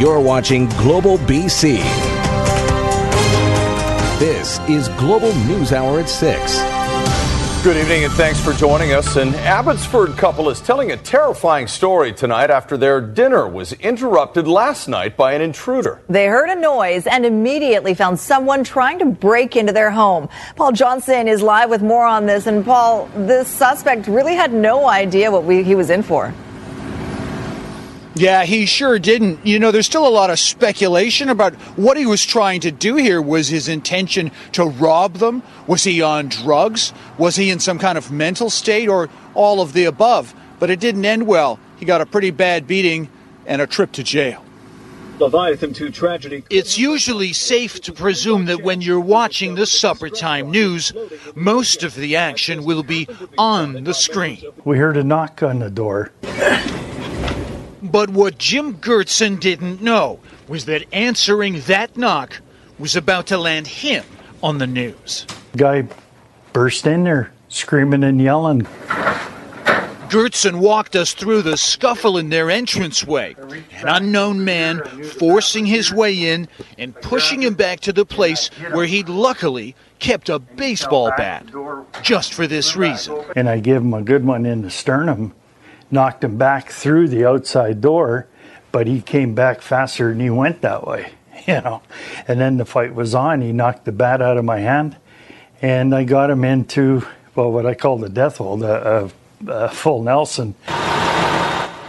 You're 0.00 0.18
watching 0.18 0.66
Global 0.78 1.18
BC. 1.18 1.76
This 4.18 4.58
is 4.60 4.88
Global 4.96 5.34
News 5.44 5.74
Hour 5.74 6.00
at 6.00 6.08
6. 6.08 7.62
Good 7.62 7.76
evening 7.76 8.04
and 8.04 8.12
thanks 8.14 8.40
for 8.40 8.54
joining 8.54 8.94
us. 8.94 9.16
An 9.16 9.34
Abbotsford 9.34 10.16
couple 10.16 10.48
is 10.48 10.62
telling 10.62 10.92
a 10.92 10.96
terrifying 10.96 11.66
story 11.66 12.14
tonight 12.14 12.48
after 12.48 12.78
their 12.78 13.02
dinner 13.02 13.46
was 13.46 13.74
interrupted 13.74 14.48
last 14.48 14.88
night 14.88 15.18
by 15.18 15.34
an 15.34 15.42
intruder. 15.42 16.00
They 16.08 16.28
heard 16.28 16.48
a 16.48 16.58
noise 16.58 17.06
and 17.06 17.26
immediately 17.26 17.92
found 17.92 18.18
someone 18.18 18.64
trying 18.64 19.00
to 19.00 19.04
break 19.04 19.54
into 19.54 19.74
their 19.74 19.90
home. 19.90 20.30
Paul 20.56 20.72
Johnson 20.72 21.28
is 21.28 21.42
live 21.42 21.68
with 21.68 21.82
more 21.82 22.06
on 22.06 22.24
this. 22.24 22.46
And 22.46 22.64
Paul, 22.64 23.10
this 23.14 23.48
suspect 23.48 24.06
really 24.06 24.34
had 24.34 24.54
no 24.54 24.88
idea 24.88 25.30
what 25.30 25.44
we, 25.44 25.62
he 25.62 25.74
was 25.74 25.90
in 25.90 26.02
for. 26.02 26.32
Yeah, 28.20 28.44
he 28.44 28.66
sure 28.66 28.98
didn't. 28.98 29.46
You 29.46 29.58
know, 29.58 29.70
there's 29.70 29.86
still 29.86 30.06
a 30.06 30.10
lot 30.10 30.28
of 30.28 30.38
speculation 30.38 31.30
about 31.30 31.54
what 31.78 31.96
he 31.96 32.04
was 32.04 32.22
trying 32.22 32.60
to 32.60 32.70
do 32.70 32.96
here. 32.96 33.22
Was 33.22 33.48
his 33.48 33.66
intention 33.66 34.30
to 34.52 34.66
rob 34.66 35.14
them? 35.14 35.42
Was 35.66 35.84
he 35.84 36.02
on 36.02 36.28
drugs? 36.28 36.92
Was 37.16 37.36
he 37.36 37.48
in 37.48 37.60
some 37.60 37.78
kind 37.78 37.96
of 37.96 38.12
mental 38.12 38.50
state 38.50 38.90
or 38.90 39.08
all 39.32 39.62
of 39.62 39.72
the 39.72 39.86
above? 39.86 40.34
But 40.58 40.68
it 40.68 40.80
didn't 40.80 41.06
end 41.06 41.26
well. 41.26 41.58
He 41.78 41.86
got 41.86 42.02
a 42.02 42.06
pretty 42.06 42.30
bad 42.30 42.66
beating 42.66 43.08
and 43.46 43.62
a 43.62 43.66
trip 43.66 43.92
to 43.92 44.02
jail. 44.02 44.44
Leviathan 45.18 45.72
2 45.72 45.90
tragedy. 45.90 46.44
It's 46.50 46.76
usually 46.76 47.32
safe 47.32 47.80
to 47.80 47.92
presume 47.92 48.44
that 48.46 48.62
when 48.62 48.82
you're 48.82 49.00
watching 49.00 49.54
the 49.54 49.64
supper 49.64 50.10
time 50.10 50.50
news, 50.50 50.92
most 51.34 51.82
of 51.82 51.94
the 51.94 52.16
action 52.16 52.64
will 52.64 52.82
be 52.82 53.08
on 53.38 53.84
the 53.84 53.94
screen. 53.94 54.42
We 54.66 54.76
heard 54.76 54.98
a 54.98 55.04
knock 55.04 55.42
on 55.42 55.60
the 55.60 55.70
door. 55.70 56.12
But 57.82 58.10
what 58.10 58.38
Jim 58.38 58.74
Gertson 58.74 59.40
didn't 59.40 59.80
know 59.80 60.20
was 60.48 60.66
that 60.66 60.84
answering 60.92 61.60
that 61.62 61.96
knock 61.96 62.40
was 62.78 62.96
about 62.96 63.26
to 63.28 63.38
land 63.38 63.66
him 63.66 64.04
on 64.42 64.58
the 64.58 64.66
news. 64.66 65.26
Guy 65.56 65.86
burst 66.52 66.86
in 66.86 67.04
there 67.04 67.32
screaming 67.48 68.04
and 68.04 68.20
yelling. 68.20 68.66
Gertson 70.10 70.58
walked 70.58 70.96
us 70.96 71.14
through 71.14 71.42
the 71.42 71.56
scuffle 71.56 72.18
in 72.18 72.30
their 72.30 72.50
entranceway. 72.50 73.36
An 73.76 73.86
unknown 73.86 74.44
man 74.44 74.80
forcing 75.18 75.66
his 75.66 75.92
way 75.92 76.32
in 76.32 76.48
and 76.78 76.94
pushing 76.96 77.42
him 77.42 77.54
back 77.54 77.78
to 77.80 77.92
the 77.92 78.04
place 78.04 78.48
where 78.72 78.86
he'd 78.86 79.08
luckily 79.08 79.76
kept 80.00 80.28
a 80.28 80.40
baseball 80.40 81.12
bat. 81.16 81.46
Just 82.02 82.34
for 82.34 82.48
this 82.48 82.74
reason. 82.74 83.22
And 83.36 83.48
I 83.48 83.60
gave 83.60 83.76
him 83.76 83.94
a 83.94 84.02
good 84.02 84.24
one 84.24 84.46
in 84.46 84.62
the 84.62 84.70
sternum 84.70 85.32
knocked 85.90 86.24
him 86.24 86.36
back 86.36 86.70
through 86.70 87.08
the 87.08 87.26
outside 87.26 87.80
door, 87.80 88.26
but 88.72 88.86
he 88.86 89.00
came 89.00 89.34
back 89.34 89.60
faster 89.62 90.08
than 90.10 90.20
he 90.20 90.30
went 90.30 90.62
that 90.62 90.86
way, 90.86 91.12
you 91.46 91.60
know. 91.60 91.82
And 92.28 92.40
then 92.40 92.56
the 92.56 92.64
fight 92.64 92.94
was 92.94 93.14
on. 93.14 93.40
He 93.40 93.52
knocked 93.52 93.84
the 93.84 93.92
bat 93.92 94.22
out 94.22 94.36
of 94.36 94.44
my 94.44 94.60
hand, 94.60 94.96
and 95.60 95.94
I 95.94 96.04
got 96.04 96.30
him 96.30 96.44
into 96.44 97.06
well, 97.34 97.52
what 97.52 97.66
I 97.66 97.74
call 97.74 97.98
the 97.98 98.08
death 98.08 98.38
hold, 98.38 98.62
a, 98.62 99.10
a, 99.46 99.50
a 99.50 99.68
full 99.68 100.02
Nelson. 100.02 100.54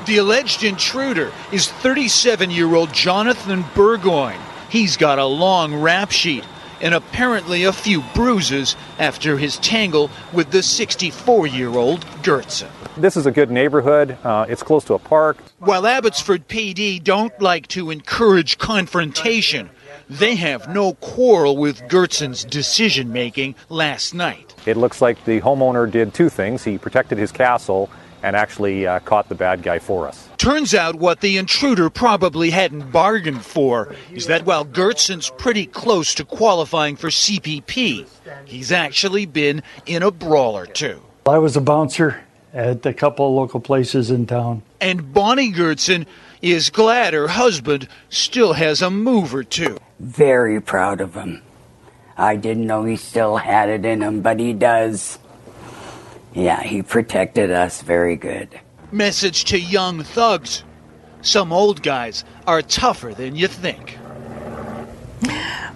The 0.05 0.17
alleged 0.17 0.63
intruder 0.63 1.31
is 1.51 1.69
37 1.69 2.51
year 2.51 2.73
old 2.73 2.93
Jonathan 2.93 3.65
Burgoyne. 3.75 4.39
He's 4.69 4.97
got 4.97 5.19
a 5.19 5.25
long 5.25 5.75
rap 5.75 6.11
sheet 6.11 6.45
and 6.81 6.93
apparently 6.93 7.63
a 7.63 7.71
few 7.71 8.01
bruises 8.13 8.75
after 8.99 9.37
his 9.37 9.57
tangle 9.57 10.09
with 10.33 10.51
the 10.51 10.63
64 10.63 11.47
year 11.47 11.69
old 11.69 12.01
Gertson. 12.23 12.69
This 12.97 13.15
is 13.15 13.25
a 13.25 13.31
good 13.31 13.49
neighborhood. 13.49 14.17
Uh, 14.23 14.45
it's 14.49 14.63
close 14.63 14.83
to 14.85 14.95
a 14.95 14.99
park. 14.99 15.37
While 15.59 15.87
Abbotsford 15.87 16.47
PD 16.47 17.01
don't 17.01 17.39
like 17.41 17.67
to 17.67 17.89
encourage 17.89 18.57
confrontation, 18.57 19.69
they 20.09 20.35
have 20.35 20.67
no 20.67 20.93
quarrel 20.95 21.55
with 21.55 21.81
Gertson's 21.83 22.43
decision 22.43 23.13
making 23.13 23.55
last 23.69 24.13
night. 24.13 24.53
It 24.65 24.75
looks 24.75 25.01
like 25.01 25.23
the 25.23 25.39
homeowner 25.41 25.89
did 25.89 26.13
two 26.13 26.29
things. 26.29 26.63
He 26.63 26.77
protected 26.77 27.17
his 27.17 27.31
castle 27.31 27.89
and 28.23 28.35
actually 28.35 28.87
uh, 28.87 28.99
caught 28.99 29.29
the 29.29 29.35
bad 29.35 29.63
guy 29.63 29.79
for 29.79 30.07
us. 30.07 30.29
Turns 30.37 30.73
out 30.73 30.95
what 30.95 31.21
the 31.21 31.37
intruder 31.37 31.89
probably 31.89 32.49
hadn't 32.49 32.91
bargained 32.91 33.45
for 33.45 33.95
is 34.11 34.27
that 34.27 34.45
while 34.45 34.65
Gertson's 34.65 35.31
pretty 35.37 35.65
close 35.65 36.15
to 36.15 36.25
qualifying 36.25 36.95
for 36.95 37.09
CPP, 37.09 38.07
he's 38.45 38.71
actually 38.71 39.25
been 39.25 39.63
in 39.85 40.03
a 40.03 40.11
brawl 40.11 40.57
or 40.57 40.65
two. 40.65 41.01
I 41.25 41.37
was 41.37 41.55
a 41.55 41.61
bouncer 41.61 42.23
at 42.53 42.85
a 42.85 42.93
couple 42.93 43.27
of 43.27 43.33
local 43.33 43.59
places 43.59 44.11
in 44.11 44.25
town. 44.25 44.63
And 44.79 45.13
Bonnie 45.13 45.51
Gertson 45.51 46.05
is 46.41 46.69
glad 46.69 47.13
her 47.13 47.27
husband 47.27 47.87
still 48.09 48.53
has 48.53 48.81
a 48.81 48.89
move 48.89 49.33
or 49.33 49.43
two. 49.43 49.77
Very 49.99 50.59
proud 50.59 51.01
of 51.01 51.13
him. 51.13 51.41
I 52.17 52.35
didn't 52.35 52.67
know 52.67 52.83
he 52.83 52.97
still 52.97 53.37
had 53.37 53.69
it 53.69 53.85
in 53.85 54.01
him, 54.01 54.21
but 54.21 54.39
he 54.39 54.53
does. 54.53 55.17
Yeah, 56.33 56.61
he 56.61 56.81
protected 56.81 57.51
us 57.51 57.81
very 57.81 58.15
good. 58.15 58.59
Message 58.91 59.45
to 59.45 59.59
young 59.59 60.03
thugs. 60.03 60.63
Some 61.21 61.53
old 61.53 61.83
guys 61.83 62.23
are 62.47 62.61
tougher 62.61 63.13
than 63.13 63.35
you 63.35 63.47
think. 63.47 63.97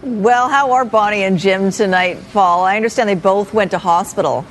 Well, 0.02 0.50
how 0.50 0.72
are 0.74 0.86
Bonnie 0.86 1.24
and 1.24 1.40
Jim 1.40 1.72
tonight, 1.72 2.18
Paul? 2.32 2.64
I 2.64 2.76
understand 2.76 3.10
they 3.10 3.16
both 3.16 3.54
went 3.54 3.72
to 3.72 3.78
hospital. 3.78 4.46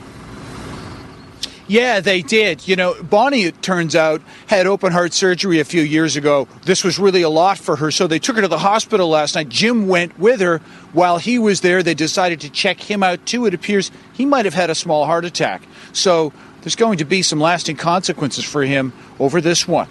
Yeah, 1.67 2.01
they 2.01 2.21
did. 2.21 2.69
You 2.69 2.77
know, 2.77 3.03
Bonnie, 3.03 3.45
it 3.45 3.63
turns 3.63 3.97
out, 3.97 4.21
had 4.47 4.67
open 4.67 4.93
heart 4.93 5.15
surgery 5.15 5.61
a 5.61 5.65
few 5.65 5.81
years 5.81 6.15
ago. 6.15 6.47
This 6.65 6.85
was 6.85 6.99
really 6.99 7.23
a 7.23 7.31
lot 7.31 7.57
for 7.57 7.77
her, 7.77 7.91
so 7.91 8.07
they 8.07 8.19
took 8.19 8.37
her 8.37 8.43
to 8.43 8.49
the 8.49 8.59
hospital 8.59 9.09
last 9.09 9.35
night. 9.35 9.49
Jim 9.49 9.89
went 9.89 10.19
with 10.19 10.41
her. 10.41 10.59
While 10.93 11.17
he 11.19 11.39
was 11.39 11.63
there, 11.63 11.83
they 11.83 11.95
decided 11.95 12.41
to 12.43 12.51
check 12.51 12.81
him 12.81 13.03
out 13.03 13.25
too. 13.25 13.47
It 13.47 13.55
appears 13.55 13.91
he 14.13 14.27
might 14.27 14.45
have 14.45 14.55
had 14.55 14.69
a 14.69 14.75
small 14.75 15.07
heart 15.07 15.25
attack. 15.25 15.63
So 15.95 16.33
there's 16.61 16.77
going 16.77 16.99
to 16.99 17.05
be 17.05 17.23
some 17.23 17.41
lasting 17.41 17.77
consequences 17.77 18.45
for 18.45 18.63
him 18.63 18.93
over 19.19 19.41
this 19.41 19.67
one. 19.67 19.89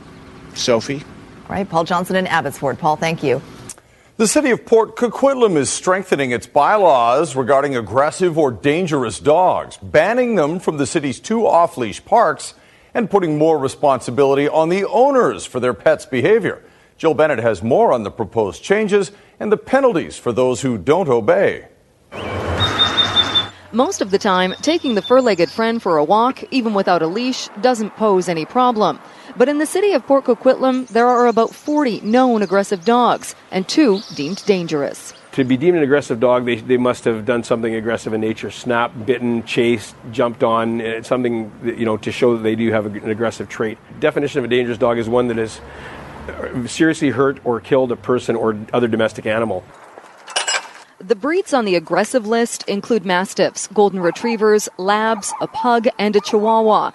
Sophie? 0.53 1.03
All 1.50 1.56
right, 1.56 1.68
Paul 1.68 1.84
Johnson 1.84 2.16
in 2.16 2.28
Abbotsford. 2.28 2.78
Paul, 2.78 2.96
thank 2.96 3.24
you. 3.24 3.41
The 4.18 4.28
city 4.28 4.52
of 4.52 4.66
Port 4.66 4.96
Coquitlam 4.96 5.58
is 5.58 5.72
strengthening 5.72 6.31
its 6.31 6.46
bylaws 6.46 7.36
regarding 7.36 7.75
aggressive 7.75 8.38
or 8.38 8.52
dangerous 8.52 9.19
dogs, 9.19 9.78
banning 9.78 10.36
them 10.36 10.59
from 10.59 10.78
the 10.78 10.86
city's 10.86 11.19
two 11.19 11.47
off 11.47 11.78
leash 11.78 12.03
parks 12.06 12.53
and 12.94 13.09
putting 13.09 13.40
more 13.40 13.58
responsibility 13.58 14.47
on 14.47 14.70
the 14.70 14.85
owners 14.85 15.46
for 15.46 15.59
their 15.59 15.74
pets' 15.74 16.06
behavior. 16.06 16.62
Jill 16.97 17.16
Bennett 17.16 17.40
has 17.40 17.64
more 17.64 17.91
on 17.91 18.03
the 18.03 18.12
proposed 18.12 18.62
changes 18.62 19.12
and 19.40 19.52
the 19.52 19.58
penalties 19.58 20.18
for 20.20 20.31
those 20.31 20.62
who 20.62 20.78
don't 20.78 21.09
obey. 21.09 21.68
Most 23.73 24.01
of 24.01 24.11
the 24.11 24.19
time, 24.19 24.53
taking 24.61 24.94
the 24.94 25.01
fur 25.01 25.19
legged 25.19 25.50
friend 25.50 25.81
for 25.81 25.97
a 25.97 26.03
walk, 26.03 26.44
even 26.51 26.75
without 26.75 27.01
a 27.01 27.07
leash, 27.07 27.47
doesn't 27.59 27.89
pose 27.95 28.29
any 28.29 28.45
problem. 28.45 29.00
But 29.35 29.50
in 29.50 29.57
the 29.57 29.66
city 29.66 29.94
of 29.94 30.06
Port 30.06 30.25
Coquitlam, 30.25 30.88
there 30.89 31.07
are 31.07 31.25
about 31.25 31.56
40 31.56 32.01
known 32.01 32.44
aggressive 32.44 32.85
dogs 32.85 33.34
and 33.50 33.67
two 33.67 34.01
deemed 34.13 34.45
dangerous. 34.45 35.11
To 35.31 35.44
be 35.44 35.57
deemed 35.57 35.75
an 35.75 35.81
aggressive 35.81 36.19
dog, 36.19 36.45
they, 36.45 36.57
they 36.57 36.78
must 36.78 37.03
have 37.06 37.25
done 37.25 37.44
something 37.44 37.73
aggressive 37.73 38.13
in 38.13 38.22
nature 38.22 38.51
snapped, 38.51 39.07
bitten, 39.07 39.44
chased, 39.44 39.95
jumped 40.11 40.44
on, 40.44 40.79
it's 40.79 41.07
something 41.07 41.51
that, 41.63 41.79
you 41.79 41.85
know, 41.85 41.97
to 41.97 42.11
show 42.11 42.38
that 42.38 42.44
they 42.44 42.55
do 42.55 42.72
have 42.72 42.85
an 42.85 43.09
aggressive 43.09 43.50
trait. 43.50 43.79
Definition 44.00 44.38
of 44.38 44.45
a 44.45 44.50
dangerous 44.50 44.78
dog 44.78 45.00
is 45.00 45.09
one 45.09 45.29
that 45.29 45.38
has 45.38 45.59
uh, 46.28 46.67
seriously 46.67 47.09
hurt 47.09 47.44
or 47.44 47.59
killed 47.59 47.91
a 47.91 47.95
person 47.95 48.35
or 48.35 48.55
other 48.72 48.88
domestic 48.88 49.25
animal. 49.25 49.63
The 51.06 51.16
breeds 51.16 51.53
on 51.53 51.66
the 51.66 51.75
aggressive 51.75 52.25
list 52.25 52.64
include 52.69 53.06
mastiffs, 53.06 53.68
golden 53.68 54.00
retrievers, 54.00 54.69
labs, 54.78 55.34
a 55.41 55.47
pug, 55.47 55.90
and 56.00 56.16
a 56.16 56.22
chihuahua. 56.22 56.91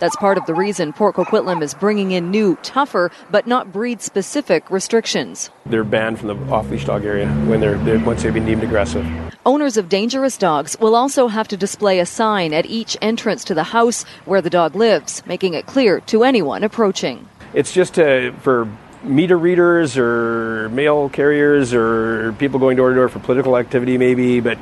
That's 0.00 0.16
part 0.16 0.36
of 0.36 0.44
the 0.44 0.52
reason 0.54 0.92
Port 0.92 1.16
Coquitlam 1.16 1.62
is 1.62 1.72
bringing 1.72 2.10
in 2.10 2.30
new, 2.30 2.56
tougher, 2.56 3.10
but 3.30 3.46
not 3.46 3.72
breed-specific 3.72 4.70
restrictions. 4.70 5.48
They're 5.64 5.82
banned 5.82 6.18
from 6.18 6.28
the 6.28 6.52
off-leash 6.52 6.84
dog 6.84 7.06
area 7.06 7.26
when 7.46 7.60
they're, 7.60 7.78
they're 7.78 7.98
once 7.98 8.22
they've 8.22 8.34
been 8.34 8.44
deemed 8.44 8.64
aggressive. 8.64 9.06
Owners 9.46 9.78
of 9.78 9.88
dangerous 9.88 10.36
dogs 10.36 10.76
will 10.78 10.94
also 10.94 11.28
have 11.28 11.48
to 11.48 11.56
display 11.56 12.00
a 12.00 12.06
sign 12.06 12.52
at 12.52 12.66
each 12.66 12.98
entrance 13.00 13.44
to 13.44 13.54
the 13.54 13.64
house 13.64 14.02
where 14.26 14.42
the 14.42 14.50
dog 14.50 14.76
lives, 14.76 15.22
making 15.24 15.54
it 15.54 15.64
clear 15.64 16.00
to 16.00 16.24
anyone 16.24 16.64
approaching. 16.64 17.26
It's 17.54 17.72
just 17.72 17.98
uh, 17.98 18.32
for 18.32 18.68
meter 19.02 19.38
readers 19.38 19.96
or 19.96 20.68
mail 20.70 21.08
carriers 21.08 21.72
or 21.72 22.32
people 22.34 22.58
going 22.58 22.76
door 22.76 22.90
to 22.90 22.94
door 22.94 23.08
for 23.08 23.18
political 23.18 23.56
activity, 23.56 23.98
maybe, 23.98 24.40
but 24.40 24.58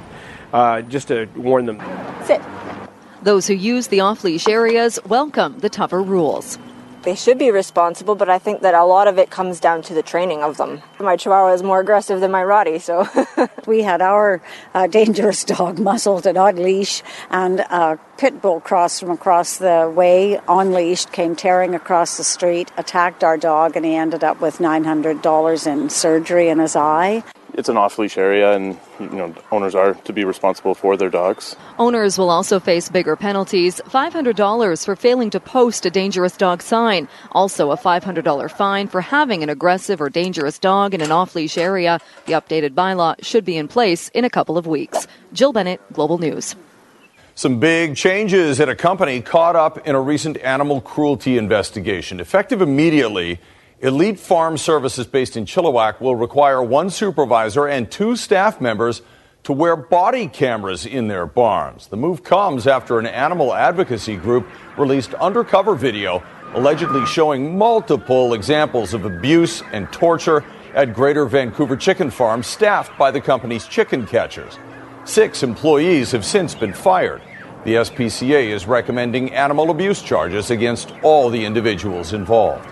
uh, 0.53 0.83
just 0.83 1.09
to 1.09 1.27
warn 1.37 1.67
them. 1.67 1.83
Sit. 2.25 2.41
Those 3.23 3.47
who 3.47 3.55
use 3.55 3.89
the 3.89 4.01
off 4.01 4.25
leash 4.25 4.47
areas 4.49 4.99
welcome 5.07 5.59
the 5.59 5.69
tougher 5.69 6.03
rules. 6.03 6.59
They 7.03 7.15
should 7.15 7.39
be 7.39 7.51
responsible, 7.51 8.15
but 8.15 8.29
I 8.29 8.39
think 8.39 8.63
that 8.63 8.75
a 8.75 8.85
lot 8.85 9.09
of 9.09 9.19
it 9.19 9.31
comes 9.31 9.61
down 9.61 9.83
to 9.83 9.95
the 9.95 10.03
training 10.03 10.43
of 10.43 10.57
them. 10.57 10.83
My 10.99 11.17
Chihuahua 11.17 11.53
is 11.53 11.63
more 11.63 11.81
aggressive 11.81 12.21
than 12.21 12.31
my 12.31 12.43
Rottie, 12.43 12.81
so. 12.81 13.09
we 13.67 13.83
had 13.83 14.03
our 14.03 14.43
uh, 14.75 14.87
dangerous 14.87 15.45
dog 15.45 15.79
muzzled 15.79 16.27
and 16.27 16.37
on 16.37 16.57
leash, 16.57 17.03
and 17.31 17.61
a 17.61 17.99
pit 18.17 18.43
bull 18.43 18.61
crossed 18.61 19.01
from 19.01 19.11
across 19.11 19.59
the 19.59 19.93
way 19.95 20.39
on 20.49 20.73
leash, 20.73 21.07
came 21.07 21.37
tearing 21.37 21.75
across 21.75 22.17
the 22.17 22.25
street, 22.25 22.71
attacked 22.77 23.23
our 23.23 23.37
dog, 23.37 23.77
and 23.77 23.85
he 23.85 23.95
ended 23.95 24.25
up 24.25 24.41
with 24.41 24.59
$900 24.59 25.67
in 25.67 25.91
surgery 25.91 26.49
in 26.49 26.59
his 26.59 26.77
eye 26.77 27.23
it's 27.59 27.69
an 27.69 27.77
off-leash 27.77 28.17
area, 28.17 28.53
and 28.53 28.79
you 29.01 29.09
know 29.11 29.35
owners 29.51 29.75
are 29.75 29.95
to 29.95 30.13
be 30.13 30.25
responsible 30.25 30.77
for 30.77 30.97
their 30.97 31.11
dogs. 31.11 31.57
Owners 31.79 32.17
will 32.17 32.31
also 32.31 32.61
face 32.61 32.89
bigger 32.89 33.17
penalties: 33.17 33.81
$500 33.87 34.85
for 34.85 34.95
failing 34.95 35.29
to 35.31 35.41
post 35.41 35.85
a 35.85 35.91
dangerous 35.91 36.37
dog 36.37 36.63
sign, 36.63 37.09
also 37.33 37.73
a 37.73 37.77
$500 37.77 38.51
fine 38.53 38.87
for 38.87 39.01
having 39.01 39.43
an 39.43 39.49
aggressive 39.51 40.01
or 40.01 40.09
dangerous 40.09 40.59
dog 40.59 40.95
in 40.95 41.01
an 41.01 41.11
off-leash 41.11 41.59
area. 41.59 41.99
The 42.27 42.35
updated 42.35 42.71
bylaw 42.71 43.17
should 43.25 43.45
be 43.45 43.57
in 43.57 43.67
place 43.67 44.09
in 44.11 44.25
a 44.25 44.31
couple 44.31 44.57
of 44.57 44.69
weeks. 44.69 45.09
Jill 45.33 45.53
Bennett, 45.53 45.81
Global 45.93 46.19
News. 46.19 46.55
Some 47.35 47.59
big 47.61 47.97
changes 47.97 48.61
at 48.61 48.69
a 48.69 48.75
company 48.75 49.21
caught 49.21 49.57
up 49.57 49.87
in 49.87 49.95
a 49.95 50.01
recent 50.01 50.37
animal 50.39 50.81
cruelty 50.81 51.39
investigation. 51.39 52.21
Effective 52.21 52.63
immediately, 52.63 53.41
Elite 53.81 54.19
Farm 54.19 54.59
Services 54.59 55.07
based 55.07 55.37
in 55.37 55.45
Chilliwack 55.45 56.01
will 56.01 56.17
require 56.17 56.61
one 56.61 56.91
supervisor 56.91 57.69
and 57.69 57.89
two 57.89 58.17
staff 58.17 58.61
members 58.61 59.03
to 59.45 59.53
wear 59.53 59.77
body 59.77 60.27
cameras 60.27 60.85
in 60.85 61.07
their 61.07 61.27
barns. 61.27 61.87
The 61.87 61.97
move 61.97 62.25
comes 62.25 62.67
after 62.67 62.99
an 62.99 63.07
animal 63.07 63.55
advocacy 63.55 64.17
group 64.17 64.49
released 64.77 65.15
undercover 65.15 65.77
video 65.77 66.25
allegedly 66.55 67.07
showing 67.07 67.57
multiple 67.57 68.35
examples 68.35 68.95
of 68.95 69.05
abuse 69.05 69.63
and 69.71 69.93
torture 69.93 70.45
at 70.75 70.93
Greater 70.93 71.25
Vancouver 71.27 71.77
Chicken 71.77 72.11
Farm 72.11 72.43
staffed 72.43 72.99
by 72.99 73.13
the 73.13 73.21
company's 73.21 73.69
chicken 73.69 74.09
catchers. 74.09 74.59
Six 75.05 75.45
employees 75.45 76.11
have 76.11 76.25
since 76.25 76.53
been 76.53 76.73
fired. 76.73 77.23
The 77.65 77.75
SPCA 77.75 78.49
is 78.49 78.67
recommending 78.67 79.33
animal 79.33 79.71
abuse 79.71 80.03
charges 80.03 80.51
against 80.51 80.93
all 81.03 81.31
the 81.31 81.45
individuals 81.45 82.13
involved. 82.13 82.69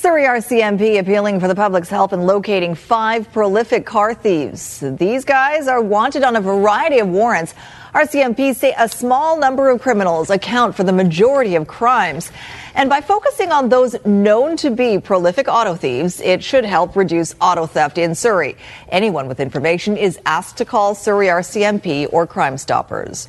Surrey 0.00 0.24
RCMP 0.24 0.98
appealing 0.98 1.40
for 1.40 1.46
the 1.46 1.54
public's 1.54 1.90
help 1.90 2.14
in 2.14 2.22
locating 2.22 2.74
five 2.74 3.30
prolific 3.34 3.84
car 3.84 4.14
thieves. 4.14 4.80
These 4.80 5.26
guys 5.26 5.68
are 5.68 5.82
wanted 5.82 6.24
on 6.24 6.36
a 6.36 6.40
variety 6.40 7.00
of 7.00 7.08
warrants. 7.08 7.54
RCMP 7.92 8.54
say 8.56 8.74
a 8.78 8.88
small 8.88 9.38
number 9.38 9.68
of 9.68 9.82
criminals 9.82 10.30
account 10.30 10.74
for 10.74 10.84
the 10.84 10.92
majority 10.94 11.54
of 11.54 11.66
crimes. 11.66 12.32
And 12.74 12.88
by 12.88 13.02
focusing 13.02 13.52
on 13.52 13.68
those 13.68 13.94
known 14.06 14.56
to 14.56 14.70
be 14.70 14.98
prolific 14.98 15.48
auto 15.48 15.74
thieves, 15.74 16.18
it 16.22 16.42
should 16.42 16.64
help 16.64 16.96
reduce 16.96 17.34
auto 17.38 17.66
theft 17.66 17.98
in 17.98 18.14
Surrey. 18.14 18.56
Anyone 18.88 19.28
with 19.28 19.38
information 19.38 19.98
is 19.98 20.18
asked 20.24 20.56
to 20.56 20.64
call 20.64 20.94
Surrey 20.94 21.26
RCMP 21.26 22.10
or 22.10 22.26
Crime 22.26 22.56
Stoppers. 22.56 23.28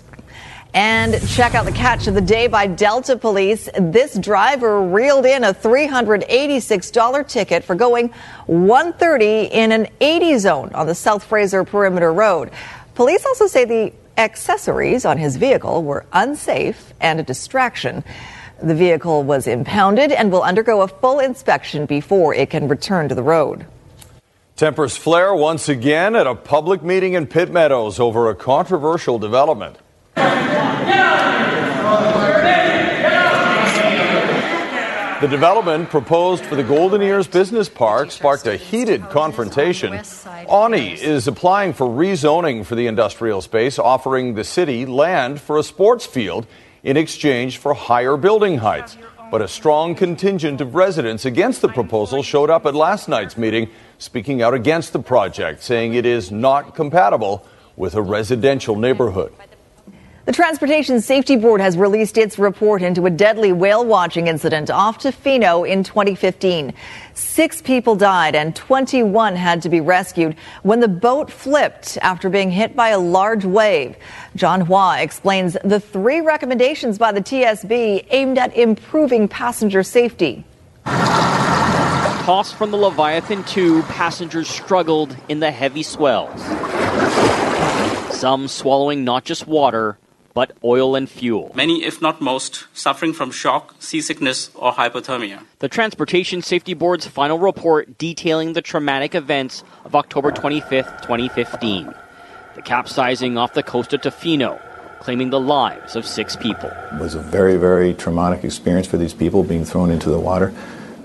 And 0.73 1.27
check 1.27 1.53
out 1.53 1.65
the 1.65 1.71
catch 1.73 2.07
of 2.07 2.13
the 2.13 2.21
day 2.21 2.47
by 2.47 2.65
Delta 2.65 3.17
Police. 3.17 3.67
This 3.77 4.17
driver 4.17 4.81
reeled 4.81 5.25
in 5.25 5.43
a 5.43 5.53
$386 5.53 7.27
ticket 7.27 7.65
for 7.65 7.75
going 7.75 8.13
130 8.45 9.53
in 9.53 9.73
an 9.73 9.87
80 9.99 10.37
zone 10.37 10.71
on 10.73 10.87
the 10.87 10.95
South 10.95 11.25
Fraser 11.25 11.65
Perimeter 11.65 12.13
Road. 12.13 12.51
Police 12.95 13.25
also 13.25 13.47
say 13.47 13.65
the 13.65 13.91
accessories 14.17 15.03
on 15.03 15.17
his 15.17 15.35
vehicle 15.35 15.83
were 15.83 16.05
unsafe 16.13 16.93
and 17.01 17.19
a 17.19 17.23
distraction. 17.23 18.01
The 18.63 18.75
vehicle 18.75 19.23
was 19.23 19.47
impounded 19.47 20.13
and 20.13 20.31
will 20.31 20.43
undergo 20.43 20.83
a 20.83 20.87
full 20.87 21.19
inspection 21.19 21.85
before 21.85 22.33
it 22.33 22.49
can 22.49 22.69
return 22.69 23.09
to 23.09 23.15
the 23.15 23.23
road. 23.23 23.65
Tempers 24.55 24.95
flare 24.95 25.33
once 25.33 25.67
again 25.67 26.15
at 26.15 26.27
a 26.27 26.35
public 26.35 26.81
meeting 26.81 27.13
in 27.13 27.27
Pitt 27.27 27.51
Meadows 27.51 27.99
over 27.99 28.29
a 28.29 28.35
controversial 28.35 29.19
development. 29.19 29.77
The 35.21 35.27
development 35.27 35.91
proposed 35.91 36.43
for 36.45 36.55
the 36.55 36.63
Golden 36.63 36.99
Ears 37.03 37.27
Business 37.27 37.69
Park 37.69 38.09
sparked 38.09 38.47
a 38.47 38.57
heated 38.57 39.07
confrontation. 39.09 39.93
Onni 39.93 40.97
is 40.97 41.27
applying 41.27 41.73
for 41.73 41.85
rezoning 41.85 42.65
for 42.65 42.73
the 42.73 42.87
industrial 42.87 43.41
space, 43.41 43.77
offering 43.77 44.33
the 44.33 44.43
city 44.43 44.83
land 44.87 45.39
for 45.39 45.59
a 45.59 45.63
sports 45.63 46.07
field 46.07 46.47
in 46.81 46.97
exchange 46.97 47.59
for 47.59 47.75
higher 47.75 48.17
building 48.17 48.57
heights. 48.57 48.97
But 49.29 49.43
a 49.43 49.47
strong 49.47 49.93
contingent 49.93 50.59
of 50.59 50.73
residents 50.73 51.23
against 51.23 51.61
the 51.61 51.69
proposal 51.69 52.23
showed 52.23 52.49
up 52.49 52.65
at 52.65 52.73
last 52.73 53.07
night's 53.07 53.37
meeting, 53.37 53.69
speaking 53.99 54.41
out 54.41 54.55
against 54.55 54.91
the 54.91 54.99
project, 54.99 55.61
saying 55.61 55.93
it 55.93 56.07
is 56.07 56.31
not 56.31 56.73
compatible 56.73 57.45
with 57.75 57.93
a 57.93 58.01
residential 58.01 58.75
neighborhood. 58.75 59.31
The 60.23 60.31
Transportation 60.31 61.01
Safety 61.01 61.35
Board 61.35 61.61
has 61.61 61.75
released 61.75 62.15
its 62.15 62.37
report 62.37 62.83
into 62.83 63.07
a 63.07 63.09
deadly 63.09 63.51
whale 63.51 63.83
watching 63.83 64.27
incident 64.27 64.69
off 64.69 64.99
Tofino 64.99 65.67
in 65.67 65.83
2015. 65.83 66.75
Six 67.15 67.59
people 67.63 67.95
died 67.95 68.35
and 68.35 68.55
21 68.55 69.35
had 69.35 69.63
to 69.63 69.69
be 69.69 69.81
rescued 69.81 70.35
when 70.61 70.79
the 70.79 70.87
boat 70.87 71.31
flipped 71.31 71.97
after 72.03 72.29
being 72.29 72.51
hit 72.51 72.75
by 72.75 72.89
a 72.89 72.99
large 72.99 73.45
wave. 73.45 73.95
John 74.35 74.61
Hua 74.61 75.01
explains 75.01 75.57
the 75.63 75.79
three 75.79 76.21
recommendations 76.21 76.99
by 76.99 77.11
the 77.11 77.21
TSB 77.21 78.05
aimed 78.11 78.37
at 78.37 78.55
improving 78.55 79.27
passenger 79.27 79.81
safety. 79.81 80.45
Tossed 80.85 82.53
from 82.53 82.69
the 82.69 82.77
Leviathan 82.77 83.43
2, 83.45 83.81
passengers 83.83 84.47
struggled 84.47 85.17
in 85.29 85.39
the 85.39 85.49
heavy 85.49 85.81
swells. 85.81 86.39
Some 88.15 88.47
swallowing 88.47 89.03
not 89.03 89.25
just 89.25 89.47
water, 89.47 89.97
but 90.33 90.55
oil 90.63 90.95
and 90.95 91.09
fuel. 91.09 91.51
Many, 91.55 91.83
if 91.83 92.01
not 92.01 92.21
most, 92.21 92.67
suffering 92.73 93.13
from 93.13 93.31
shock, 93.31 93.75
seasickness, 93.79 94.49
or 94.55 94.73
hypothermia. 94.73 95.43
The 95.59 95.69
Transportation 95.69 96.41
Safety 96.41 96.73
Board's 96.73 97.07
final 97.07 97.39
report 97.39 97.97
detailing 97.97 98.53
the 98.53 98.61
traumatic 98.61 99.15
events 99.15 99.63
of 99.85 99.95
October 99.95 100.31
25, 100.31 101.01
2015. 101.01 101.93
The 102.55 102.61
capsizing 102.61 103.37
off 103.37 103.53
the 103.53 103.63
coast 103.63 103.93
of 103.93 104.01
Tofino, 104.01 104.59
claiming 104.99 105.29
the 105.29 105.39
lives 105.39 105.95
of 105.95 106.05
six 106.05 106.35
people. 106.35 106.69
It 106.69 106.99
was 106.99 107.15
a 107.15 107.19
very, 107.19 107.57
very 107.57 107.93
traumatic 107.93 108.43
experience 108.43 108.87
for 108.87 108.97
these 108.97 109.13
people 109.13 109.43
being 109.43 109.65
thrown 109.65 109.89
into 109.89 110.09
the 110.09 110.19
water. 110.19 110.53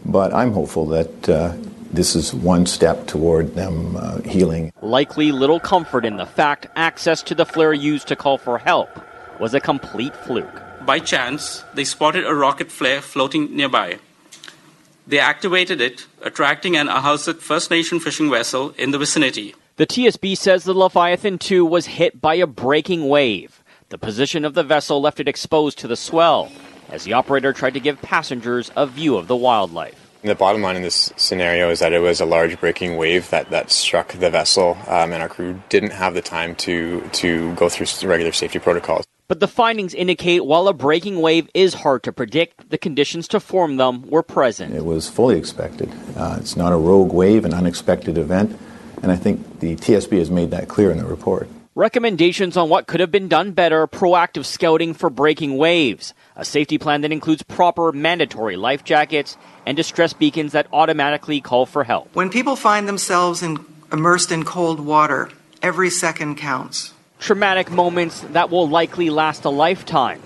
But 0.04 0.32
I'm 0.32 0.52
hopeful 0.52 0.86
that 0.86 1.28
uh, 1.28 1.56
this 1.92 2.14
is 2.14 2.32
one 2.32 2.66
step 2.66 3.06
toward 3.06 3.54
them 3.54 3.96
uh, 3.96 4.20
healing. 4.20 4.72
Likely 4.82 5.32
little 5.32 5.58
comfort 5.58 6.04
in 6.04 6.16
the 6.16 6.26
fact 6.26 6.66
access 6.76 7.22
to 7.24 7.34
the 7.34 7.44
flare 7.44 7.72
used 7.72 8.06
to 8.08 8.16
call 8.16 8.38
for 8.38 8.58
help 8.58 8.88
was 9.40 9.54
a 9.54 9.60
complete 9.60 10.14
fluke. 10.16 10.62
By 10.84 10.98
chance, 10.98 11.64
they 11.74 11.84
spotted 11.84 12.26
a 12.26 12.34
rocket 12.34 12.70
flare 12.70 13.00
floating 13.00 13.54
nearby. 13.56 13.98
They 15.06 15.18
activated 15.18 15.80
it, 15.80 16.06
attracting 16.22 16.76
an 16.76 16.88
Ahousaht 16.88 17.38
First 17.38 17.70
Nation 17.70 18.00
fishing 18.00 18.30
vessel 18.30 18.74
in 18.76 18.90
the 18.90 18.98
vicinity. 18.98 19.54
The 19.76 19.86
TSB 19.86 20.36
says 20.36 20.64
the 20.64 20.74
Leviathan 20.74 21.38
2 21.38 21.64
was 21.64 21.86
hit 21.86 22.20
by 22.20 22.34
a 22.36 22.46
breaking 22.46 23.08
wave. 23.08 23.62
The 23.90 23.98
position 23.98 24.44
of 24.44 24.54
the 24.54 24.64
vessel 24.64 25.00
left 25.00 25.20
it 25.20 25.28
exposed 25.28 25.78
to 25.78 25.88
the 25.88 25.96
swell 25.96 26.50
as 26.88 27.04
the 27.04 27.12
operator 27.12 27.52
tried 27.52 27.74
to 27.74 27.80
give 27.80 28.00
passengers 28.02 28.70
a 28.76 28.86
view 28.86 29.16
of 29.16 29.28
the 29.28 29.36
wildlife. 29.36 30.02
The 30.22 30.34
bottom 30.34 30.62
line 30.62 30.76
in 30.76 30.82
this 30.82 31.12
scenario 31.16 31.70
is 31.70 31.78
that 31.78 31.92
it 31.92 32.00
was 32.00 32.20
a 32.20 32.24
large 32.24 32.58
breaking 32.58 32.96
wave 32.96 33.30
that, 33.30 33.50
that 33.50 33.70
struck 33.70 34.12
the 34.12 34.30
vessel, 34.30 34.76
um, 34.88 35.12
and 35.12 35.22
our 35.22 35.28
crew 35.28 35.62
didn't 35.68 35.92
have 35.92 36.14
the 36.14 36.22
time 36.22 36.56
to, 36.56 37.00
to 37.12 37.54
go 37.54 37.68
through 37.68 37.86
regular 38.08 38.32
safety 38.32 38.58
protocols. 38.58 39.04
But 39.28 39.40
the 39.40 39.48
findings 39.48 39.92
indicate 39.92 40.44
while 40.44 40.68
a 40.68 40.72
breaking 40.72 41.20
wave 41.20 41.48
is 41.52 41.74
hard 41.74 42.04
to 42.04 42.12
predict, 42.12 42.70
the 42.70 42.78
conditions 42.78 43.26
to 43.28 43.40
form 43.40 43.76
them 43.76 44.08
were 44.08 44.22
present. 44.22 44.72
It 44.72 44.84
was 44.84 45.08
fully 45.08 45.36
expected. 45.36 45.92
Uh, 46.16 46.36
it's 46.40 46.56
not 46.56 46.72
a 46.72 46.76
rogue 46.76 47.12
wave, 47.12 47.44
an 47.44 47.52
unexpected 47.52 48.18
event, 48.18 48.56
and 49.02 49.10
I 49.10 49.16
think 49.16 49.58
the 49.58 49.74
TSB 49.74 50.18
has 50.18 50.30
made 50.30 50.52
that 50.52 50.68
clear 50.68 50.92
in 50.92 50.98
the 50.98 51.04
report. 51.04 51.48
Recommendations 51.74 52.56
on 52.56 52.68
what 52.68 52.86
could 52.86 53.00
have 53.00 53.10
been 53.10 53.26
done 53.26 53.50
better 53.50 53.86
proactive 53.88 54.44
scouting 54.44 54.94
for 54.94 55.10
breaking 55.10 55.56
waves, 55.56 56.14
a 56.36 56.44
safety 56.44 56.78
plan 56.78 57.00
that 57.00 57.10
includes 57.12 57.42
proper 57.42 57.90
mandatory 57.90 58.56
life 58.56 58.84
jackets, 58.84 59.36
and 59.66 59.76
distress 59.76 60.12
beacons 60.12 60.52
that 60.52 60.68
automatically 60.72 61.40
call 61.40 61.66
for 61.66 61.82
help. 61.82 62.08
When 62.14 62.30
people 62.30 62.54
find 62.54 62.86
themselves 62.86 63.42
in, 63.42 63.58
immersed 63.92 64.30
in 64.30 64.44
cold 64.44 64.78
water, 64.78 65.30
every 65.62 65.90
second 65.90 66.36
counts 66.36 66.92
traumatic 67.18 67.70
moments 67.70 68.20
that 68.32 68.50
will 68.50 68.68
likely 68.68 69.10
last 69.10 69.44
a 69.44 69.50
lifetime 69.50 70.20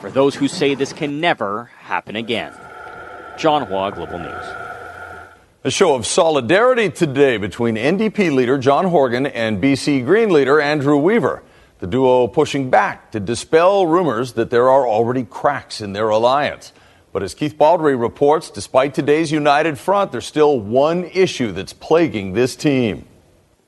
for 0.00 0.10
those 0.10 0.34
who 0.34 0.48
say 0.48 0.74
this 0.74 0.92
can 0.92 1.20
never 1.20 1.66
happen 1.78 2.16
again. 2.16 2.52
John 3.38 3.66
Hua, 3.66 3.90
Global 3.92 4.18
News. 4.18 4.46
A 5.64 5.70
show 5.70 5.94
of 5.94 6.06
solidarity 6.06 6.90
today 6.90 7.36
between 7.36 7.76
NDP 7.76 8.34
leader 8.34 8.58
John 8.58 8.86
Horgan 8.86 9.26
and 9.26 9.62
BC 9.62 10.04
Green 10.04 10.30
leader 10.30 10.60
Andrew 10.60 10.96
Weaver. 10.96 11.42
The 11.78 11.86
duo 11.86 12.26
pushing 12.26 12.68
back 12.68 13.12
to 13.12 13.20
dispel 13.20 13.86
rumors 13.86 14.32
that 14.32 14.50
there 14.50 14.68
are 14.68 14.86
already 14.86 15.24
cracks 15.24 15.80
in 15.80 15.92
their 15.92 16.08
alliance. 16.08 16.72
But 17.12 17.22
as 17.22 17.34
Keith 17.34 17.56
Baldry 17.56 17.94
reports, 17.94 18.50
despite 18.50 18.94
today's 18.94 19.30
united 19.30 19.78
front, 19.78 20.12
there's 20.12 20.26
still 20.26 20.58
one 20.58 21.04
issue 21.04 21.52
that's 21.52 21.72
plaguing 21.72 22.32
this 22.32 22.56
team. 22.56 23.06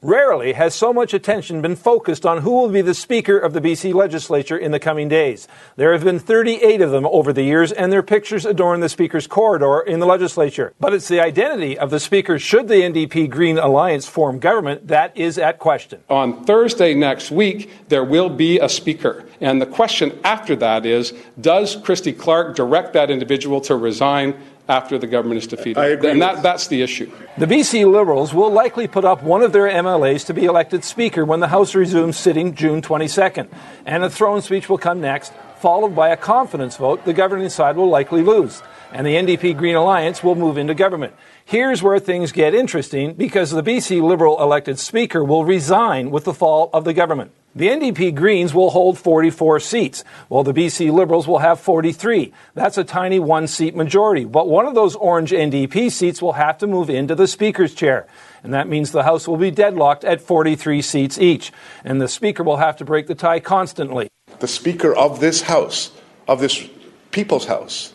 Rarely 0.05 0.53
has 0.53 0.75
so 0.75 0.93
much 0.93 1.15
attention 1.15 1.63
been 1.63 1.77
focused 1.77 2.27
on 2.27 2.43
who 2.43 2.51
will 2.51 2.69
be 2.69 2.83
the 2.83 2.93
Speaker 2.93 3.39
of 3.39 3.55
the 3.55 3.61
BC 3.63 3.95
legislature 3.95 4.59
in 4.59 4.71
the 4.71 4.79
coming 4.79 5.09
days. 5.09 5.49
There 5.77 5.95
have 5.95 6.05
been 6.05 6.19
38 6.19 6.83
of 6.83 6.91
them 6.91 7.07
over 7.07 7.33
the 7.33 7.43
years, 7.43 7.73
and 7.73 7.91
their 7.91 8.03
pictures 8.03 8.45
adorn 8.45 8.81
the 8.81 8.91
Speaker's 8.91 9.27
corridor 9.27 9.81
in 9.81 10.01
the 10.01 10.07
legislature. 10.07 10.75
But 10.79 10.93
it's 10.93 11.09
the 11.09 11.21
identity 11.21 11.79
of 11.79 11.89
the 11.89 11.99
Speaker, 11.99 12.39
should 12.39 12.69
the 12.69 12.83
NDP 12.83 13.31
Green 13.31 13.57
Alliance 13.57 14.07
form 14.07 14.41
government, 14.41 14.89
that 14.89 15.17
is 15.17 15.39
at 15.39 15.59
question. 15.59 16.03
On 16.11 16.45
Thursday 16.45 16.93
next 16.93 17.31
week, 17.31 17.71
there 17.89 18.05
will 18.05 18.29
be 18.29 18.59
a 18.59 18.69
Speaker. 18.69 19.25
And 19.41 19.59
the 19.63 19.65
question 19.65 20.21
after 20.23 20.55
that 20.57 20.85
is 20.85 21.15
Does 21.41 21.77
Christy 21.77 22.13
Clark 22.13 22.57
direct 22.57 22.93
that 22.93 23.11
individual 23.11 23.63
to 23.63 23.75
resign? 23.75 24.35
After 24.69 24.99
the 24.99 25.07
government 25.07 25.39
is 25.39 25.47
defeated. 25.47 25.79
I 25.79 25.89
agree. 25.89 26.11
And 26.11 26.23
that, 26.23 26.43
that's 26.43 26.69
the 26.69 26.83
issue. 26.83 27.11
The 27.37 27.47
BC 27.47 27.91
Liberals 27.91 28.33
will 28.33 28.51
likely 28.51 28.89
put 28.89 29.05
up 29.05 29.23
one 29.23 29.43
of 29.43 29.53
their 29.53 29.69
MLAs 29.69 30.25
to 30.27 30.35
be 30.35 30.45
elected 30.45 30.85
Speaker 30.85 31.25
when 31.25 31.41
the 31.41 31.49
House 31.49 31.75
resumes 31.75 32.17
sitting 32.17 32.55
June 32.55 32.81
22nd. 32.81 33.49
And 33.85 34.03
a 34.03 34.11
throne 34.11 34.41
speech 34.41 34.69
will 34.69 34.79
come 34.79 35.01
next, 35.01 35.33
followed 35.59 35.95
by 35.95 36.09
a 36.09 36.17
confidence 36.17 36.77
vote 36.77 37.05
the 37.05 37.13
governing 37.13 37.51
side 37.51 37.77
will 37.77 37.89
likely 37.89 38.23
lose. 38.23 38.63
And 38.93 39.07
the 39.07 39.17
NDP 39.17 39.57
Green 39.59 39.75
Alliance 39.75 40.23
will 40.23 40.35
move 40.35 40.57
into 40.57 40.75
government. 40.75 41.15
Here's 41.47 41.83
where 41.83 41.99
things 41.99 42.33
get 42.33 42.55
interesting 42.55 43.13
because 43.13 43.51
the 43.51 43.63
BC 43.63 44.03
Liberal 44.03 44.43
elected 44.43 44.79
Speaker 44.79 45.23
will 45.23 45.45
resign 45.45 46.11
with 46.11 46.25
the 46.25 46.33
fall 46.33 46.71
of 46.73 46.85
the 46.85 46.95
government. 46.95 47.33
The 47.55 47.69
NDP 47.69 48.15
Greens 48.17 48.53
will 48.53 48.71
hold 48.71 48.99
44 48.99 49.61
seats, 49.61 50.03
while 50.29 50.43
the 50.43 50.55
BC 50.55 50.91
Liberals 50.91 51.29
will 51.29 51.39
have 51.39 51.61
43. 51.61 52.33
That's 52.55 52.79
a 52.79 52.83
tiny 52.83 53.21
one 53.21 53.47
seat 53.47 53.77
majority. 53.77 54.25
But 54.25 54.49
one 54.49 54.67
of 54.67 54.75
those 54.75 54.97
orange 54.97 55.31
NDP 55.31 55.93
seats 55.93 56.21
will 56.21 56.33
have 56.33 56.59
to 56.59 56.67
move 56.67 56.91
into 56.91 57.15
the 57.15 57.29
Speaker's 57.29 57.75
chair. 57.75 58.09
And 58.43 58.53
that 58.55 58.67
means 58.67 58.91
the 58.91 59.05
House 59.05 59.29
will 59.29 59.37
be 59.37 59.53
deadlocked 59.53 60.03
at 60.03 60.21
43 60.21 60.83
seats 60.83 61.19
each. 61.19 61.53
And 61.85 62.01
the 62.01 62.09
Speaker 62.09 62.43
will 62.43 62.57
have 62.57 62.77
to 62.79 62.85
break 62.85 63.07
the 63.07 63.15
tie 63.15 63.39
constantly. 63.39 64.09
The 64.41 64.49
Speaker 64.49 64.93
of 64.93 65.21
this 65.21 65.43
House, 65.43 65.93
of 66.27 66.41
this 66.41 66.69
People's 67.13 67.47
House, 67.47 67.94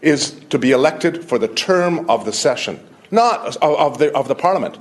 is 0.00 0.30
to 0.50 0.58
be 0.58 0.72
elected 0.72 1.24
for 1.24 1.38
the 1.38 1.48
term 1.48 2.08
of 2.08 2.24
the 2.24 2.32
session, 2.32 2.80
not 3.10 3.56
of 3.56 3.98
the, 3.98 4.14
of 4.14 4.28
the 4.28 4.34
Parliament 4.34 4.78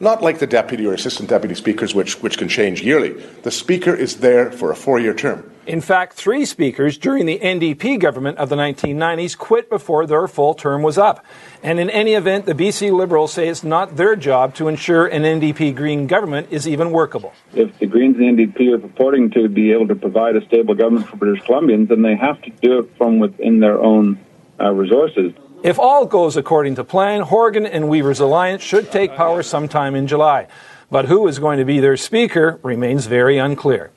not 0.00 0.22
like 0.22 0.38
the 0.38 0.46
deputy 0.46 0.86
or 0.86 0.94
assistant 0.94 1.28
deputy 1.28 1.54
speakers, 1.54 1.94
which, 1.94 2.22
which 2.22 2.38
can 2.38 2.48
change 2.48 2.82
yearly. 2.82 3.10
The 3.42 3.50
speaker 3.50 3.94
is 3.94 4.16
there 4.16 4.50
for 4.50 4.72
a 4.72 4.76
four 4.76 4.98
year 4.98 5.14
term. 5.14 5.48
In 5.66 5.82
fact, 5.82 6.14
three 6.14 6.46
speakers 6.46 6.96
during 6.96 7.26
the 7.26 7.38
NDP 7.38 8.00
government 8.00 8.38
of 8.38 8.48
the 8.48 8.56
1990s 8.56 9.36
quit 9.36 9.68
before 9.68 10.06
their 10.06 10.26
full 10.26 10.54
term 10.54 10.82
was 10.82 10.96
up. 10.96 11.24
And 11.62 11.78
in 11.78 11.90
any 11.90 12.14
event, 12.14 12.46
the 12.46 12.54
BC 12.54 12.90
Liberals 12.92 13.34
say 13.34 13.48
it's 13.48 13.62
not 13.62 13.96
their 13.96 14.16
job 14.16 14.54
to 14.54 14.68
ensure 14.68 15.06
an 15.06 15.22
NDP 15.22 15.76
Green 15.76 16.06
government 16.06 16.48
is 16.50 16.66
even 16.66 16.90
workable. 16.90 17.34
If 17.52 17.78
the 17.78 17.86
Greens 17.86 18.16
and 18.16 18.38
NDP 18.38 18.74
are 18.74 18.78
purporting 18.78 19.30
to 19.32 19.48
be 19.48 19.70
able 19.70 19.86
to 19.88 19.94
provide 19.94 20.34
a 20.34 20.44
stable 20.46 20.74
government 20.74 21.08
for 21.08 21.16
British 21.16 21.44
Columbians, 21.44 21.88
then 21.88 22.00
they 22.02 22.16
have 22.16 22.40
to 22.42 22.50
do 22.50 22.78
it 22.80 22.96
from 22.96 23.18
within 23.18 23.60
their 23.60 23.80
own 23.80 24.18
uh, 24.60 24.72
resources. 24.72 25.32
If 25.62 25.78
all 25.78 26.06
goes 26.06 26.36
according 26.36 26.76
to 26.76 26.84
plan, 26.84 27.20
Horgan 27.20 27.66
and 27.66 27.88
Weaver's 27.88 28.20
alliance 28.20 28.62
should 28.62 28.90
take 28.90 29.14
power 29.14 29.42
sometime 29.42 29.94
in 29.94 30.06
July. 30.06 30.46
But 30.90 31.04
who 31.04 31.28
is 31.28 31.38
going 31.38 31.58
to 31.58 31.64
be 31.64 31.80
their 31.80 31.96
speaker 31.96 32.58
remains 32.62 33.06
very 33.06 33.38
unclear. 33.38 33.90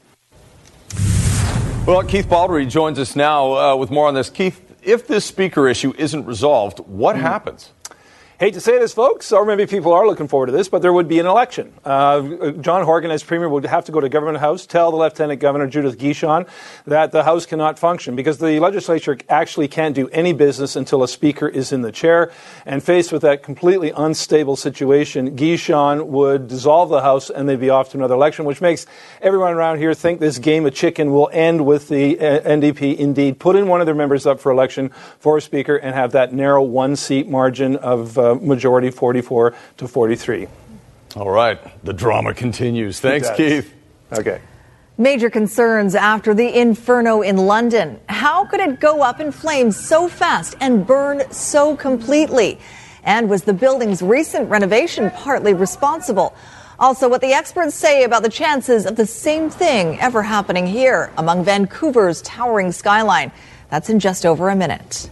Well, 1.87 2.03
Keith 2.03 2.29
Baldry 2.29 2.65
joins 2.65 2.99
us 2.99 3.15
now 3.15 3.53
uh, 3.53 3.75
with 3.75 3.91
more 3.91 4.07
on 4.07 4.13
this. 4.13 4.29
Keith, 4.29 4.61
if 4.83 5.07
this 5.07 5.25
speaker 5.25 5.67
issue 5.67 5.93
isn't 5.97 6.25
resolved, 6.25 6.79
what 6.79 7.15
mm. 7.15 7.21
happens? 7.21 7.71
Hate 8.39 8.55
to 8.55 8.59
say 8.59 8.79
this, 8.79 8.93
folks, 8.93 9.31
or 9.31 9.45
maybe 9.45 9.67
people 9.67 9.93
are 9.93 10.07
looking 10.07 10.27
forward 10.27 10.47
to 10.47 10.51
this, 10.51 10.67
but 10.67 10.81
there 10.81 10.91
would 10.91 11.07
be 11.07 11.19
an 11.19 11.27
election. 11.27 11.71
Uh, 11.85 12.49
John 12.61 12.83
Horgan, 12.83 13.11
as 13.11 13.21
Premier, 13.21 13.47
would 13.47 13.63
have 13.63 13.85
to 13.85 13.91
go 13.91 13.99
to 13.99 14.09
Government 14.09 14.39
House, 14.39 14.65
tell 14.65 14.89
the 14.89 14.97
Lieutenant 14.97 15.39
Governor, 15.39 15.67
Judith 15.67 15.99
Guichon, 15.99 16.47
that 16.85 17.11
the 17.11 17.23
House 17.23 17.45
cannot 17.45 17.77
function 17.77 18.15
because 18.15 18.39
the 18.39 18.59
legislature 18.59 19.15
actually 19.29 19.67
can't 19.67 19.93
do 19.93 20.09
any 20.09 20.33
business 20.33 20.75
until 20.75 21.03
a 21.03 21.07
Speaker 21.07 21.47
is 21.47 21.71
in 21.71 21.83
the 21.83 21.91
chair. 21.91 22.31
And 22.65 22.83
faced 22.83 23.11
with 23.11 23.21
that 23.21 23.43
completely 23.43 23.91
unstable 23.95 24.55
situation, 24.55 25.37
Guichon 25.37 26.07
would 26.07 26.47
dissolve 26.47 26.89
the 26.89 27.01
House 27.01 27.29
and 27.29 27.47
they'd 27.47 27.59
be 27.59 27.69
off 27.69 27.91
to 27.91 27.97
another 27.97 28.15
election, 28.15 28.45
which 28.45 28.61
makes 28.61 28.87
everyone 29.21 29.53
around 29.53 29.77
here 29.77 29.93
think 29.93 30.19
this 30.19 30.39
game 30.39 30.65
of 30.65 30.73
chicken 30.73 31.11
will 31.11 31.29
end 31.31 31.63
with 31.65 31.87
the 31.87 32.19
uh, 32.19 32.41
NDP 32.41 32.97
indeed 32.97 33.37
putting 33.37 33.67
one 33.67 33.79
of 33.79 33.85
their 33.85 33.93
members 33.93 34.25
up 34.25 34.39
for 34.39 34.51
election 34.51 34.89
for 35.19 35.37
a 35.37 35.41
Speaker 35.41 35.75
and 35.75 35.93
have 35.93 36.13
that 36.13 36.33
narrow 36.33 36.63
one 36.63 36.95
seat 36.95 37.29
margin 37.29 37.75
of. 37.75 38.17
Uh, 38.17 38.32
majority 38.35 38.91
44 38.91 39.53
to 39.77 39.87
43. 39.87 40.47
All 41.15 41.29
right. 41.29 41.59
The 41.83 41.93
drama 41.93 42.33
continues. 42.33 42.99
Thanks, 42.99 43.29
Keith. 43.35 43.73
Okay. 44.11 44.41
Major 44.97 45.29
concerns 45.29 45.95
after 45.95 46.33
the 46.33 46.55
inferno 46.55 47.21
in 47.21 47.37
London. 47.37 47.99
How 48.07 48.45
could 48.45 48.59
it 48.59 48.79
go 48.79 49.01
up 49.01 49.19
in 49.19 49.31
flames 49.31 49.75
so 49.75 50.07
fast 50.07 50.55
and 50.59 50.85
burn 50.85 51.23
so 51.31 51.75
completely? 51.75 52.59
And 53.03 53.29
was 53.29 53.43
the 53.43 53.53
building's 53.53 54.01
recent 54.01 54.49
renovation 54.49 55.09
partly 55.11 55.53
responsible? 55.53 56.35
Also, 56.79 57.09
what 57.09 57.21
the 57.21 57.33
experts 57.33 57.75
say 57.75 58.03
about 58.03 58.23
the 58.23 58.29
chances 58.29 58.85
of 58.85 58.95
the 58.95 59.05
same 59.05 59.49
thing 59.49 59.99
ever 59.99 60.21
happening 60.21 60.67
here 60.67 61.11
among 61.17 61.43
Vancouver's 61.43 62.21
towering 62.21 62.71
skyline. 62.71 63.31
That's 63.69 63.89
in 63.89 63.99
just 63.99 64.25
over 64.25 64.49
a 64.49 64.55
minute. 64.55 65.09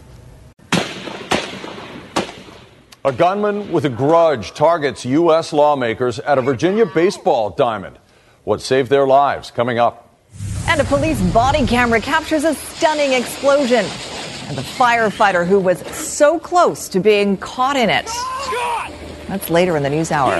A 3.04 3.12
gunman 3.12 3.72
with 3.72 3.86
a 3.86 3.90
grudge 3.90 4.54
targets 4.54 5.06
U.S. 5.06 5.54
lawmakers 5.54 6.20
at 6.20 6.38
a 6.38 6.42
Virginia 6.44 6.86
baseball 6.86 7.50
diamond. 7.50 7.98
What 8.44 8.62
saved 8.62 8.92
their 8.92 9.08
lives 9.08 9.50
coming 9.50 9.80
up. 9.80 10.16
And 10.68 10.80
a 10.80 10.84
police 10.84 11.20
body 11.34 11.66
camera 11.66 12.00
captures 12.00 12.44
a 12.44 12.54
stunning 12.54 13.14
explosion. 13.14 13.86
And 14.48 14.56
the 14.56 14.62
firefighter 14.62 15.48
who 15.48 15.60
was 15.60 15.80
so 15.88 16.40
close 16.40 16.88
to 16.90 17.00
being 17.00 17.38
caught 17.38 17.76
in 17.76 17.90
it. 17.90 18.08
That's 19.28 19.50
later 19.50 19.76
in 19.78 19.82
the 19.82 19.90
news 19.90 20.12
hour. 20.12 20.40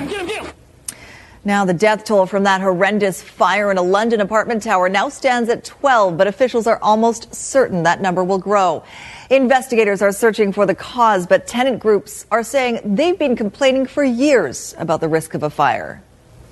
Now, 1.44 1.66
the 1.66 1.74
death 1.74 2.04
toll 2.04 2.28
from 2.28 2.44
that 2.44 2.62
horrendous 2.62 3.24
fire 3.24 3.72
in 3.72 3.80
a 3.80 3.82
London 3.82 4.22
apartment 4.22 4.62
tower 4.62 4.88
now 4.88 5.10
stands 5.10 5.50
at 5.50 5.64
12, 5.64 6.16
but 6.16 6.28
officials 6.28 6.68
are 6.68 6.78
almost 6.84 7.34
certain 7.34 7.82
that 7.84 8.00
number 8.00 8.24
will 8.24 8.38
grow. 8.38 8.84
Investigators 9.32 10.02
are 10.02 10.12
searching 10.12 10.52
for 10.52 10.66
the 10.66 10.76
cause, 10.76 11.26
but 11.26 11.48
tenant 11.48 11.80
groups 11.80 12.26
are 12.32 12.44
saying 12.44 12.82
they've 12.84 13.18
been 13.18 13.38
complaining 13.38 13.86
for 13.86 14.04
years 14.04 14.76
about 14.78 15.00
the 15.00 15.08
risk 15.08 15.34
of 15.34 15.42
a 15.42 15.50
fire. 15.50 16.04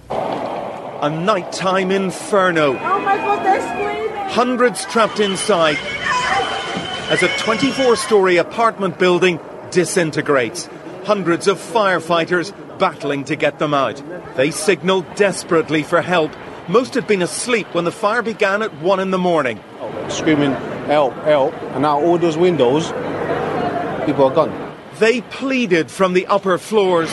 A 0.10 1.10
nighttime 1.10 1.92
inferno. 1.92 2.80
Oh 2.80 3.00
my 3.02 3.18
God, 3.18 3.46
they're 3.46 3.60
screaming. 3.60 4.16
Hundreds 4.30 4.86
trapped 4.86 5.20
inside 5.20 5.78
as 7.12 7.22
a 7.22 7.28
24 7.40 7.98
story 7.98 8.38
apartment 8.38 8.98
building 8.98 9.42
disintegrates. 9.72 10.70
Hundreds 11.04 11.50
of 11.50 11.60
firefighters 11.60 12.54
battling 12.80 13.26
to 13.26 13.36
get 13.36 13.60
them 13.60 13.74
out. 13.74 14.02
They 14.38 14.52
signalled 14.52 15.16
desperately 15.16 15.84
for 15.84 16.02
help. 16.02 16.32
Most 16.70 16.94
had 16.94 17.08
been 17.08 17.24
asleep 17.24 17.68
when 17.74 17.84
the 17.84 17.92
fire 17.92 18.22
began 18.22 18.62
at 18.62 18.74
1 18.76 19.02
in 19.02 19.12
the 19.12 19.18
morning. 19.18 19.60
Oh, 19.82 20.08
screaming 20.08 20.56
help, 20.90 21.14
help. 21.24 21.54
And 21.74 21.84
now 21.84 22.02
all 22.02 22.18
those 22.18 22.36
windows, 22.36 22.88
people 24.06 24.26
are 24.26 24.34
gone. 24.34 24.76
They 24.98 25.22
pleaded 25.22 25.90
from 25.92 26.14
the 26.14 26.26
upper 26.28 26.58
floors. 26.58 27.10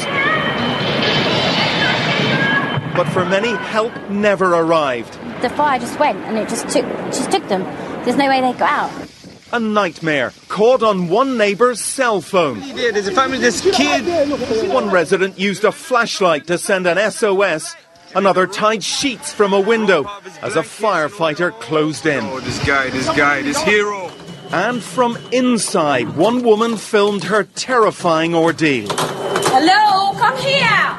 But 2.96 3.04
for 3.12 3.26
many, 3.26 3.50
help 3.50 3.92
never 4.08 4.54
arrived. 4.54 5.12
The 5.42 5.50
fire 5.50 5.78
just 5.78 5.98
went 5.98 6.18
and 6.20 6.38
it 6.38 6.48
just 6.48 6.66
took, 6.68 6.86
just 7.12 7.30
took 7.30 7.46
them. 7.48 7.62
There's 8.04 8.16
no 8.16 8.28
way 8.28 8.40
they 8.40 8.58
got 8.58 8.90
out. 8.90 9.08
A 9.52 9.60
nightmare 9.60 10.32
caught 10.48 10.82
on 10.82 11.08
one 11.08 11.36
neighbour's 11.36 11.80
cell 11.80 12.20
phone. 12.20 12.60
There's 12.60 13.06
a 13.06 13.12
family, 13.12 13.38
this 13.38 13.60
kid. 13.60 14.70
One 14.72 14.90
resident 14.90 15.38
used 15.38 15.64
a 15.64 15.70
flashlight 15.70 16.46
to 16.46 16.58
send 16.58 16.86
an 16.86 16.98
SOS 17.12 17.76
Another 18.16 18.46
tied 18.46 18.82
sheets 18.82 19.30
from 19.34 19.52
a 19.52 19.60
window 19.60 20.10
as 20.40 20.56
a 20.56 20.62
firefighter 20.62 21.52
closed 21.60 22.06
in. 22.06 22.24
Oh, 22.24 22.40
this 22.40 22.64
guy, 22.64 22.88
this 22.88 23.06
guy, 23.08 23.42
this 23.42 23.60
hero. 23.60 24.10
And 24.52 24.82
from 24.82 25.18
inside, 25.32 26.16
one 26.16 26.42
woman 26.42 26.78
filmed 26.78 27.24
her 27.24 27.44
terrifying 27.44 28.34
ordeal. 28.34 28.88
Hello, 28.88 30.18
come 30.18 30.34
here. 30.38 30.98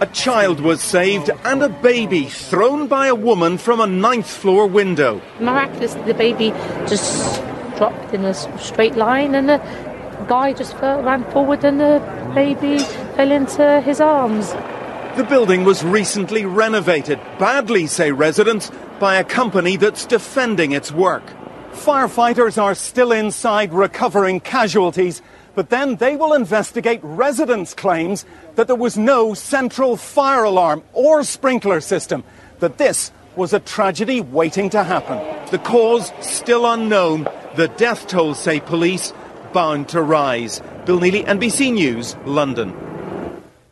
A 0.00 0.08
child 0.12 0.58
was 0.58 0.82
saved 0.82 1.30
and 1.44 1.62
a 1.62 1.68
baby 1.68 2.24
thrown 2.24 2.88
by 2.88 3.06
a 3.06 3.14
woman 3.14 3.58
from 3.58 3.80
a 3.80 3.86
ninth 3.86 4.28
floor 4.28 4.66
window. 4.66 5.22
Miraculously, 5.38 6.02
the 6.02 6.14
baby 6.14 6.50
just 6.88 7.40
dropped 7.76 8.12
in 8.12 8.24
a 8.24 8.34
straight 8.58 8.96
line 8.96 9.36
and 9.36 9.50
the 9.50 9.58
guy 10.26 10.52
just 10.52 10.74
ran 10.82 11.22
forward 11.30 11.64
and 11.64 11.78
the 11.78 12.02
baby 12.34 12.80
fell 13.14 13.30
into 13.30 13.80
his 13.82 14.00
arms. 14.00 14.52
The 15.16 15.24
building 15.24 15.64
was 15.64 15.82
recently 15.82 16.44
renovated, 16.44 17.18
badly, 17.38 17.86
say 17.86 18.12
residents, 18.12 18.70
by 19.00 19.16
a 19.16 19.24
company 19.24 19.78
that's 19.78 20.04
defending 20.04 20.72
its 20.72 20.92
work. 20.92 21.24
Firefighters 21.72 22.62
are 22.62 22.74
still 22.74 23.12
inside 23.12 23.72
recovering 23.72 24.40
casualties, 24.40 25.22
but 25.54 25.70
then 25.70 25.96
they 25.96 26.16
will 26.16 26.34
investigate 26.34 27.00
residents' 27.02 27.72
claims 27.72 28.26
that 28.56 28.66
there 28.66 28.76
was 28.76 28.98
no 28.98 29.32
central 29.32 29.96
fire 29.96 30.44
alarm 30.44 30.82
or 30.92 31.24
sprinkler 31.24 31.80
system, 31.80 32.22
that 32.58 32.76
this 32.76 33.10
was 33.36 33.54
a 33.54 33.60
tragedy 33.60 34.20
waiting 34.20 34.68
to 34.68 34.84
happen. 34.84 35.16
The 35.50 35.58
cause 35.58 36.12
still 36.20 36.70
unknown. 36.70 37.26
The 37.54 37.68
death 37.78 38.06
toll, 38.06 38.34
say 38.34 38.60
police, 38.60 39.14
bound 39.54 39.88
to 39.88 40.02
rise. 40.02 40.60
Bill 40.84 41.00
Neely, 41.00 41.22
NBC 41.22 41.72
News, 41.72 42.16
London. 42.26 42.85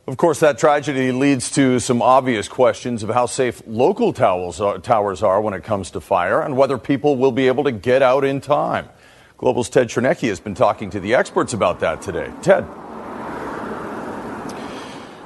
Of 0.07 0.19
course, 0.19 0.41
that 0.41 0.59
tragedy 0.59 1.13
leads 1.13 1.51
to 1.53 1.81
some 1.81 2.03
obvious 2.03 2.47
questions 2.47 3.03
of 3.03 3.09
how 3.09 3.25
safe 3.25 3.63
local 3.67 4.13
towers 4.13 4.61
are, 4.61 5.41
when 5.41 5.55
it 5.55 5.65
comes 5.65 5.93
to 5.93 6.01
fire 6.03 6.43
and 6.43 6.59
whether 6.59 6.77
people 6.77 7.17
will 7.17 7.33
be 7.33 7.47
able 7.47 7.65
to 7.65 7.73
get 7.73 8.03
out 8.03 8.23
in 8.23 8.43
time. 8.43 8.91
Global's 9.39 9.71
Ted 9.71 9.89
Chernecki 9.89 10.29
has 10.29 10.41
been 10.41 10.55
talking 10.55 10.91
to 10.91 11.01
the 11.01 11.15
experts 11.15 11.55
about 11.55 11.81
that 11.81 12.03
today. 12.03 12.31
Ted. 12.43 12.67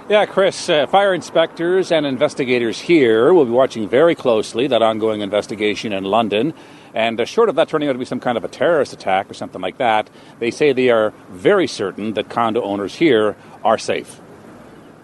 Yeah, 0.09 0.27
Chris, 0.27 0.69
uh, 0.71 0.87
fire 0.87 1.13
inspectors 1.13 1.91
and 1.91 2.07
investigators 2.07 2.81
here 2.81 3.35
will 3.35 3.47
be 3.47 3.51
watching 3.51 3.89
very 3.89 4.15
closely 4.15 4.69
that 4.69 4.81
ongoing 4.81 5.23
investigation 5.23 5.93
in 5.93 6.05
London. 6.05 6.55
And 6.95 7.21
uh, 7.21 7.25
short 7.25 7.49
of 7.49 7.57
that 7.57 7.69
turning 7.69 7.89
out 7.89 7.95
to 7.95 7.99
be 7.99 8.05
some 8.05 8.21
kind 8.21 8.39
of 8.39 8.45
a 8.45 8.49
terrorist 8.49 8.93
attack 8.93 9.29
or 9.29 9.35
something 9.35 9.61
like 9.61 9.79
that, 9.79 10.09
they 10.39 10.53
say 10.53 10.73
they 10.73 10.91
are 10.91 11.13
very 11.31 11.67
certain 11.67 12.15
that 12.15 12.29
condo 12.29 12.63
owners 12.63 12.95
here 12.95 13.37
are 13.65 13.77
safe. 13.77 14.21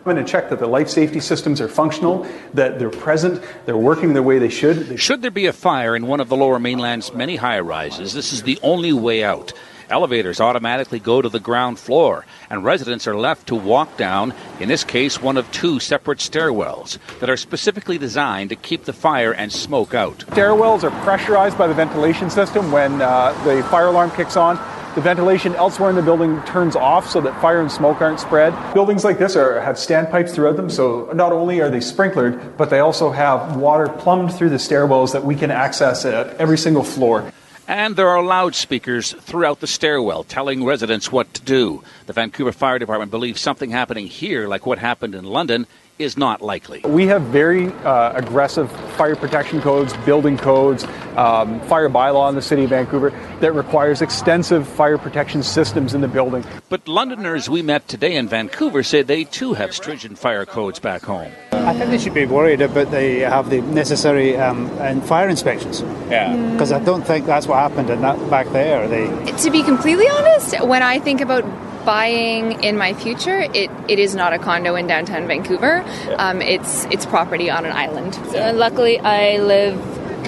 I'm 0.05 0.13
going 0.13 0.23
to 0.23 0.31
check 0.31 0.51
that 0.51 0.59
the 0.59 0.67
life 0.67 0.91
safety 0.91 1.19
systems 1.19 1.63
are 1.63 1.69
functional, 1.69 2.27
that 2.53 2.79
they're 2.79 2.91
present, 2.91 3.43
they're 3.65 3.75
working 3.75 4.13
the 4.13 4.23
way 4.23 4.39
they 4.39 4.51
should. 4.51 4.77
They 4.81 4.97
should 4.99 5.23
there 5.23 5.31
be 5.31 5.47
a 5.47 5.53
fire 5.55 5.97
in 5.97 6.07
one 6.07 6.21
of 6.21 6.29
the 6.29 6.37
lower 6.37 6.59
mainland's 6.59 7.15
many 7.15 7.37
high 7.37 7.61
rises, 7.61 8.13
this 8.13 8.31
is 8.35 8.43
the 8.43 8.59
only 8.63 8.93
way 8.93 9.25
out. 9.25 9.55
Elevators 9.89 10.43
automatically 10.43 10.99
go 10.99 11.23
to 11.23 11.31
the 11.31 11.41
ground 11.41 11.79
floor, 11.79 12.27
and 12.51 12.63
residents 12.63 13.07
are 13.07 13.17
left 13.17 13.47
to 13.47 13.55
walk 13.55 13.97
down, 13.97 14.35
in 14.61 14.69
this 14.69 14.85
case, 14.85 15.23
one 15.23 15.39
of 15.39 15.51
two 15.53 15.81
separate 15.81 16.19
stairwells 16.19 16.99
that 17.21 17.31
are 17.31 17.37
specifically 17.39 17.97
designed 17.97 18.51
to 18.51 18.57
keep 18.57 18.85
the 18.85 18.93
fire 18.93 19.33
and 19.33 19.51
smoke 19.51 19.95
out. 19.95 20.19
Stairwells 20.19 20.85
are 20.85 20.91
pressurized 21.03 21.57
by 21.57 21.67
the 21.67 21.73
ventilation 21.73 22.29
system 22.29 22.71
when 22.71 23.01
uh, 23.01 23.33
the 23.45 23.63
fire 23.71 23.87
alarm 23.87 24.11
kicks 24.11 24.37
on. 24.37 24.59
The 24.95 25.01
ventilation 25.01 25.57
elsewhere 25.57 25.91
in 25.91 25.97
the 25.97 26.03
building 26.03 26.41
turns 26.43 26.77
off 26.77 27.11
so 27.11 27.21
that 27.23 27.41
fire 27.41 27.61
and 27.61 27.71
smoke 27.71 28.01
aren't 28.01 28.21
spread. 28.21 28.55
Buildings 28.75 29.03
like 29.03 29.19
this 29.19 29.35
are, 29.35 29.61
have 29.61 29.75
standpipes 29.75 30.31
throughout 30.31 30.57
them, 30.57 30.71
so 30.71 31.11
not 31.13 31.33
only 31.33 31.61
are 31.61 31.69
they 31.69 31.79
sprinklered, 31.79 32.57
but 32.57 32.71
they 32.71 32.79
also 32.79 33.11
have 33.11 33.57
water 33.57 33.89
plumbed 33.89 34.33
through 34.33 34.51
the 34.51 34.57
stairwells 34.57 35.13
that 35.13 35.25
we 35.25 35.35
can 35.35 35.51
access 35.51 36.05
at 36.05 36.37
every 36.37 36.57
single 36.57 36.85
floor. 36.85 37.33
And 37.67 37.97
there 37.97 38.09
are 38.09 38.23
loudspeakers 38.23 39.15
throughout 39.15 39.59
the 39.59 39.67
stairwell 39.67 40.23
telling 40.23 40.65
residents 40.65 41.11
what 41.11 41.35
to 41.35 41.43
do. 41.43 41.83
The 42.07 42.13
Vancouver 42.13 42.53
Fire 42.53 42.79
Department 42.79 43.11
believes 43.11 43.41
something 43.41 43.71
happening 43.71 44.07
here, 44.07 44.47
like 44.47 44.65
what 44.65 44.79
happened 44.79 45.17
in 45.17 45.25
London, 45.25 45.67
is 45.99 46.17
not 46.17 46.43
likely. 46.43 46.81
We 46.81 47.07
have 47.07 47.23
very 47.23 47.69
uh, 47.69 48.13
aggressive 48.15 48.71
fire 48.97 49.17
protection 49.17 49.61
codes, 49.61 49.93
building 50.05 50.37
codes, 50.37 50.85
um, 51.17 51.61
fire 51.63 51.89
bylaw 51.89 52.29
in 52.29 52.35
the 52.35 52.43
city 52.43 52.65
of 52.65 52.71
Vancouver 52.71 53.11
that 53.41 53.53
requires 53.53 54.03
extensive 54.03 54.67
fire 54.67 54.99
protection 54.99 55.43
systems 55.43 55.95
in 55.95 56.01
the 56.01 56.09
building. 56.09 56.45
But 56.69 56.89
Londoners 56.89 57.49
we 57.49 57.63
met 57.63 57.87
today 57.87 58.17
in 58.17 58.29
Vancouver 58.29 58.83
say 58.83 59.03
they 59.03 59.25
too 59.25 59.55
have 59.55 59.75
stringent 59.75 60.19
fire 60.19 60.45
codes 60.45 60.79
back 60.79 61.03
home. 61.03 61.31
I 61.53 61.73
think 61.73 61.91
they 61.91 61.99
should 61.99 62.15
be 62.15 62.27
worried 62.27 62.61
about 62.61 62.91
they 62.91 63.21
have 63.21 63.49
the 63.49 63.63
necessary 63.63 64.37
um, 64.37 64.69
fire 65.03 65.29
inspections. 65.29 65.81
Yeah. 66.11 66.35
Because 66.53 66.73
I 66.73 66.83
don't 66.85 67.07
think 67.07 67.27
that's 67.27 67.47
what 67.47 67.59
happened 67.59 67.89
in 67.89 68.03
that 68.03 68.19
back 68.29 68.49
there. 68.49 68.87
They. 68.89 69.07
To 69.45 69.51
be 69.51 69.63
completely 69.63 70.09
honest, 70.09 70.61
when 70.67 70.83
I 70.83 70.99
think 70.99 71.21
about 71.21 71.45
buying 71.85 72.63
in 72.63 72.77
my 72.77 72.95
future, 72.95 73.41
it, 73.55 73.71
it 73.89 73.99
is 73.99 74.15
not 74.15 74.33
a 74.33 74.39
condo 74.39 74.75
in 74.75 74.87
downtown 74.87 75.27
Vancouver. 75.27 75.85
Um, 76.19 76.41
it's 76.43 76.85
it's 76.87 77.07
property 77.07 77.51
on 77.51 77.65
an 77.65 77.73
island. 77.73 78.15
So 78.15 78.53
luckily, 78.53 78.99
I 79.01 79.39
live 79.39 79.79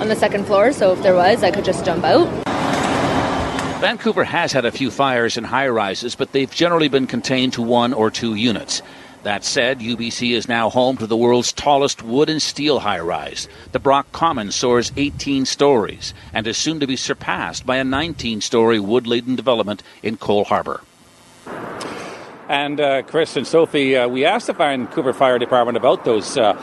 on 0.01 0.09
the 0.09 0.17
second 0.17 0.47
floor, 0.47 0.73
so 0.73 0.93
if 0.93 1.03
there 1.03 1.15
was, 1.15 1.43
I 1.43 1.51
could 1.51 1.65
just 1.65 1.85
jump 1.85 2.05
out. 2.05 2.27
Vancouver 3.81 4.25
has 4.25 4.53
had 4.53 4.65
a 4.65 4.73
few 4.73 4.91
fires 4.91 5.37
in 5.37 5.45
high 5.45 5.69
rises, 5.69 6.15
but 6.15 6.33
they've 6.33 6.51
generally 6.51 6.89
been 6.89 7.07
contained 7.07 7.53
to 7.55 7.63
one 7.63 7.93
or 7.93 8.11
two 8.11 8.35
units. 8.35 8.83
That 9.23 9.45
said, 9.45 9.81
UBC 9.81 10.33
is 10.33 10.49
now 10.49 10.71
home 10.71 10.97
to 10.99 11.07
the 11.07 11.17
world's 11.17 11.53
tallest 11.53 12.03
wood 12.03 12.31
and 12.31 12.41
steel 12.41 12.79
high 12.79 13.01
rise. 13.01 13.49
The 13.73 13.81
Brock 13.81 14.13
Common 14.13 14.53
soars 14.53 14.93
18 14.97 15.45
stories 15.47 16.15
and 16.33 16.47
is 16.47 16.57
soon 16.57 16.81
to 16.81 16.87
be 16.87 16.97
surpassed 16.97 17.67
by 17.67 17.77
a 17.77 17.85
19 17.85 18.41
story 18.41 18.79
wood 18.79 19.07
laden 19.07 19.35
development 19.35 19.83
in 20.03 20.17
Cole 20.17 20.45
Harbour. 20.45 20.81
And 22.49 22.81
uh, 22.81 23.03
Chris 23.03 23.37
and 23.37 23.47
Sophie, 23.47 23.97
uh, 23.97 24.09
we 24.09 24.25
asked 24.25 24.47
the 24.47 24.53
Vancouver 24.53 25.13
Fire 25.13 25.39
Department 25.39 25.77
about 25.77 26.05
those 26.05 26.37
uh, 26.37 26.55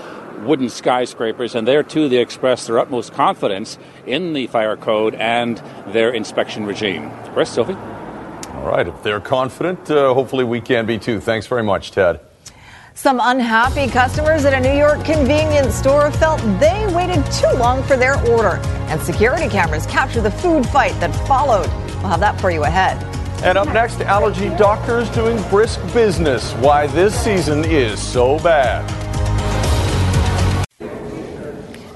wooden 0.45 0.69
skyscrapers, 0.69 1.55
and 1.55 1.67
there 1.67 1.83
too 1.83 2.07
they 2.07 2.17
expressed 2.17 2.67
their 2.67 2.79
utmost 2.79 3.13
confidence 3.13 3.77
in 4.05 4.33
the 4.33 4.47
fire 4.47 4.77
code 4.77 5.13
and 5.15 5.61
their 5.87 6.11
inspection 6.11 6.65
regime. 6.65 7.11
Chris, 7.33 7.49
Sophie? 7.49 7.73
All 7.73 8.69
right, 8.69 8.87
if 8.87 9.03
they're 9.03 9.19
confident, 9.19 9.91
uh, 9.91 10.13
hopefully 10.13 10.45
we 10.45 10.61
can 10.61 10.85
be 10.85 10.97
too. 10.97 11.19
Thanks 11.19 11.47
very 11.47 11.63
much, 11.63 11.91
Ted. 11.91 12.21
Some 12.95 13.19
unhappy 13.21 13.87
customers 13.87 14.45
at 14.45 14.53
a 14.53 14.59
New 14.59 14.77
York 14.77 15.03
convenience 15.03 15.73
store 15.73 16.11
felt 16.11 16.39
they 16.59 16.87
waited 16.93 17.25
too 17.31 17.51
long 17.57 17.83
for 17.83 17.97
their 17.97 18.15
order, 18.29 18.59
and 18.87 19.01
security 19.01 19.49
cameras 19.49 19.85
captured 19.87 20.21
the 20.21 20.31
food 20.31 20.65
fight 20.67 20.97
that 20.99 21.13
followed. 21.27 21.67
We'll 21.97 22.09
have 22.09 22.19
that 22.19 22.39
for 22.39 22.51
you 22.51 22.63
ahead. 22.63 23.01
And 23.43 23.57
up 23.57 23.67
next, 23.73 23.99
allergy 23.99 24.47
doctors 24.57 25.09
doing 25.09 25.37
brisk 25.49 25.81
business. 25.93 26.53
Why 26.53 26.87
this 26.87 27.13
season 27.13 27.65
is 27.65 28.01
so 28.01 28.39
bad. 28.39 28.89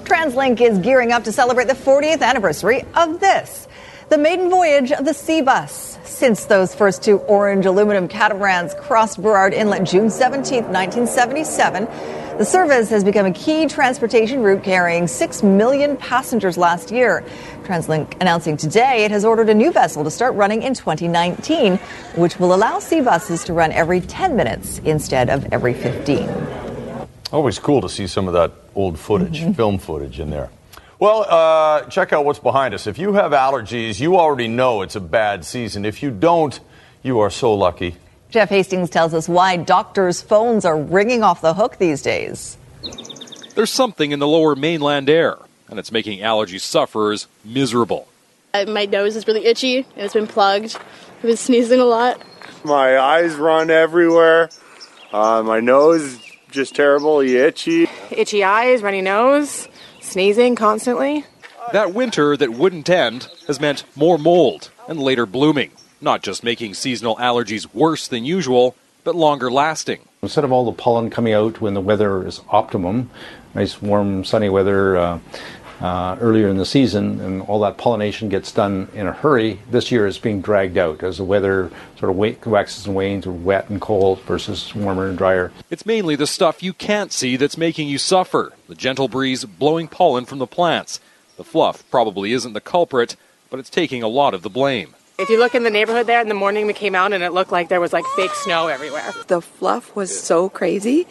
TransLink 0.04 0.60
is 0.60 0.78
gearing 0.80 1.14
up 1.14 1.24
to 1.24 1.32
celebrate 1.32 1.70
the 1.70 1.74
40th 1.74 2.22
anniversary 2.22 2.84
of 2.96 3.22
this 3.22 3.68
the 4.10 4.18
maiden 4.18 4.50
voyage 4.50 4.94
of 4.94 5.04
the 5.04 5.14
Sea 5.14 5.42
Bus. 5.42 5.98
Since 6.06 6.46
those 6.46 6.74
first 6.74 7.04
two 7.04 7.18
orange 7.20 7.66
aluminum 7.66 8.08
catamarans 8.08 8.74
crossed 8.76 9.22
Burrard 9.22 9.54
Inlet 9.54 9.84
June 9.84 10.10
17, 10.10 10.64
1977, 10.64 11.88
the 12.38 12.45
service 12.45 12.89
has 12.91 13.04
become 13.04 13.26
a 13.26 13.32
key 13.32 13.65
transportation 13.65 14.41
route 14.41 14.63
carrying 14.63 15.08
6 15.08 15.43
million 15.43 15.97
passengers 15.97 16.58
last 16.58 16.91
year. 16.91 17.23
TransLink 17.63 18.21
announcing 18.21 18.58
today 18.58 19.06
it 19.06 19.12
has 19.12 19.26
ordered 19.26 19.50
a 19.50 19.54
new 19.54 19.71
vessel 19.71 20.04
to 20.04 20.12
start 20.12 20.36
running 20.36 20.62
in 20.62 20.76
2019, 20.76 21.78
which 22.15 22.39
will 22.39 22.54
allow 22.54 22.78
sea 22.78 23.02
buses 23.02 23.43
to 23.45 23.54
run 23.54 23.71
every 23.71 24.02
10 24.02 24.36
minutes 24.36 24.80
instead 24.80 25.30
of 25.30 25.52
every 25.52 25.73
15. 25.73 26.30
Always 27.32 27.58
cool 27.58 27.82
to 27.82 27.89
see 27.89 28.06
some 28.06 28.28
of 28.28 28.34
that 28.36 28.52
old 28.76 29.00
footage, 29.00 29.41
mm-hmm. 29.41 29.54
film 29.54 29.80
footage 29.80 30.19
in 30.19 30.30
there. 30.30 30.50
Well, 31.00 31.26
uh, 31.28 31.89
check 31.89 32.13
out 32.13 32.23
what's 32.23 32.39
behind 32.39 32.73
us. 32.73 32.88
If 32.88 33.00
you 33.00 33.13
have 33.13 33.32
allergies, 33.32 34.00
you 34.00 34.17
already 34.17 34.47
know 34.47 34.84
it's 34.84 34.95
a 34.95 35.02
bad 35.02 35.43
season. 35.43 35.86
If 35.86 36.04
you 36.04 36.12
don't, 36.12 36.60
you 37.04 37.19
are 37.19 37.30
so 37.30 37.54
lucky. 37.54 37.95
Jeff 38.30 38.50
Hastings 38.50 38.90
tells 38.90 39.13
us 39.13 39.30
why 39.30 39.56
doctors' 39.56 40.22
phones 40.22 40.66
are 40.66 40.78
ringing 40.78 41.24
off 41.24 41.42
the 41.42 41.54
hook 41.54 41.78
these 41.78 42.02
days. 42.02 42.58
There's 43.56 43.72
something 43.72 44.12
in 44.12 44.20
the 44.20 44.28
lower 44.28 44.56
mainland 44.56 45.10
air, 45.10 45.38
and 45.70 45.80
it's 45.80 45.92
making 45.92 46.22
allergy 46.22 46.60
sufferers 46.60 47.28
miserable. 47.46 48.08
Uh, 48.54 48.66
my 48.66 48.86
nose 48.86 49.16
is 49.16 49.28
really 49.28 49.46
itchy, 49.46 49.78
and 49.78 50.06
it's 50.06 50.13
been 50.13 50.28
plugged. 50.28 50.78
I've 51.18 51.22
been 51.22 51.38
sneezing 51.38 51.80
a 51.80 51.86
lot. 51.86 52.22
My 52.63 53.00
eyes 53.00 53.36
run 53.36 53.70
everywhere. 53.70 54.50
Uh, 55.12 55.42
my 55.44 55.60
nose 55.60 56.20
just 56.52 56.76
terrible, 56.76 57.22
itchy. 57.22 57.88
Itchy 58.12 58.44
eyes, 58.44 58.82
runny 58.82 59.02
nose 59.02 59.68
sneezing 60.02 60.56
constantly. 60.56 61.26
That 61.74 61.94
winter 61.94 62.38
that 62.38 62.54
wouldn't 62.54 62.90
end 62.90 63.28
has 63.48 63.60
meant 63.60 63.84
more 63.96 64.18
mold 64.18 64.72
and 64.88 65.00
later 65.00 65.26
blooming, 65.26 65.72
not 66.02 66.22
just 66.24 66.44
making 66.44 66.74
seasonal 66.74 67.16
allergies 67.18 67.74
worse 67.74 68.08
than 68.08 68.26
usual, 68.26 68.76
but 69.04 69.16
longer 69.16 69.50
lasting. 69.50 70.00
Instead 70.22 70.44
of 70.44 70.52
all 70.52 70.66
the 70.66 70.72
pollen 70.72 71.10
coming 71.10 71.34
out 71.34 71.62
when 71.62 71.74
the 71.74 71.82
weather 71.82 72.26
is 72.26 72.42
optimum, 72.50 73.10
nice 73.56 73.82
warm 73.82 74.24
sunny 74.26 74.50
weather, 74.50 74.98
uh, 74.98 75.20
uh, 75.82 76.18
earlier 76.20 76.48
in 76.48 76.58
the 76.58 76.66
season, 76.66 77.20
and 77.22 77.42
all 77.44 77.60
that 77.60 77.78
pollination 77.78 78.30
gets 78.30 78.52
done 78.52 78.88
in 78.94 79.08
a 79.08 79.12
hurry. 79.12 79.60
This 79.70 79.92
year 79.92 80.08
is 80.08 80.18
being 80.18 80.42
dragged 80.42 80.78
out 80.78 81.04
as 81.04 81.18
the 81.18 81.24
weather 81.24 81.72
sort 82.00 82.10
of 82.10 82.18
waxes 82.46 82.88
and 82.88 82.96
wanes, 82.96 83.28
or 83.28 83.32
wet 83.32 83.70
and 83.70 83.80
cold 83.80 84.20
versus 84.22 84.74
warmer 84.74 85.08
and 85.08 85.18
drier. 85.18 85.52
It's 85.70 85.86
mainly 85.86 86.16
the 86.16 86.28
stuff 86.28 86.64
you 86.64 86.74
can't 86.74 87.12
see 87.12 87.38
that's 87.38 87.58
making 87.58 87.90
you 87.90 87.98
suffer 87.98 88.54
the 88.68 88.76
gentle 88.76 89.08
breeze 89.08 89.46
blowing 89.46 89.88
pollen 89.88 90.26
from 90.26 90.40
the 90.40 90.48
plants. 90.48 91.00
The 91.38 91.44
fluff 91.44 91.84
probably 91.92 92.34
isn't 92.34 92.54
the 92.54 92.62
culprit, 92.62 93.16
but 93.50 93.60
it's 93.60 93.70
taking 93.70 94.02
a 94.02 94.08
lot 94.08 94.34
of 94.34 94.42
the 94.42 94.50
blame. 94.50 94.96
If 95.20 95.30
you 95.32 95.40
look 95.40 95.56
in 95.56 95.64
the 95.64 95.72
neighborhood 95.72 96.06
there 96.06 96.22
in 96.22 96.28
the 96.28 96.36
morning, 96.36 96.68
we 96.68 96.74
came 96.74 96.94
out 96.94 97.12
and 97.12 97.24
it 97.24 97.34
looked 97.34 97.52
like 97.52 97.70
there 97.70 97.82
was 97.82 97.92
like 97.92 98.06
fake 98.16 98.36
snow 98.36 98.68
everywhere. 98.68 99.12
The 99.26 99.42
fluff 99.42 99.96
was 99.96 100.16
so 100.16 100.48
crazy. 100.48 101.08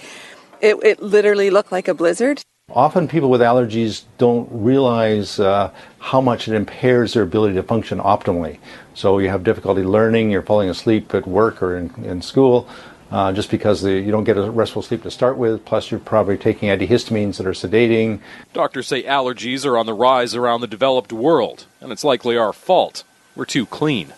It, 0.61 0.77
it 0.85 1.03
literally 1.03 1.51
looked 1.51 1.73
like 1.73 1.89
a 1.89 1.95
blizzard. 1.95 2.41
Often 2.71 3.09
people 3.09 3.31
with 3.31 3.41
allergies 3.41 4.05
don't 4.17 4.49
realize 4.53 5.41
uh, 5.41 5.73
how 5.99 6.21
much 6.21 6.47
it 6.47 6.55
impairs 6.55 7.15
their 7.15 7.25
ability 7.25 7.57
to 7.57 7.65
function 7.65 7.99
optimally. 7.99 8.61
So 8.95 9.19
you 9.19 9.29
have 9.29 9.43
difficulty 9.43 9.83
learning, 9.83 10.31
you're 10.31 10.43
falling 10.43 10.71
asleep 10.71 11.13
at 11.13 11.27
work 11.27 11.61
or 11.61 11.77
in, 11.77 11.93
in 12.05 12.23
school. 12.23 12.69
Uh, 13.11 13.33
just 13.33 13.51
because 13.51 13.83
the, 13.83 13.93
you 13.93 14.13
don't 14.13 14.25
get 14.25 14.37
a 14.37 14.51
restful 14.51 14.83
sleep 14.83 15.03
to 15.03 15.11
start 15.11 15.37
with, 15.37 15.65
plus 15.65 15.91
you're 15.91 15.99
probably 15.99 16.37
taking 16.37 16.69
antihistamines 16.69 17.39
that 17.39 17.47
are 17.47 17.53
sedating. 17.53 18.21
Doctors 18.53 18.87
say 18.87 19.03
allergies 19.03 19.67
are 19.67 19.77
on 19.77 19.87
the 19.87 19.95
rise 19.95 20.37
around 20.37 20.61
the 20.61 20.67
developed 20.69 21.13
world, 21.13 21.67
and 21.81 21.91
it's 21.91 22.05
likely 22.05 22.37
our 22.37 22.53
fault. 22.53 23.03
We're 23.37 23.45
too 23.45 23.67
clean. 23.67 24.15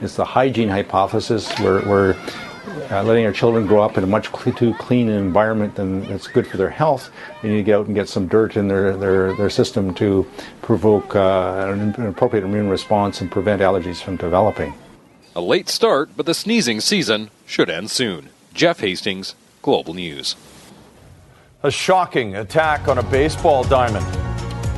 It's 0.00 0.16
the 0.16 0.24
hygiene 0.24 0.70
hypothesis. 0.70 1.52
We're, 1.60 1.86
we're 1.86 2.16
uh, 2.90 3.02
letting 3.02 3.26
our 3.26 3.32
children 3.32 3.66
grow 3.66 3.82
up 3.82 3.98
in 3.98 4.04
a 4.04 4.06
much 4.06 4.28
cl- 4.28 4.56
too 4.56 4.72
clean 4.74 5.10
environment 5.10 5.74
than 5.74 6.08
that's 6.08 6.26
good 6.26 6.46
for 6.46 6.56
their 6.56 6.70
health. 6.70 7.10
They 7.42 7.50
need 7.50 7.56
to 7.58 7.62
get 7.62 7.78
out 7.78 7.86
and 7.86 7.94
get 7.94 8.08
some 8.08 8.28
dirt 8.28 8.56
in 8.56 8.68
their, 8.68 8.96
their, 8.96 9.36
their 9.36 9.50
system 9.50 9.92
to 9.94 10.26
provoke 10.62 11.14
uh, 11.14 11.66
an, 11.68 11.94
an 11.94 12.06
appropriate 12.06 12.44
immune 12.44 12.70
response 12.70 13.20
and 13.20 13.30
prevent 13.30 13.60
allergies 13.60 14.02
from 14.02 14.16
developing. 14.16 14.72
A 15.34 15.40
late 15.40 15.68
start, 15.68 16.10
but 16.16 16.24
the 16.24 16.34
sneezing 16.34 16.80
season 16.80 17.30
should 17.44 17.68
end 17.68 17.90
soon. 17.90 18.30
Jeff 18.54 18.80
Hastings, 18.80 19.34
Global 19.60 19.92
News. 19.92 20.34
A 21.62 21.70
shocking 21.70 22.36
attack 22.36 22.88
on 22.88 22.96
a 22.96 23.02
baseball 23.02 23.64
diamond. 23.64 24.06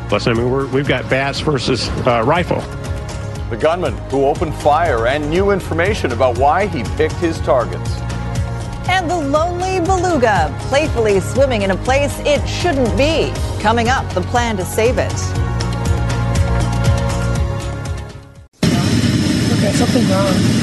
Plus, 0.09 0.27
I 0.27 0.33
mean, 0.33 0.51
we're, 0.51 0.67
we've 0.69 0.89
got 0.89 1.09
bats 1.09 1.39
versus 1.41 1.89
uh, 2.07 2.25
rifle. 2.27 2.61
The 3.51 3.57
gunman 3.57 3.97
who 4.11 4.27
opened 4.27 4.55
fire 4.57 5.07
and 5.07 5.31
new 5.31 5.53
information 5.53 6.13
about 6.13 6.37
why 6.37 6.67
he 6.67 6.83
picked 6.97 7.15
his 7.15 7.41
targets. 7.41 7.91
And 8.91 9.09
the 9.09 9.17
lonely 9.17 9.81
beluga 9.81 10.55
playfully 10.69 11.21
swimming 11.21 11.63
in 11.63 11.71
a 11.71 11.77
place 11.77 12.19
it 12.27 12.47
shouldn't 12.47 12.95
be. 12.99 13.33
Coming 13.59 13.89
up, 13.89 14.07
the 14.13 14.21
plan 14.21 14.59
to 14.59 14.67
save 14.67 14.99
it. 14.99 15.13
Okay, 19.55 19.73
something's 19.73 20.11
wrong. 20.11 20.59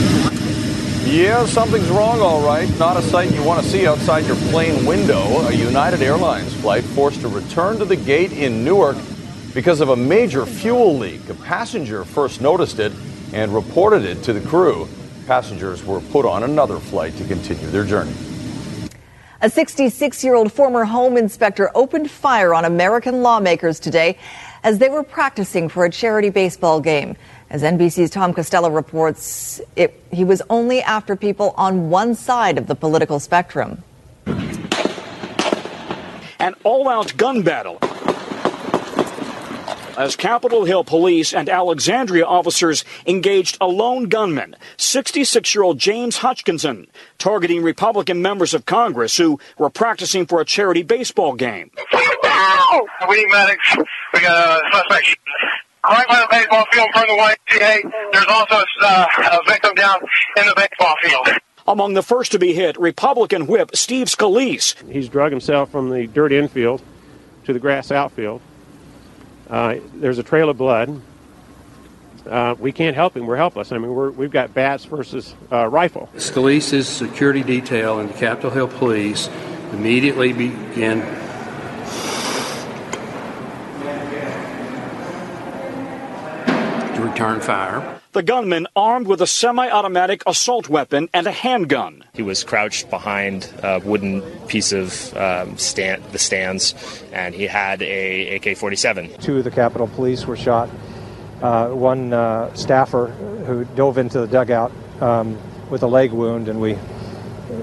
Yeah, 1.07 1.45
something's 1.47 1.89
wrong, 1.89 2.21
all 2.21 2.45
right. 2.45 2.69
Not 2.77 2.97
a 2.97 3.01
sight 3.01 3.31
you 3.33 3.41
want 3.41 3.63
to 3.63 3.67
see 3.67 3.87
outside 3.87 4.25
your 4.25 4.35
plane 4.51 4.85
window. 4.85 5.23
A 5.47 5.53
United 5.53 6.03
Airlines 6.03 6.53
flight 6.61 6.83
forced 6.83 7.21
to 7.21 7.29
return 7.29 7.79
to 7.79 7.85
the 7.85 7.95
gate 7.95 8.31
in 8.31 8.63
Newark 8.63 8.97
because 9.55 9.79
of 9.79 9.87
a 9.87 9.95
major 9.95 10.45
fuel 10.45 10.97
leak. 10.97 11.29
A 11.29 11.33
passenger 11.33 12.03
first 12.03 12.41
noticed 12.41 12.77
it 12.77 12.91
and 13.31 13.55
reported 13.55 14.03
it 14.03 14.21
to 14.23 14.33
the 14.33 14.45
crew. 14.47 14.87
Passengers 15.27 15.83
were 15.83 16.01
put 16.01 16.25
on 16.25 16.43
another 16.43 16.77
flight 16.77 17.15
to 17.17 17.23
continue 17.23 17.65
their 17.67 17.85
journey. 17.85 18.13
A 19.41 19.49
66 19.49 20.23
year 20.23 20.35
old 20.35 20.51
former 20.51 20.83
home 20.83 21.15
inspector 21.17 21.71
opened 21.73 22.11
fire 22.11 22.53
on 22.53 22.65
American 22.65 23.23
lawmakers 23.23 23.79
today 23.79 24.17
as 24.63 24.77
they 24.77 24.89
were 24.89 25.03
practicing 25.03 25.69
for 25.69 25.85
a 25.85 25.89
charity 25.89 26.29
baseball 26.29 26.81
game. 26.81 27.15
As 27.49 27.63
NBC's 27.63 28.09
Tom 28.09 28.33
Costello 28.33 28.69
reports, 28.69 29.61
it, 29.77 30.03
he 30.11 30.25
was 30.25 30.41
only 30.49 30.81
after 30.81 31.15
people 31.15 31.53
on 31.55 31.89
one 31.89 32.13
side 32.13 32.57
of 32.57 32.67
the 32.67 32.75
political 32.75 33.19
spectrum. 33.19 33.81
An 36.39 36.55
all 36.63 36.89
out 36.89 37.15
gun 37.15 37.41
battle 37.41 37.79
as 39.97 40.15
Capitol 40.15 40.65
Hill 40.65 40.83
police 40.83 41.33
and 41.33 41.49
Alexandria 41.49 42.25
officers 42.25 42.83
engaged 43.05 43.57
a 43.61 43.67
lone 43.67 44.05
gunman, 44.05 44.55
66 44.77 45.55
year 45.55 45.63
old 45.63 45.79
James 45.79 46.17
Hodgkinson, 46.17 46.87
targeting 47.17 47.63
Republican 47.63 48.21
members 48.21 48.53
of 48.53 48.65
Congress 48.65 49.17
who 49.17 49.39
were 49.57 49.69
practicing 49.69 50.25
for 50.25 50.41
a 50.41 50.45
charity 50.45 50.83
baseball 50.83 51.33
game. 51.33 51.71
We 53.07 53.15
need 53.17 53.29
medics. 53.29 53.75
We 54.13 54.21
got 54.21 54.63
a 54.63 54.71
suspect 54.71 55.17
right 55.89 56.07
by 56.07 56.19
the 56.21 56.27
baseball 56.29 56.65
field 56.71 56.89
from 56.93 57.03
the 57.07 57.35
YMCA. 57.53 57.91
There's 58.11 58.25
also 58.27 58.63
uh, 58.81 59.07
a 59.17 59.49
victim 59.49 59.75
down 59.75 59.99
in 60.37 60.45
the 60.45 60.53
baseball 60.55 60.95
field. 61.01 61.29
Among 61.67 61.93
the 61.93 62.03
first 62.03 62.31
to 62.33 62.39
be 62.39 62.53
hit, 62.53 62.77
Republican 62.79 63.47
whip 63.47 63.71
Steve 63.75 64.07
Scalise. 64.07 64.75
He's 64.89 65.09
drug 65.09 65.31
himself 65.31 65.71
from 65.71 65.89
the 65.89 66.05
dirt 66.07 66.31
infield 66.31 66.81
to 67.45 67.53
the 67.53 67.59
grass 67.59 67.91
outfield. 67.91 68.41
Uh, 69.49 69.75
there's 69.95 70.17
a 70.17 70.23
trail 70.23 70.49
of 70.49 70.57
blood. 70.57 71.01
Uh, 72.27 72.55
we 72.57 72.71
can't 72.71 72.95
help 72.95 73.15
him. 73.15 73.27
We're 73.27 73.35
helpless. 73.35 73.71
I 73.71 73.77
mean, 73.77 73.93
we 74.15 74.25
have 74.25 74.31
got 74.31 74.53
bats 74.53 74.85
versus 74.85 75.35
uh, 75.51 75.67
rifle. 75.67 76.09
Scalise's 76.15 76.87
security 76.87 77.43
detail 77.43 77.99
and 77.99 78.09
the 78.09 78.13
Capitol 78.17 78.49
Hill 78.49 78.67
Police 78.67 79.29
immediately 79.71 80.33
began 80.33 81.01
to 86.95 87.01
return 87.01 87.41
fire. 87.41 87.99
The 88.15 88.23
gunman 88.23 88.65
armed 88.77 89.07
with 89.07 89.21
a 89.21 89.27
semi 89.27 89.69
automatic 89.69 90.23
assault 90.25 90.69
weapon 90.69 91.09
and 91.13 91.27
a 91.27 91.33
handgun. 91.33 92.05
He 92.13 92.21
was 92.21 92.45
crouched 92.45 92.89
behind 92.89 93.53
a 93.61 93.79
wooden 93.79 94.21
piece 94.47 94.71
of 94.71 95.13
um, 95.17 95.57
stand, 95.57 96.01
the 96.13 96.17
stands, 96.17 97.03
and 97.11 97.35
he 97.35 97.43
had 97.43 97.81
a 97.81 98.37
AK 98.37 98.57
47. 98.57 99.17
Two 99.17 99.39
of 99.39 99.43
the 99.43 99.51
Capitol 99.51 99.87
Police 99.87 100.25
were 100.25 100.37
shot. 100.37 100.69
Uh, 101.41 101.67
one 101.71 102.13
uh, 102.13 102.53
staffer 102.53 103.07
who 103.47 103.65
dove 103.75 103.97
into 103.97 104.21
the 104.21 104.27
dugout 104.27 104.71
um, 105.01 105.37
with 105.69 105.83
a 105.83 105.87
leg 105.87 106.13
wound, 106.13 106.47
and 106.47 106.61
we 106.61 106.77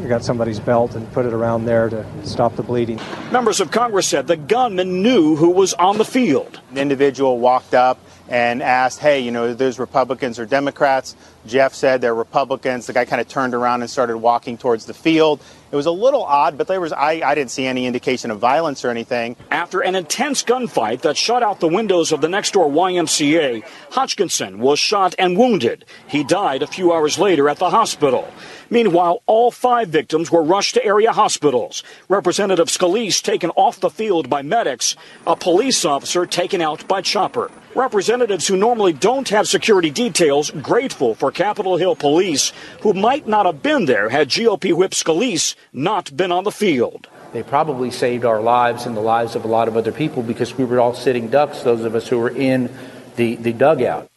got 0.06 0.22
somebody's 0.22 0.60
belt 0.60 0.94
and 0.94 1.10
put 1.12 1.24
it 1.24 1.32
around 1.32 1.64
there 1.64 1.88
to 1.88 2.04
stop 2.24 2.56
the 2.56 2.62
bleeding. 2.62 3.00
Members 3.30 3.58
of 3.58 3.70
Congress 3.70 4.06
said 4.06 4.26
the 4.26 4.36
gunman 4.36 5.02
knew 5.02 5.34
who 5.34 5.48
was 5.48 5.72
on 5.72 5.96
the 5.96 6.04
field. 6.04 6.60
An 6.72 6.76
individual 6.76 7.38
walked 7.38 7.72
up 7.72 7.98
and 8.32 8.62
asked, 8.62 8.98
hey, 8.98 9.20
you 9.20 9.30
know, 9.30 9.52
there's 9.52 9.78
Republicans 9.78 10.38
or 10.38 10.46
Democrats. 10.46 11.14
Jeff 11.46 11.74
said 11.74 12.00
they're 12.00 12.14
Republicans. 12.14 12.86
The 12.86 12.94
guy 12.94 13.04
kind 13.04 13.20
of 13.20 13.28
turned 13.28 13.52
around 13.52 13.82
and 13.82 13.90
started 13.90 14.16
walking 14.16 14.56
towards 14.56 14.86
the 14.86 14.94
field. 14.94 15.38
It 15.72 15.76
was 15.76 15.86
a 15.86 15.90
little 15.90 16.22
odd, 16.22 16.58
but 16.58 16.66
there 16.66 16.82
was 16.82 16.92
I, 16.92 17.22
I 17.24 17.34
didn't 17.34 17.50
see 17.50 17.64
any 17.64 17.86
indication 17.86 18.30
of 18.30 18.38
violence 18.38 18.84
or 18.84 18.90
anything. 18.90 19.36
After 19.50 19.80
an 19.80 19.94
intense 19.94 20.42
gunfight 20.42 21.00
that 21.00 21.16
shut 21.16 21.42
out 21.42 21.60
the 21.60 21.66
windows 21.68 22.12
of 22.12 22.20
the 22.20 22.28
next 22.28 22.52
door 22.52 22.68
YMCA, 22.68 23.64
Hodgkinson 23.90 24.58
was 24.58 24.78
shot 24.78 25.14
and 25.18 25.34
wounded. 25.34 25.86
He 26.06 26.24
died 26.24 26.62
a 26.62 26.66
few 26.66 26.92
hours 26.92 27.18
later 27.18 27.48
at 27.48 27.56
the 27.56 27.70
hospital. 27.70 28.28
Meanwhile, 28.68 29.22
all 29.24 29.50
five 29.50 29.88
victims 29.88 30.30
were 30.30 30.42
rushed 30.42 30.74
to 30.74 30.84
area 30.84 31.12
hospitals. 31.12 31.82
Representative 32.08 32.68
Scalise 32.68 33.22
taken 33.22 33.48
off 33.50 33.80
the 33.80 33.88
field 33.88 34.28
by 34.28 34.42
medics, 34.42 34.94
a 35.26 35.36
police 35.36 35.86
officer 35.86 36.26
taken 36.26 36.60
out 36.60 36.86
by 36.86 37.00
chopper. 37.00 37.50
Representatives 37.74 38.46
who 38.46 38.56
normally 38.58 38.92
don't 38.92 39.30
have 39.30 39.48
security 39.48 39.88
details 39.88 40.50
grateful 40.50 41.14
for 41.14 41.32
Capitol 41.32 41.78
Hill 41.78 41.96
police 41.96 42.52
who 42.82 42.92
might 42.92 43.26
not 43.26 43.46
have 43.46 43.62
been 43.62 43.86
there 43.86 44.10
had 44.10 44.28
GOP 44.28 44.74
whip 44.74 44.90
Scalise 44.90 45.54
not 45.72 46.16
been 46.16 46.32
on 46.32 46.44
the 46.44 46.52
field. 46.52 47.08
They 47.32 47.42
probably 47.42 47.90
saved 47.90 48.24
our 48.24 48.42
lives 48.42 48.84
and 48.86 48.96
the 48.96 49.00
lives 49.00 49.34
of 49.34 49.44
a 49.44 49.48
lot 49.48 49.68
of 49.68 49.76
other 49.76 49.92
people 49.92 50.22
because 50.22 50.56
we 50.56 50.64
were 50.64 50.80
all 50.80 50.94
sitting 50.94 51.28
ducks, 51.28 51.62
those 51.62 51.84
of 51.84 51.94
us 51.94 52.08
who 52.08 52.18
were 52.18 52.30
in 52.30 52.70
the, 53.16 53.36
the 53.36 53.52
dugout. 53.52 54.11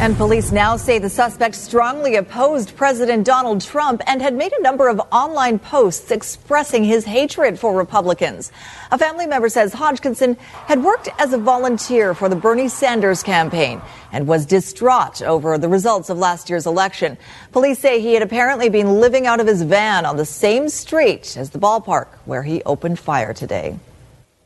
And 0.00 0.16
police 0.16 0.50
now 0.50 0.78
say 0.78 0.98
the 0.98 1.10
suspect 1.10 1.54
strongly 1.54 2.16
opposed 2.16 2.74
President 2.74 3.26
Donald 3.26 3.60
Trump 3.60 4.00
and 4.06 4.22
had 4.22 4.34
made 4.34 4.50
a 4.50 4.62
number 4.62 4.88
of 4.88 4.98
online 5.12 5.58
posts 5.58 6.10
expressing 6.10 6.84
his 6.84 7.04
hatred 7.04 7.58
for 7.58 7.76
Republicans. 7.76 8.50
A 8.92 8.96
family 8.96 9.26
member 9.26 9.50
says 9.50 9.74
Hodgkinson 9.74 10.38
had 10.64 10.82
worked 10.82 11.10
as 11.18 11.34
a 11.34 11.38
volunteer 11.38 12.14
for 12.14 12.30
the 12.30 12.34
Bernie 12.34 12.68
Sanders 12.68 13.22
campaign 13.22 13.82
and 14.10 14.26
was 14.26 14.46
distraught 14.46 15.20
over 15.20 15.58
the 15.58 15.68
results 15.68 16.08
of 16.08 16.16
last 16.16 16.48
year's 16.48 16.66
election. 16.66 17.18
Police 17.52 17.78
say 17.78 18.00
he 18.00 18.14
had 18.14 18.22
apparently 18.22 18.70
been 18.70 19.00
living 19.00 19.26
out 19.26 19.38
of 19.38 19.46
his 19.46 19.60
van 19.60 20.06
on 20.06 20.16
the 20.16 20.24
same 20.24 20.70
street 20.70 21.36
as 21.36 21.50
the 21.50 21.58
ballpark 21.58 22.06
where 22.24 22.42
he 22.42 22.62
opened 22.62 22.98
fire 22.98 23.34
today. 23.34 23.78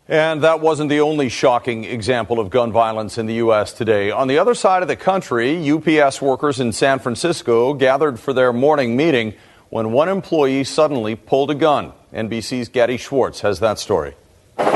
And 0.07 0.43
that 0.43 0.61
wasn't 0.61 0.91
the 0.91 1.01
only 1.01 1.31
shocking 1.31 1.85
example 1.85 2.39
of 2.39 2.51
gun 2.51 2.73
violence 2.73 3.17
in 3.17 3.25
the 3.25 3.35
U.S. 3.35 3.73
today. 3.73 4.11
On 4.11 4.29
the 4.29 4.37
other 4.37 4.55
side 4.55 4.83
of 4.83 4.89
the 4.89 4.97
country, 4.97 5.71
UPS 5.71 6.21
workers 6.21 6.61
in 6.61 6.73
San 6.73 6.99
Francisco 6.99 7.73
gathered 7.73 8.21
for 8.21 8.35
their 8.35 8.53
morning 8.53 8.97
meeting 8.97 9.33
when 9.71 9.93
one 9.93 10.11
employee 10.11 10.63
suddenly 10.63 11.17
pulled 11.17 11.51
a 11.51 11.55
gun. 11.55 11.93
NBC's 12.13 12.69
Gadi 12.69 12.99
Schwartz 12.99 13.41
has 13.41 13.61
that 13.61 13.79
story. 13.79 14.15
Looks 14.59 14.69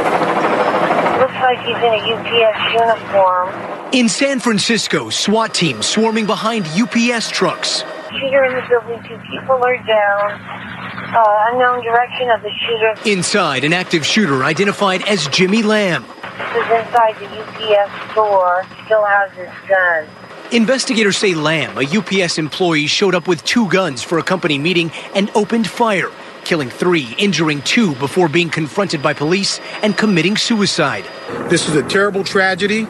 like 1.34 1.58
he's 1.58 1.76
in 1.76 1.92
a 1.92 2.00
UPS 2.14 2.72
uniform. 2.72 3.92
In 3.92 4.08
San 4.08 4.40
Francisco, 4.40 5.10
SWAT 5.10 5.52
teams 5.52 5.86
swarming 5.86 6.24
behind 6.24 6.66
UPS 6.68 7.30
trucks. 7.30 7.84
Here 8.10 8.44
in 8.44 8.54
the 8.54 8.62
building, 8.68 9.02
two 9.06 9.18
people 9.30 9.62
are 9.62 9.76
down 9.84 10.40
uh, 11.14 11.48
unknown 11.50 11.82
direction 11.82 12.30
of 12.30 12.42
the 12.42 12.50
shooter. 12.50 13.10
Inside, 13.10 13.64
an 13.64 13.72
active 13.72 14.04
shooter 14.04 14.44
identified 14.44 15.06
as 15.06 15.26
Jimmy 15.28 15.62
Lamb. 15.62 16.04
This 16.04 16.64
is 16.64 16.86
inside 16.86 17.16
the 17.18 17.26
UPS 17.26 18.12
store, 18.12 18.64
still 18.84 19.04
has 19.04 19.30
his 19.32 19.48
gun. 19.68 20.06
Investigators 20.52 21.18
say 21.18 21.34
Lamb, 21.34 21.76
a 21.76 21.84
UPS 21.84 22.38
employee, 22.38 22.86
showed 22.86 23.14
up 23.14 23.28
with 23.28 23.44
two 23.44 23.68
guns 23.68 24.02
for 24.02 24.18
a 24.18 24.22
company 24.22 24.58
meeting 24.58 24.90
and 25.14 25.30
opened 25.34 25.66
fire, 25.66 26.10
killing 26.44 26.70
three, 26.70 27.14
injuring 27.18 27.60
two 27.62 27.94
before 27.96 28.28
being 28.28 28.48
confronted 28.48 29.02
by 29.02 29.12
police 29.12 29.60
and 29.82 29.98
committing 29.98 30.36
suicide. 30.36 31.04
This 31.50 31.68
is 31.68 31.74
a 31.74 31.82
terrible 31.82 32.24
tragedy. 32.24 32.86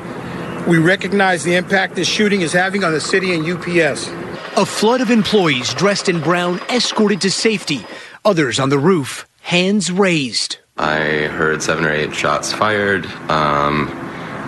We 0.69 0.79
recognize 0.79 1.43
the 1.43 1.57
impact 1.57 1.97
this 1.97 2.07
shooting 2.07 2.43
is 2.43 2.53
having 2.53 2.85
on 2.85 2.93
the 2.93 3.01
city 3.01 3.35
and 3.35 3.45
UPS. 3.45 4.09
A 4.59 4.67
flood 4.67 5.01
of 5.01 5.13
employees 5.13 5.73
dressed 5.73 6.09
in 6.09 6.21
brown 6.21 6.59
escorted 6.69 7.21
to 7.21 7.31
safety, 7.31 7.87
others 8.25 8.59
on 8.59 8.71
the 8.71 8.79
roof, 8.79 9.29
hands 9.41 9.93
raised. 9.93 10.59
I 10.77 11.29
heard 11.31 11.63
seven 11.63 11.85
or 11.85 11.93
eight 11.93 12.13
shots 12.13 12.53
fired 12.53 13.07
um, 13.31 13.87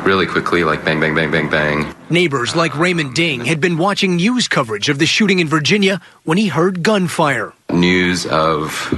really 0.05 0.27
quickly, 0.27 0.65
like 0.65 0.85
bang, 0.85 0.99
bang, 0.99 1.15
bang, 1.15 1.31
bang, 1.31 1.49
bang. 1.49 1.95
Neighbors 2.11 2.57
like 2.57 2.77
Raymond 2.77 3.15
Ding 3.15 3.45
had 3.45 3.61
been 3.61 3.79
watching 3.79 4.17
news 4.17 4.49
coverage 4.49 4.89
of 4.89 4.99
the 4.99 5.07
shooting 5.07 5.39
in 5.39 5.47
Virginia 5.47 6.01
when 6.25 6.39
he 6.39 6.49
heard 6.49 6.83
gunfire. 6.83 7.53
News 7.73 8.27
of 8.27 8.93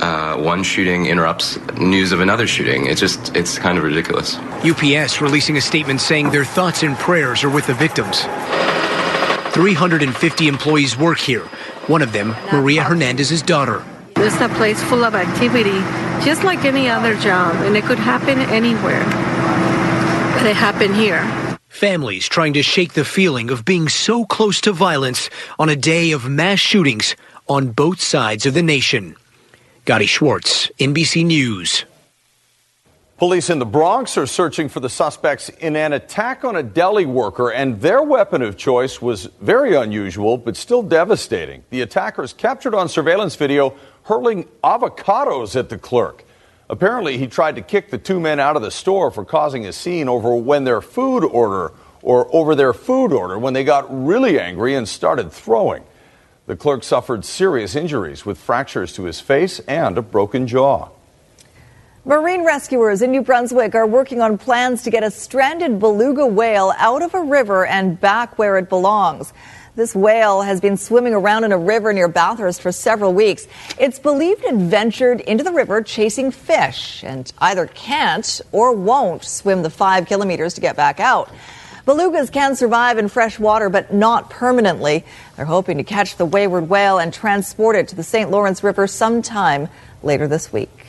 uh, 0.00 0.36
one 0.38 0.64
shooting 0.64 1.06
interrupts 1.06 1.56
news 1.76 2.10
of 2.10 2.18
another 2.18 2.48
shooting. 2.48 2.86
It's 2.86 2.98
just, 2.98 3.36
it's 3.36 3.60
kind 3.60 3.78
of 3.78 3.84
ridiculous. 3.84 4.38
UPS 4.64 5.20
releasing 5.20 5.56
a 5.56 5.60
statement 5.60 6.00
saying 6.00 6.30
their 6.32 6.44
thoughts 6.44 6.82
and 6.82 6.96
prayers 6.96 7.44
are 7.44 7.50
with 7.50 7.68
the 7.68 7.74
victims. 7.74 8.24
350 9.52 10.48
employees 10.48 10.96
work 10.96 11.18
here. 11.18 11.44
One 11.86 12.00
of 12.00 12.12
them, 12.12 12.34
Maria 12.50 12.82
Hernandez's 12.82 13.42
daughter. 13.42 13.84
It's 14.16 14.40
a 14.40 14.48
place 14.50 14.82
full 14.82 15.04
of 15.04 15.14
activity, 15.14 15.78
just 16.24 16.42
like 16.42 16.64
any 16.64 16.88
other 16.88 17.14
job, 17.16 17.54
and 17.66 17.76
it 17.76 17.84
could 17.84 17.98
happen 17.98 18.38
anywhere. 18.38 19.04
But 20.38 20.46
it 20.46 20.56
happened 20.56 20.94
here. 20.94 21.22
Families 21.68 22.28
trying 22.28 22.54
to 22.54 22.62
shake 22.62 22.94
the 22.94 23.04
feeling 23.04 23.50
of 23.50 23.64
being 23.64 23.88
so 23.88 24.24
close 24.24 24.60
to 24.62 24.72
violence 24.72 25.28
on 25.58 25.68
a 25.68 25.76
day 25.76 26.12
of 26.12 26.28
mass 26.28 26.58
shootings 26.58 27.14
on 27.48 27.72
both 27.72 28.00
sides 28.00 28.46
of 28.46 28.54
the 28.54 28.62
nation. 28.62 29.16
Gadi 29.84 30.06
Schwartz, 30.06 30.70
NBC 30.78 31.26
News. 31.26 31.84
Police 33.22 33.50
in 33.50 33.60
the 33.60 33.64
Bronx 33.64 34.18
are 34.18 34.26
searching 34.26 34.68
for 34.68 34.80
the 34.80 34.88
suspects 34.88 35.48
in 35.48 35.76
an 35.76 35.92
attack 35.92 36.42
on 36.42 36.56
a 36.56 36.62
deli 36.64 37.06
worker, 37.06 37.52
and 37.52 37.80
their 37.80 38.02
weapon 38.02 38.42
of 38.42 38.56
choice 38.56 39.00
was 39.00 39.26
very 39.40 39.76
unusual 39.76 40.36
but 40.36 40.56
still 40.56 40.82
devastating. 40.82 41.62
The 41.70 41.82
attackers 41.82 42.32
captured 42.32 42.74
on 42.74 42.88
surveillance 42.88 43.36
video 43.36 43.76
hurling 44.06 44.48
avocados 44.64 45.54
at 45.54 45.68
the 45.68 45.78
clerk. 45.78 46.24
Apparently, 46.68 47.16
he 47.16 47.28
tried 47.28 47.54
to 47.54 47.62
kick 47.62 47.90
the 47.90 47.96
two 47.96 48.18
men 48.18 48.40
out 48.40 48.56
of 48.56 48.62
the 48.62 48.72
store 48.72 49.12
for 49.12 49.24
causing 49.24 49.66
a 49.66 49.72
scene 49.72 50.08
over 50.08 50.34
when 50.34 50.64
their 50.64 50.80
food 50.80 51.24
order 51.24 51.72
or 52.02 52.28
over 52.34 52.56
their 52.56 52.72
food 52.72 53.12
order 53.12 53.38
when 53.38 53.54
they 53.54 53.62
got 53.62 53.86
really 53.88 54.40
angry 54.40 54.74
and 54.74 54.88
started 54.88 55.30
throwing. 55.30 55.84
The 56.46 56.56
clerk 56.56 56.82
suffered 56.82 57.24
serious 57.24 57.76
injuries 57.76 58.26
with 58.26 58.36
fractures 58.36 58.92
to 58.94 59.04
his 59.04 59.20
face 59.20 59.60
and 59.60 59.96
a 59.96 60.02
broken 60.02 60.48
jaw. 60.48 60.88
Marine 62.04 62.44
rescuers 62.44 63.00
in 63.00 63.12
New 63.12 63.22
Brunswick 63.22 63.76
are 63.76 63.86
working 63.86 64.20
on 64.20 64.36
plans 64.36 64.82
to 64.82 64.90
get 64.90 65.04
a 65.04 65.10
stranded 65.12 65.78
beluga 65.78 66.26
whale 66.26 66.72
out 66.78 67.00
of 67.00 67.14
a 67.14 67.22
river 67.22 67.64
and 67.64 68.00
back 68.00 68.36
where 68.40 68.58
it 68.58 68.68
belongs. 68.68 69.32
This 69.76 69.94
whale 69.94 70.42
has 70.42 70.60
been 70.60 70.76
swimming 70.76 71.14
around 71.14 71.44
in 71.44 71.52
a 71.52 71.58
river 71.58 71.92
near 71.92 72.08
Bathurst 72.08 72.60
for 72.60 72.72
several 72.72 73.14
weeks. 73.14 73.46
It's 73.78 74.00
believed 74.00 74.42
it 74.42 74.56
ventured 74.56 75.20
into 75.20 75.44
the 75.44 75.52
river 75.52 75.80
chasing 75.80 76.32
fish 76.32 77.04
and 77.04 77.32
either 77.38 77.68
can't 77.68 78.40
or 78.50 78.72
won't 78.72 79.22
swim 79.22 79.62
the 79.62 79.70
five 79.70 80.08
kilometers 80.08 80.54
to 80.54 80.60
get 80.60 80.74
back 80.74 80.98
out. 80.98 81.30
Belugas 81.86 82.32
can 82.32 82.56
survive 82.56 82.98
in 82.98 83.06
fresh 83.06 83.38
water, 83.38 83.68
but 83.68 83.94
not 83.94 84.28
permanently. 84.28 85.04
They're 85.36 85.44
hoping 85.44 85.78
to 85.78 85.84
catch 85.84 86.16
the 86.16 86.26
wayward 86.26 86.68
whale 86.68 86.98
and 86.98 87.14
transport 87.14 87.76
it 87.76 87.86
to 87.88 87.94
the 87.94 88.02
St. 88.02 88.28
Lawrence 88.28 88.64
River 88.64 88.88
sometime 88.88 89.68
later 90.02 90.26
this 90.26 90.52
week. 90.52 90.81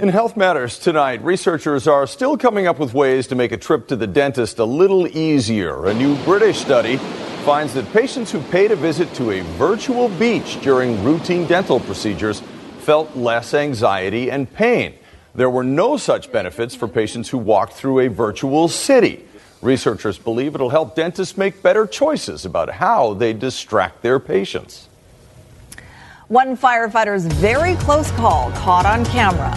In 0.00 0.08
Health 0.08 0.34
Matters 0.34 0.78
tonight, 0.78 1.22
researchers 1.22 1.86
are 1.86 2.06
still 2.06 2.38
coming 2.38 2.66
up 2.66 2.78
with 2.78 2.94
ways 2.94 3.26
to 3.26 3.34
make 3.34 3.52
a 3.52 3.58
trip 3.58 3.86
to 3.88 3.96
the 3.96 4.06
dentist 4.06 4.58
a 4.58 4.64
little 4.64 5.06
easier. 5.06 5.88
A 5.88 5.92
new 5.92 6.16
British 6.24 6.58
study 6.58 6.96
finds 7.44 7.74
that 7.74 7.92
patients 7.92 8.32
who 8.32 8.40
paid 8.44 8.70
a 8.70 8.76
visit 8.76 9.12
to 9.16 9.30
a 9.32 9.42
virtual 9.58 10.08
beach 10.08 10.58
during 10.62 11.04
routine 11.04 11.46
dental 11.46 11.80
procedures 11.80 12.40
felt 12.78 13.14
less 13.14 13.52
anxiety 13.52 14.30
and 14.30 14.50
pain. 14.50 14.94
There 15.34 15.50
were 15.50 15.64
no 15.64 15.98
such 15.98 16.32
benefits 16.32 16.74
for 16.74 16.88
patients 16.88 17.28
who 17.28 17.36
walked 17.36 17.74
through 17.74 18.00
a 18.00 18.08
virtual 18.08 18.68
city. 18.68 19.26
Researchers 19.60 20.16
believe 20.16 20.54
it'll 20.54 20.70
help 20.70 20.96
dentists 20.96 21.36
make 21.36 21.62
better 21.62 21.86
choices 21.86 22.46
about 22.46 22.70
how 22.70 23.12
they 23.12 23.34
distract 23.34 24.00
their 24.00 24.18
patients. 24.18 24.88
One 26.28 26.56
firefighter's 26.56 27.26
very 27.26 27.74
close 27.74 28.10
call 28.12 28.50
caught 28.52 28.86
on 28.86 29.04
camera. 29.04 29.52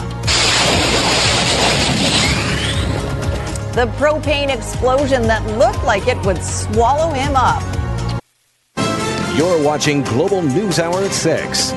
The 3.74 3.88
propane 3.98 4.54
explosion 4.54 5.24
that 5.24 5.44
looked 5.58 5.84
like 5.84 6.08
it 6.08 6.24
would 6.28 6.38
swallow 6.44 7.12
him 7.12 7.36
up. 7.36 7.64
You're 9.36 9.64
watching 9.64 10.04
Global 10.04 10.44
News 10.44 10.78
Hour 10.78 11.04
at 11.04 11.12
6. 11.12 11.72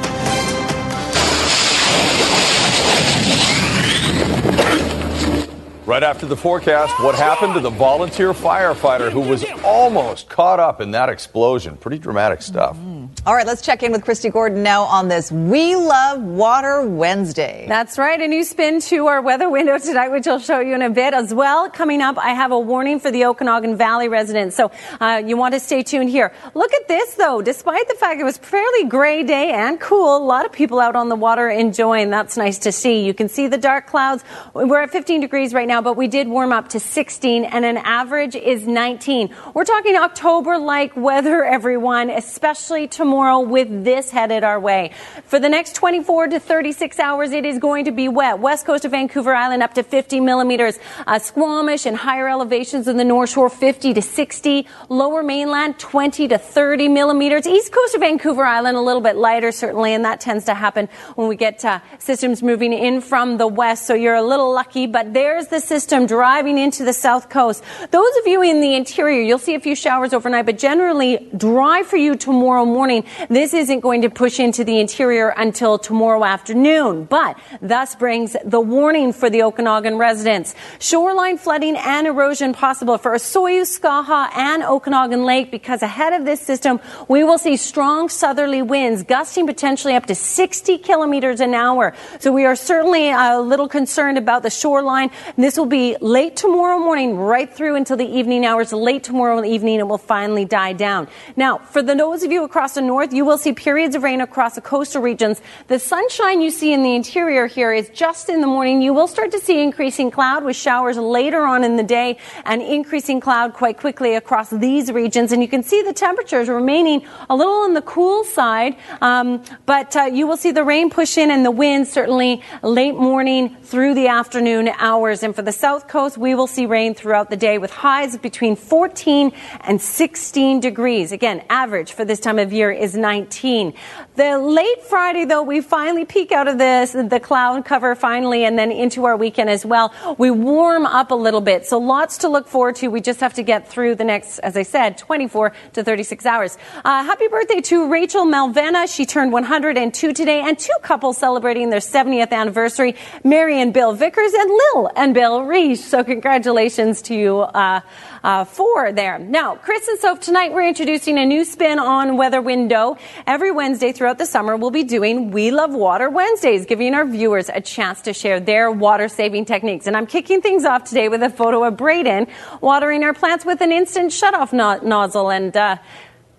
Right 5.87 6.03
after 6.03 6.27
the 6.27 6.37
forecast, 6.37 6.93
what 7.03 7.15
happened 7.15 7.55
to 7.55 7.61
the 7.61 7.71
volunteer 7.71 8.35
firefighter 8.35 9.11
who 9.11 9.21
was 9.21 9.47
almost 9.65 10.29
caught 10.29 10.61
up 10.61 10.83
in 10.83 10.91
that 10.91 11.09
explosion? 11.09 11.79
Pretty 11.79 11.99
dramatic 11.99 12.43
stuff. 12.43 12.77
All 13.25 13.35
right, 13.35 13.47
let's 13.47 13.61
check 13.61 13.83
in 13.83 13.91
with 13.91 14.05
Kristi 14.05 14.33
Gordon 14.33 14.63
now 14.63 14.85
on 14.85 15.09
this 15.09 15.33
We 15.33 15.75
Love 15.75 16.23
Water 16.23 16.83
Wednesday. 16.83 17.65
That's 17.67 17.99
right. 17.99 18.21
A 18.21 18.29
new 18.29 18.45
spin 18.45 18.81
to 18.83 19.09
our 19.09 19.21
weather 19.21 19.51
window 19.51 19.79
tonight, 19.79 20.11
which 20.11 20.29
I'll 20.29 20.39
show 20.39 20.61
you 20.61 20.77
in 20.77 20.83
a 20.83 20.91
bit 20.91 21.13
as 21.13 21.35
well. 21.35 21.69
Coming 21.69 22.03
up, 22.03 22.19
I 22.19 22.31
have 22.31 22.53
a 22.53 22.59
warning 22.59 23.01
for 23.01 23.11
the 23.11 23.25
Okanagan 23.25 23.77
Valley 23.77 24.09
residents. 24.09 24.55
So 24.55 24.71
uh, 25.01 25.23
you 25.27 25.37
want 25.37 25.55
to 25.55 25.61
stay 25.61 25.83
tuned 25.83 26.09
here. 26.09 26.33
Look 26.55 26.73
at 26.73 26.87
this, 26.87 27.15
though. 27.15 27.43
Despite 27.43 27.89
the 27.89 27.95
fact 27.95 28.21
it 28.21 28.25
was 28.25 28.39
fairly 28.39 28.85
gray 28.85 29.25
day 29.25 29.51
and 29.51 29.81
cool, 29.81 30.17
a 30.17 30.25
lot 30.25 30.47
of 30.47 30.53
people 30.53 30.79
out 30.79 30.95
on 30.95 31.09
the 31.09 31.17
water 31.17 31.49
enjoying. 31.49 32.11
That's 32.11 32.37
nice 32.37 32.59
to 32.59 32.71
see. 32.71 33.05
You 33.05 33.13
can 33.13 33.29
see 33.29 33.49
the 33.49 33.59
dark 33.59 33.89
clouds. 33.89 34.23
We're 34.55 34.83
at 34.83 34.91
15 34.91 35.21
degrees 35.21 35.53
right 35.53 35.67
now, 35.67 35.83
but 35.83 35.97
we 35.97 36.07
did 36.07 36.29
warm 36.29 36.53
up 36.53 36.69
to 36.69 36.79
16 36.79 37.45
and 37.45 37.65
an 37.65 37.79
average 37.79 38.37
is 38.37 38.69
19. 38.69 39.35
We're 39.53 39.65
talking 39.65 39.97
October 39.97 40.59
like 40.59 40.97
weather, 40.97 41.43
everyone, 41.43 42.09
especially 42.09 42.87
tomorrow 42.87 43.06
with 43.07 43.85
this 43.85 44.11
headed 44.11 44.45
our 44.45 44.59
way. 44.59 44.91
For 45.25 45.39
the 45.39 45.49
next 45.49 45.75
24 45.75 46.29
to 46.29 46.41
36 46.41 46.99
hours, 46.99 47.33
it 47.33 47.45
is 47.45 47.59
going 47.59 47.85
to 47.87 47.93
be 47.93 48.09
wet. 48.09 48.41
West 48.41 48.67
coast 48.67 48.85
of 48.85 48.91
Vancouver 48.91 49.35
Island 49.35 49.63
up 49.63 49.75
to 49.75 49.83
50 49.83 50.21
millimeters. 50.21 50.79
Uh, 51.07 51.19
Squamish 51.19 51.87
and 51.87 51.97
higher 51.97 52.29
elevations 52.29 52.89
in 52.89 52.97
the 52.97 53.05
North 53.05 53.31
Shore 53.31 53.49
50 53.49 53.95
to 53.95 54.03
60. 54.03 54.67
Lower 54.89 55.23
mainland 55.23 55.79
20 55.79 56.29
to 56.29 56.39
30 56.39 56.89
millimeters. 56.89 57.47
East 57.47 57.73
coast 57.73 57.95
of 57.95 58.01
Vancouver 58.01 58.45
Island 58.45 58.77
a 58.77 58.81
little 58.81 59.03
bit 59.03 59.17
lighter 59.17 59.53
certainly, 59.53 59.95
and 59.95 60.05
that 60.05 60.21
tends 60.21 60.45
to 60.47 60.55
happen 60.55 60.89
when 61.15 61.29
we 61.29 61.37
get 61.37 61.65
uh, 61.65 61.81
systems 61.99 62.43
moving 62.43 62.73
in 62.73 63.01
from 63.01 63.39
the 63.39 63.47
west. 63.47 63.87
So 63.87 63.95
you're 63.95 64.15
a 64.15 64.23
little 64.23 64.53
lucky, 64.53 64.87
but 64.87 65.15
there's 65.15 65.49
the 65.49 65.61
system 65.61 66.07
driving 66.07 66.59
into 66.59 66.85
the 66.85 66.93
south 66.93 67.29
coast. 67.31 67.63
Those 67.91 68.17
of 68.19 68.27
you 68.27 68.43
in 68.43 68.61
the 68.61 68.75
interior, 68.75 69.23
you'll 69.23 69.39
see 69.39 69.55
a 69.55 69.61
few 69.61 69.75
showers 69.75 70.13
overnight, 70.13 70.47
but 70.47 70.59
generally 70.59 71.29
dry 71.37 71.83
for 71.83 71.97
you 71.97 72.17
tomorrow 72.17 72.65
morning. 72.65 72.96
This 73.29 73.53
isn't 73.53 73.81
going 73.81 74.03
to 74.03 74.11
push 74.11 74.41
into 74.41 74.65
the 74.65 74.81
interior 74.81 75.29
until 75.37 75.79
tomorrow 75.79 76.25
afternoon, 76.25 77.05
but 77.05 77.39
thus 77.61 77.95
brings 77.95 78.37
the 78.45 78.61
warning 78.61 79.13
for 79.13 79.29
the 79.29 79.43
Okanagan 79.43 79.99
residents. 79.99 80.55
Shoreline 80.79 81.39
flooding 81.39 81.77
and 81.77 82.07
erosion 82.07 82.53
possible 82.53 82.99
for 82.99 83.13
Osoyoos, 83.13 83.79
Skaha, 83.79 84.31
and 84.37 84.63
Okanagan 84.63 85.25
Lake 85.25 85.51
because 85.51 85.83
ahead 85.83 86.13
of 86.13 86.25
this 86.25 86.41
system, 86.41 86.81
we 87.09 87.25
will 87.25 87.39
see 87.39 87.57
strong 87.57 88.09
southerly 88.09 88.63
winds 88.63 89.03
gusting 89.03 89.47
potentially 89.47 89.95
up 89.95 90.07
to 90.07 90.15
60 90.15 90.79
kilometers 90.79 91.41
an 91.41 91.55
hour. 91.55 91.95
So 92.21 92.33
we 92.33 92.45
are 92.45 92.57
certainly 92.57 93.11
a 93.11 93.41
little 93.41 93.69
concerned 93.69 94.17
about 94.17 94.43
the 94.43 94.51
shoreline. 94.51 95.11
This 95.37 95.59
will 95.59 95.67
be 95.67 95.97
late 96.01 96.37
tomorrow 96.37 96.79
morning, 96.79 97.17
right 97.17 97.53
through 97.53 97.77
until 97.77 97.97
the 97.97 98.07
evening 98.07 98.47
hours. 98.47 98.73
Late 98.73 99.05
tomorrow 99.05 99.45
evening, 99.45 99.81
it 99.81 99.89
will 99.89 99.99
finally 99.99 100.45
die 100.45 100.73
down. 100.73 101.09
Now, 101.37 101.59
for 101.59 101.83
the 101.83 101.95
those 102.07 102.23
of 102.23 102.31
you 102.31 102.45
across 102.45 102.76
the 102.77 102.83
north, 102.83 103.13
you 103.13 103.25
will 103.25 103.39
see 103.39 103.53
periods 103.53 103.97
of 103.97 104.05
rain 104.05 104.21
across 104.21 104.55
the 104.55 104.61
coastal 104.61 105.03
regions. 105.03 105.43
The 105.67 105.81
sunshine 105.81 106.41
you 106.41 106.51
see 106.51 106.73
in 106.73 106.85
the 106.85 106.95
interior 106.95 107.47
here 107.47 107.73
is 107.73 107.89
just 107.89 108.29
in 108.29 108.41
the 108.41 108.47
morning. 108.47 108.81
You 108.81 108.95
will 108.95 109.09
start 109.09 109.33
to 109.33 109.41
see 109.41 109.61
increasing 109.61 110.13
cloud 110.13 110.45
with 110.45 110.55
showers 110.55 110.97
later 110.97 111.45
on 111.45 111.65
in 111.65 111.77
the 111.77 111.83
day 111.83 112.19
and 112.45 112.63
increasing 112.63 113.19
cloud 113.19 113.55
quite 113.55 113.79
quickly 113.79 114.15
across 114.15 114.51
these 114.51 114.93
regions. 114.93 115.33
And 115.33 115.43
you 115.43 115.49
can 115.49 115.65
see 115.65 115.83
the 115.83 115.93
temperatures 115.93 116.49
remaining 116.49 117.05
a 117.29 117.35
little 117.35 117.55
on 117.55 117.75
the 117.75 117.83
cool 117.83 118.23
side, 118.25 118.77
um, 119.01 119.43
but 119.65 119.97
uh, 119.97 120.03
you 120.05 120.27
will 120.27 120.37
see 120.37 120.53
the 120.53 120.65
rain 120.65 120.91
push 120.91 121.19
in 121.19 121.31
and 121.31 121.45
the 121.45 121.51
wind 121.51 121.89
certainly 121.89 122.43
late 122.63 122.95
morning 122.95 123.57
through 123.63 123.95
the 123.95 124.09
afternoon 124.09 124.69
hours. 124.79 125.23
And 125.23 125.35
for 125.35 125.43
the 125.43 125.53
south 125.53 125.89
coast, 125.89 126.17
we 126.17 126.35
will 126.35 126.47
see 126.47 126.67
rain 126.67 126.95
throughout 126.95 127.31
the 127.31 127.37
day 127.37 127.59
with 127.59 127.71
highs 127.71 128.17
between 128.19 128.55
14 128.55 129.33
and 129.63 129.81
16 129.81 130.61
degrees. 130.61 131.11
Again, 131.11 131.43
average 131.49 131.93
for 131.93 132.05
this 132.05 132.21
time 132.21 132.39
of 132.39 132.53
year 132.53 132.66
is 132.71 132.95
19. 132.95 133.75
The 134.17 134.39
late 134.39 134.83
Friday, 134.85 135.25
though, 135.25 135.43
we 135.43 135.61
finally 135.61 136.05
peek 136.05 136.33
out 136.33 136.49
of 136.49 136.59
this, 136.59 136.93
the 136.93 137.21
cloud 137.21 137.65
cover 137.65 137.95
finally, 137.95 138.45
and 138.45 138.59
then 138.59 138.73
into 138.73 139.05
our 139.05 139.17
weekend 139.17 139.51
as 139.51 139.67
well. 139.67 139.93
We 140.19 140.31
warm 140.31 140.87
up 140.87 141.11
a 141.11 141.15
little 141.15 141.41
bit. 141.41 141.67
So 141.67 141.79
lots 141.79 142.19
to 142.19 142.29
look 142.29 142.49
forward 142.49 142.77
to. 142.77 142.89
We 142.89 143.01
just 143.01 143.21
have 143.21 143.35
to 143.35 143.43
get 143.43 143.69
through 143.69 143.97
the 143.97 144.05
next, 144.05 144.39
as 144.39 144.57
I 144.57 144.63
said, 144.63 144.99
24 144.99 145.53
to 145.75 145.85
36 145.85 146.25
hours. 146.27 146.57
Uh, 146.85 147.05
happy 147.05 147.29
birthday 147.29 147.61
to 147.63 147.89
Rachel 147.91 148.25
Malvena. 148.25 148.87
She 148.87 149.05
turned 149.05 149.33
102 149.33 150.13
today, 150.13 150.41
and 150.41 150.59
two 150.59 150.73
couples 150.83 151.19
celebrating 151.19 151.71
their 151.71 151.81
70th 151.81 152.33
anniversary, 152.33 152.97
Mary 153.23 153.61
and 153.61 153.75
Bill 153.75 153.93
Vickers 153.93 154.33
and 154.33 154.51
Lil 154.51 154.91
and 154.97 155.15
Bill 155.15 155.43
Reese. 155.43 155.85
So 155.85 156.03
congratulations 156.05 157.03
to 157.03 157.15
you. 157.15 157.41
Uh, 157.41 157.81
uh, 158.27 158.45
four 158.45 158.91
there. 158.91 159.21
Now, 159.21 159.55
Chris 159.55 159.87
and 159.87 160.01
Soph, 160.01 160.19
tonight 160.19 160.53
we're 160.53 160.67
introducing 160.67 161.17
a 161.17 161.25
new 161.25 161.45
spin 161.45 161.79
on 161.79 162.17
Weather 162.17 162.41
Window. 162.57 162.97
Every 163.27 163.51
Wednesday 163.51 163.93
throughout 163.93 164.17
the 164.17 164.25
summer, 164.25 164.57
we'll 164.57 164.71
be 164.71 164.83
doing 164.83 165.31
We 165.31 165.51
Love 165.51 165.75
Water 165.75 166.09
Wednesdays, 166.09 166.65
giving 166.65 166.95
our 166.95 167.05
viewers 167.05 167.51
a 167.51 167.61
chance 167.61 168.01
to 168.03 168.15
share 168.15 168.41
their 168.41 168.71
water 168.71 169.09
saving 169.09 169.45
techniques. 169.45 169.87
And 169.87 169.95
I'm 169.95 170.07
kicking 170.07 170.41
things 170.41 170.65
off 170.65 170.85
today 170.85 171.11
with 171.11 171.23
a 171.23 171.29
photo 171.29 171.65
of 171.65 171.77
Braden 171.77 172.29
watering 172.63 173.05
our 173.05 173.13
plants 173.13 173.45
with 173.45 173.61
an 173.61 173.73
instant 173.73 174.11
shutoff 174.11 174.55
no- 174.55 174.79
nozzle. 174.79 175.31
And 175.31 175.55
uh, 175.55 175.77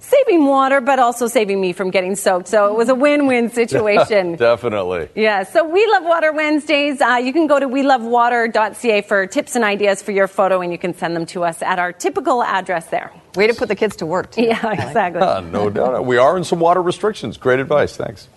saving 0.08 0.46
water, 0.46 0.80
but 0.82 1.00
also 1.00 1.28
saving 1.28 1.60
me 1.60 1.74
from 1.74 1.92
getting 1.92 2.16
soaked. 2.16 2.48
So 2.48 2.72
it 2.72 2.78
was 2.78 2.90
a 2.90 2.96
win-win 2.96 3.50
situation. 3.62 4.36
Definitely. 4.36 5.10
Yeah. 5.16 5.44
So 5.44 5.68
we 5.68 5.86
love 5.88 6.04
water 6.04 6.32
Wednesdays. 6.32 7.02
Uh, 7.02 7.16
you 7.24 7.34
can 7.34 7.48
go 7.48 7.60
to 7.60 7.68
welovewater.ca 7.68 9.02
for 9.02 9.28
tips 9.28 9.56
and 9.56 9.64
ideas 9.64 10.02
for 10.02 10.12
your 10.12 10.28
photo, 10.28 10.62
and 10.62 10.72
you 10.72 10.78
can 10.78 10.94
send 10.94 11.16
them 11.16 11.26
to 11.28 11.44
us 11.44 11.62
at 11.62 11.80
our 11.80 11.92
typical 11.92 12.42
address 12.44 12.88
there. 12.88 13.12
Way 13.36 13.48
to 13.48 13.54
put 13.54 13.68
the 13.68 13.76
kids 13.76 13.98
to 13.98 14.06
work. 14.06 14.32
Too. 14.32 14.44
Yeah, 14.44 14.72
exactly. 14.72 15.22
Uh, 15.22 15.42
no 15.42 15.70
doubt. 15.70 16.06
We 16.06 16.18
are 16.18 16.38
in 16.38 16.44
some 16.44 16.60
water 16.60 16.82
restrictions. 16.82 17.38
Great 17.38 17.60
advice. 17.60 17.96
Thanks. 17.98 18.28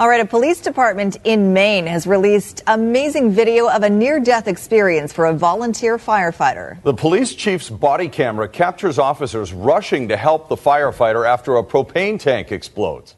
All 0.00 0.08
right, 0.08 0.20
a 0.20 0.24
police 0.24 0.60
department 0.60 1.16
in 1.24 1.52
Maine 1.52 1.86
has 1.86 2.06
released 2.06 2.62
amazing 2.68 3.32
video 3.32 3.68
of 3.68 3.82
a 3.82 3.90
near 3.90 4.20
death 4.20 4.46
experience 4.46 5.12
for 5.12 5.26
a 5.26 5.32
volunteer 5.32 5.98
firefighter. 5.98 6.80
The 6.84 6.94
police 6.94 7.34
chief's 7.34 7.68
body 7.68 8.08
camera 8.08 8.48
captures 8.48 9.00
officers 9.00 9.52
rushing 9.52 10.06
to 10.06 10.16
help 10.16 10.48
the 10.48 10.54
firefighter 10.54 11.26
after 11.26 11.56
a 11.56 11.64
propane 11.64 12.20
tank 12.20 12.52
explodes. 12.52 13.16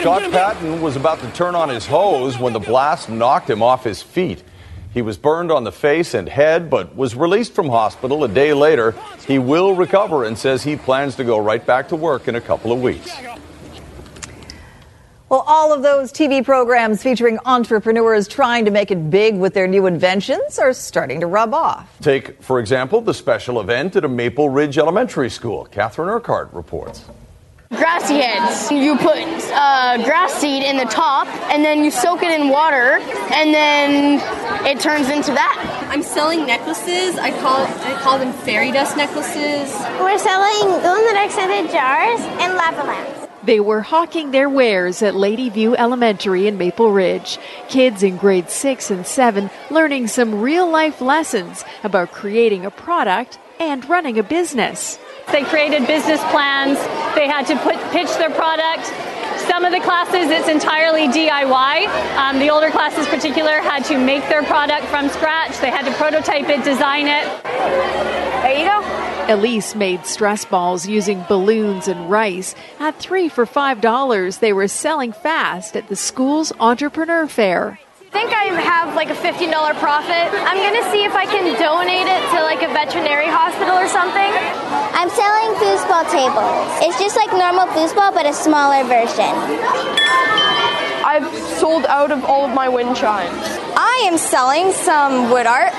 Scott 0.00 0.32
Patton 0.32 0.80
was 0.80 0.96
about 0.96 1.20
to 1.20 1.30
turn 1.30 1.54
on 1.54 1.68
his 1.68 1.86
hose 1.86 2.40
when 2.40 2.52
the 2.52 2.58
blast 2.58 3.08
knocked 3.08 3.48
him 3.48 3.62
off 3.62 3.84
his 3.84 4.02
feet. 4.02 4.42
He 4.92 5.02
was 5.02 5.16
burned 5.16 5.52
on 5.52 5.64
the 5.64 5.72
face 5.72 6.14
and 6.14 6.28
head, 6.28 6.68
but 6.68 6.96
was 6.96 7.14
released 7.14 7.52
from 7.52 7.68
hospital 7.68 8.24
a 8.24 8.28
day 8.28 8.52
later. 8.52 8.94
He 9.26 9.38
will 9.38 9.74
recover 9.74 10.24
and 10.24 10.36
says 10.36 10.64
he 10.64 10.76
plans 10.76 11.14
to 11.16 11.24
go 11.24 11.38
right 11.38 11.64
back 11.64 11.88
to 11.88 11.96
work 11.96 12.26
in 12.26 12.34
a 12.34 12.40
couple 12.40 12.72
of 12.72 12.82
weeks. 12.82 13.10
Well, 15.28 15.44
all 15.46 15.72
of 15.72 15.84
those 15.84 16.12
TV 16.12 16.44
programs 16.44 17.04
featuring 17.04 17.38
entrepreneurs 17.44 18.26
trying 18.26 18.64
to 18.64 18.72
make 18.72 18.90
it 18.90 19.10
big 19.10 19.36
with 19.36 19.54
their 19.54 19.68
new 19.68 19.86
inventions 19.86 20.58
are 20.58 20.72
starting 20.72 21.20
to 21.20 21.28
rub 21.28 21.54
off. 21.54 21.88
Take, 22.00 22.42
for 22.42 22.58
example, 22.58 23.00
the 23.00 23.14
special 23.14 23.60
event 23.60 23.94
at 23.94 24.04
a 24.04 24.08
Maple 24.08 24.48
Ridge 24.48 24.76
Elementary 24.76 25.30
School. 25.30 25.66
Catherine 25.66 26.08
Urquhart 26.08 26.52
reports. 26.52 27.04
Grassy 27.70 28.14
heads. 28.14 28.68
You 28.72 28.96
put 28.96 29.16
uh, 29.16 30.02
grass 30.04 30.32
seed 30.34 30.64
in 30.64 30.76
the 30.76 30.86
top, 30.86 31.28
and 31.52 31.64
then 31.64 31.84
you 31.84 31.92
soak 31.92 32.20
it 32.24 32.32
in 32.32 32.48
water, 32.48 32.98
and 33.32 33.54
then 33.54 34.20
it 34.66 34.80
turns 34.80 35.08
into 35.08 35.30
that. 35.30 35.86
I'm 35.88 36.02
selling 36.02 36.46
necklaces. 36.46 37.16
I 37.16 37.30
call 37.40 37.64
I 37.64 37.96
call 38.00 38.18
them 38.18 38.32
fairy 38.32 38.72
dust 38.72 38.96
necklaces. 38.96 39.72
We're 40.00 40.18
selling 40.18 40.80
glow 40.80 40.96
in 40.96 41.06
the 41.06 41.12
dark 41.12 41.30
scented 41.30 41.70
jars 41.70 42.20
and 42.42 42.54
lava 42.54 42.82
lamps. 42.82 43.28
They 43.44 43.60
were 43.60 43.82
hawking 43.82 44.32
their 44.32 44.48
wares 44.48 45.00
at 45.00 45.14
Laity 45.14 45.48
View 45.48 45.76
Elementary 45.76 46.48
in 46.48 46.58
Maple 46.58 46.90
Ridge. 46.90 47.38
Kids 47.68 48.02
in 48.02 48.16
grades 48.16 48.52
6 48.52 48.90
and 48.90 49.06
7 49.06 49.48
learning 49.70 50.08
some 50.08 50.40
real 50.40 50.68
life 50.68 51.00
lessons 51.00 51.64
about 51.84 52.10
creating 52.10 52.66
a 52.66 52.70
product 52.72 53.38
and 53.60 53.88
running 53.88 54.18
a 54.18 54.22
business. 54.24 54.98
They 55.32 55.44
created 55.44 55.86
business 55.86 56.20
plans. 56.30 56.78
They 57.14 57.28
had 57.28 57.46
to 57.46 57.56
put 57.58 57.76
pitch 57.92 58.10
their 58.16 58.30
product. 58.30 58.86
Some 59.48 59.64
of 59.64 59.72
the 59.72 59.80
classes, 59.80 60.30
it's 60.30 60.48
entirely 60.48 61.08
DIY. 61.08 61.86
Um, 62.16 62.38
the 62.38 62.50
older 62.50 62.70
classes, 62.70 63.06
particular, 63.06 63.58
had 63.58 63.84
to 63.86 63.98
make 63.98 64.28
their 64.28 64.42
product 64.42 64.86
from 64.86 65.08
scratch. 65.08 65.58
They 65.60 65.70
had 65.70 65.84
to 65.86 65.92
prototype 65.94 66.48
it, 66.48 66.62
design 66.64 67.06
it. 67.06 67.26
There 67.44 68.58
you 68.58 68.64
go. 68.66 69.00
Elise 69.32 69.74
made 69.74 70.06
stress 70.06 70.44
balls 70.44 70.88
using 70.88 71.22
balloons 71.28 71.88
and 71.88 72.10
rice. 72.10 72.54
At 72.78 72.96
three 72.96 73.28
for 73.28 73.46
five 73.46 73.80
dollars, 73.80 74.38
they 74.38 74.52
were 74.52 74.68
selling 74.68 75.12
fast 75.12 75.76
at 75.76 75.88
the 75.88 75.96
school's 75.96 76.52
entrepreneur 76.58 77.26
fair. 77.28 77.78
I 78.10 78.12
think 78.12 78.34
I 78.34 78.46
have 78.66 78.96
like 78.96 79.08
a 79.08 79.14
$15 79.14 79.54
profit. 79.78 80.26
I'm 80.42 80.58
going 80.58 80.82
to 80.82 80.90
see 80.90 81.04
if 81.04 81.14
I 81.14 81.26
can 81.26 81.46
donate 81.62 82.10
it 82.10 82.22
to 82.34 82.42
like 82.42 82.58
a 82.58 82.66
veterinary 82.66 83.30
hospital 83.30 83.78
or 83.78 83.86
something. 83.86 84.34
I'm 84.98 85.08
selling 85.14 85.54
foosball 85.62 86.10
tables. 86.10 86.58
It's 86.82 86.98
just 86.98 87.14
like 87.14 87.30
normal 87.30 87.70
foosball, 87.70 88.12
but 88.12 88.26
a 88.26 88.34
smaller 88.34 88.82
version. 88.82 89.30
I've 91.06 91.32
sold 91.60 91.86
out 91.86 92.10
of 92.10 92.24
all 92.24 92.46
of 92.46 92.52
my 92.52 92.68
wind 92.68 92.96
chimes. 92.96 93.46
I 93.78 94.02
am 94.10 94.18
selling 94.18 94.72
some 94.72 95.30
wood 95.30 95.46
art, 95.46 95.72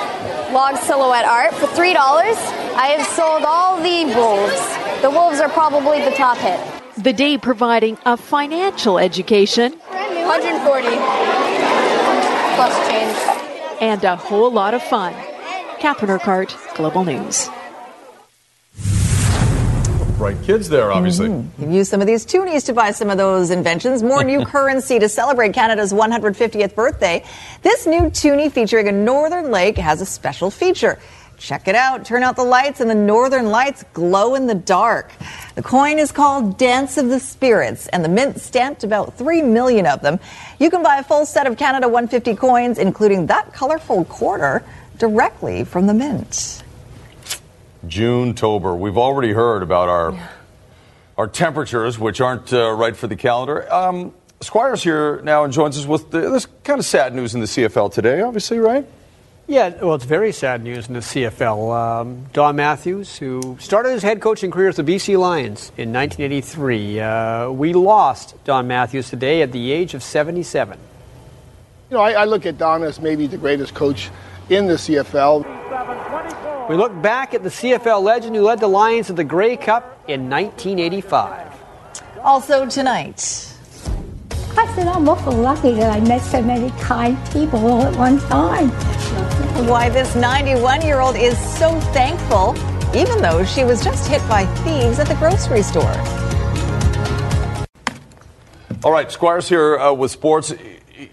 log 0.53 0.77
silhouette 0.77 1.25
art 1.25 1.53
for 1.55 1.67
$3. 1.67 1.95
I 1.97 2.95
have 2.95 3.05
sold 3.07 3.43
all 3.43 3.75
the 3.75 4.05
wolves. 4.15 5.01
The 5.01 5.09
wolves 5.11 5.41
are 5.41 5.49
probably 5.49 5.99
the 5.99 6.11
top 6.11 6.37
hit. 6.37 6.61
The 6.95 7.11
day 7.11 7.37
providing 7.37 7.97
a 8.05 8.15
financial 8.15 8.99
education 8.99 9.73
140 9.73 11.50
plus 12.61 12.89
change. 12.89 13.81
and 13.81 14.03
a 14.03 14.15
whole 14.15 14.51
lot 14.51 14.73
of 14.73 14.83
fun. 14.83 15.13
Catherine 15.79 16.11
Urquhart, 16.11 16.55
Global 16.75 17.03
News. 17.03 17.49
Bright 20.19 20.37
kids 20.43 20.69
there, 20.69 20.91
obviously. 20.91 21.29
Mm-hmm. 21.29 21.61
You've 21.63 21.71
used 21.71 21.89
some 21.89 21.99
of 22.01 22.05
these 22.05 22.23
toonies 22.23 22.63
to 22.67 22.73
buy 22.73 22.91
some 22.91 23.09
of 23.09 23.17
those 23.17 23.49
inventions. 23.49 24.03
More 24.03 24.23
new 24.23 24.45
currency 24.53 24.99
to 24.99 25.09
celebrate 25.09 25.53
Canada's 25.55 25.91
150th 25.91 26.75
birthday. 26.75 27.25
This 27.63 27.87
new 27.87 28.11
toonie 28.11 28.49
featuring 28.49 28.87
a 28.87 28.91
northern 28.91 29.49
lake 29.49 29.79
has 29.79 29.99
a 29.99 30.05
special 30.05 30.51
feature. 30.51 30.99
Check 31.41 31.67
it 31.67 31.73
out. 31.73 32.05
Turn 32.05 32.21
out 32.21 32.35
the 32.35 32.43
lights, 32.43 32.81
and 32.81 32.89
the 32.89 32.93
northern 32.93 33.47
lights 33.47 33.83
glow 33.93 34.35
in 34.35 34.45
the 34.45 34.53
dark. 34.53 35.11
The 35.55 35.63
coin 35.63 35.97
is 35.97 36.11
called 36.11 36.59
Dance 36.59 36.99
of 36.99 37.09
the 37.09 37.19
Spirits, 37.19 37.87
and 37.87 38.05
the 38.05 38.09
mint 38.09 38.39
stamped 38.39 38.83
about 38.83 39.17
3 39.17 39.41
million 39.41 39.87
of 39.87 40.03
them. 40.03 40.19
You 40.59 40.69
can 40.69 40.83
buy 40.83 40.97
a 40.97 41.03
full 41.03 41.25
set 41.25 41.47
of 41.47 41.57
Canada 41.57 41.87
150 41.87 42.35
coins, 42.35 42.77
including 42.77 43.25
that 43.25 43.53
colorful 43.53 44.05
quarter, 44.05 44.63
directly 44.99 45.63
from 45.63 45.87
the 45.87 45.95
mint. 45.95 46.61
June 47.87 48.35
tober. 48.35 48.75
We've 48.75 48.99
already 48.99 49.33
heard 49.33 49.63
about 49.63 49.89
our 49.89 50.29
our 51.17 51.27
temperatures, 51.27 51.97
which 51.97 52.21
aren't 52.21 52.53
uh, 52.53 52.71
right 52.71 52.95
for 52.95 53.07
the 53.07 53.15
calendar. 53.15 53.71
Um, 53.73 54.13
Squire's 54.41 54.83
here 54.83 55.21
now 55.23 55.43
and 55.43 55.51
joins 55.51 55.77
us 55.77 55.87
with 55.87 56.11
the, 56.11 56.29
this 56.29 56.47
kind 56.63 56.79
of 56.79 56.85
sad 56.85 57.15
news 57.15 57.33
in 57.33 57.41
the 57.41 57.47
CFL 57.47 57.91
today. 57.91 58.21
Obviously, 58.21 58.59
right? 58.59 58.87
Yeah, 59.51 59.73
well, 59.81 59.95
it's 59.95 60.05
very 60.05 60.31
sad 60.31 60.63
news 60.63 60.87
in 60.87 60.93
the 60.93 61.01
CFL. 61.01 61.75
Um, 61.75 62.25
Don 62.31 62.55
Matthews, 62.55 63.17
who 63.17 63.57
started 63.59 63.91
his 63.91 64.01
head 64.01 64.21
coaching 64.21 64.49
career 64.49 64.67
with 64.67 64.77
the 64.77 64.83
BC 64.83 65.19
Lions 65.19 65.73
in 65.75 65.91
1983, 65.91 67.01
uh, 67.01 67.51
we 67.51 67.73
lost 67.73 68.41
Don 68.45 68.65
Matthews 68.69 69.09
today 69.09 69.41
at 69.41 69.51
the 69.51 69.73
age 69.73 69.93
of 69.93 70.03
77. 70.03 70.79
You 71.89 71.97
know, 71.97 72.01
I, 72.01 72.11
I 72.13 72.23
look 72.23 72.45
at 72.45 72.57
Don 72.57 72.81
as 72.83 73.01
maybe 73.01 73.27
the 73.27 73.35
greatest 73.35 73.73
coach 73.73 74.09
in 74.49 74.67
the 74.67 74.75
CFL. 74.75 76.69
We 76.69 76.77
look 76.77 77.01
back 77.01 77.33
at 77.33 77.43
the 77.43 77.49
CFL 77.49 78.01
legend 78.01 78.37
who 78.37 78.43
led 78.43 78.61
the 78.61 78.67
Lions 78.67 79.07
to 79.07 79.13
the 79.13 79.25
Grey 79.25 79.57
Cup 79.57 79.83
in 80.07 80.29
1985. 80.29 81.51
Also 82.23 82.65
tonight. 82.67 83.51
I 84.57 84.73
said, 84.75 84.87
I'm 84.87 85.09
awful 85.09 85.33
lucky 85.33 85.73
that 85.73 85.91
I 85.91 85.99
met 85.99 86.21
so 86.21 86.41
many 86.41 86.69
kind 86.79 87.17
people 87.33 87.67
all 87.67 87.81
at 87.81 87.97
one 87.97 88.17
time. 88.17 88.71
Why 89.67 89.89
this 89.89 90.15
91 90.15 90.81
year 90.81 90.99
old 90.99 91.15
is 91.15 91.37
so 91.57 91.79
thankful, 91.93 92.55
even 92.95 93.21
though 93.21 93.43
she 93.43 93.63
was 93.63 93.83
just 93.83 94.07
hit 94.07 94.21
by 94.27 94.45
thieves 94.63 94.99
at 94.99 95.07
the 95.07 95.15
grocery 95.15 95.63
store. 95.63 95.91
All 98.83 98.91
right, 98.91 99.11
Squire's 99.11 99.47
here 99.47 99.77
uh, 99.77 99.93
with 99.93 100.11
sports. 100.11 100.53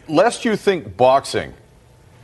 Lest 0.08 0.44
you 0.44 0.56
think 0.56 0.96
boxing 0.96 1.52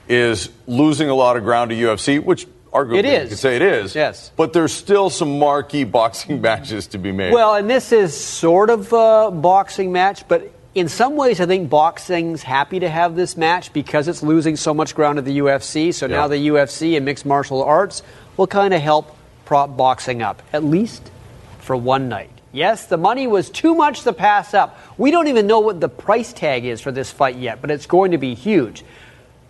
is 0.09 0.51
losing 0.67 1.09
a 1.09 1.15
lot 1.15 1.37
of 1.37 1.45
ground 1.45 1.71
to 1.71 1.77
UFC, 1.77 2.23
which 2.23 2.47
arguably 2.73 2.99
It 2.99 3.05
is. 3.05 3.23
you 3.25 3.29
could 3.31 3.39
say 3.39 3.57
it 3.57 3.63
is. 3.63 3.95
Yes. 3.95 4.31
But 4.37 4.53
there's 4.53 4.73
still 4.73 5.11
some 5.11 5.39
marquee 5.39 5.85
boxing 5.85 6.41
matches 6.41 6.87
to 6.89 6.99
be 6.99 7.13
made. 7.13 7.33
Well, 7.33 7.55
and 7.55 7.69
this 7.69 7.93
is 7.93 8.19
sort 8.19 8.71
of 8.71 8.93
a 8.93 9.31
boxing 9.31 9.93
match, 9.93 10.27
but 10.29 10.51
In 10.75 10.89
some 10.89 11.15
ways, 11.15 11.41
I 11.41 11.47
think 11.47 11.71
boxing's 11.71 12.43
happy 12.43 12.81
to 12.81 12.89
have 12.89 13.15
this 13.15 13.37
match 13.37 13.73
because 13.73 14.09
it's 14.09 14.25
losing 14.25 14.57
so 14.57 14.75
much 14.75 14.97
ground 14.97 15.17
to 15.17 15.23
the 15.23 15.39
UFC. 15.39 15.95
So 15.95 16.09
now 16.09 16.27
the 16.27 16.49
UFC 16.49 16.97
and 16.97 17.05
mixed 17.05 17.25
martial 17.25 17.63
arts 17.63 18.03
will 18.37 18.49
kind 18.49 18.75
of 18.75 18.81
help 18.81 19.17
prop 19.45 19.77
boxing 19.77 20.21
up, 20.21 20.43
at 20.53 20.65
least 20.65 21.13
for 21.61 21.77
one 21.77 22.09
night. 22.09 22.31
Yes, 22.51 22.87
the 22.87 22.97
money 22.97 23.29
was 23.29 23.51
too 23.51 23.75
much 23.77 24.03
to 24.03 24.13
pass 24.13 24.53
up. 24.53 24.79
We 24.99 25.13
don't 25.13 25.29
even 25.29 25.47
know 25.47 25.61
what 25.61 25.81
the 25.81 25.89
price 25.89 26.33
tag 26.33 26.65
is 26.65 26.81
for 26.81 26.91
this 26.91 27.11
fight 27.11 27.37
yet, 27.37 27.61
but 27.61 27.71
it's 27.71 27.87
going 27.87 28.11
to 28.11 28.19
be 28.19 28.35
huge. 28.35 28.85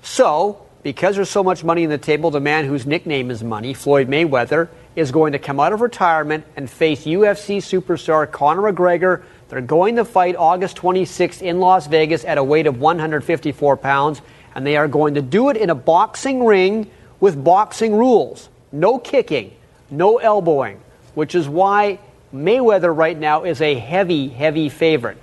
So, 0.02 0.62
because 0.82 1.16
there's 1.16 1.30
so 1.30 1.42
much 1.42 1.64
money 1.64 1.84
in 1.84 1.90
the 1.90 1.98
table, 1.98 2.30
the 2.30 2.40
man 2.40 2.66
whose 2.66 2.84
nickname 2.86 3.30
is 3.30 3.42
Money, 3.42 3.72
Floyd 3.72 4.08
Mayweather, 4.08 4.68
is 4.94 5.10
going 5.10 5.32
to 5.32 5.38
come 5.38 5.58
out 5.58 5.72
of 5.72 5.80
retirement 5.80 6.44
and 6.56 6.68
face 6.68 7.04
UFC 7.04 7.58
superstar 7.58 8.30
Conor 8.30 8.72
McGregor. 8.72 9.22
They're 9.48 9.60
going 9.60 9.96
to 9.96 10.04
fight 10.04 10.36
August 10.36 10.76
26th 10.76 11.42
in 11.42 11.60
Las 11.60 11.86
Vegas 11.86 12.24
at 12.24 12.38
a 12.38 12.44
weight 12.44 12.66
of 12.66 12.80
154 12.80 13.76
pounds, 13.76 14.22
and 14.54 14.66
they 14.66 14.76
are 14.76 14.88
going 14.88 15.14
to 15.14 15.22
do 15.22 15.50
it 15.50 15.56
in 15.56 15.70
a 15.70 15.74
boxing 15.74 16.44
ring 16.44 16.90
with 17.20 17.42
boxing 17.42 17.94
rules 17.94 18.48
no 18.74 18.98
kicking, 18.98 19.52
no 19.90 20.18
elbowing, 20.18 20.80
which 21.14 21.34
is 21.34 21.48
why 21.48 21.98
Mayweather 22.34 22.94
right 22.94 23.16
now 23.16 23.44
is 23.44 23.60
a 23.60 23.74
heavy, 23.74 24.28
heavy 24.28 24.68
favorite. 24.68 25.16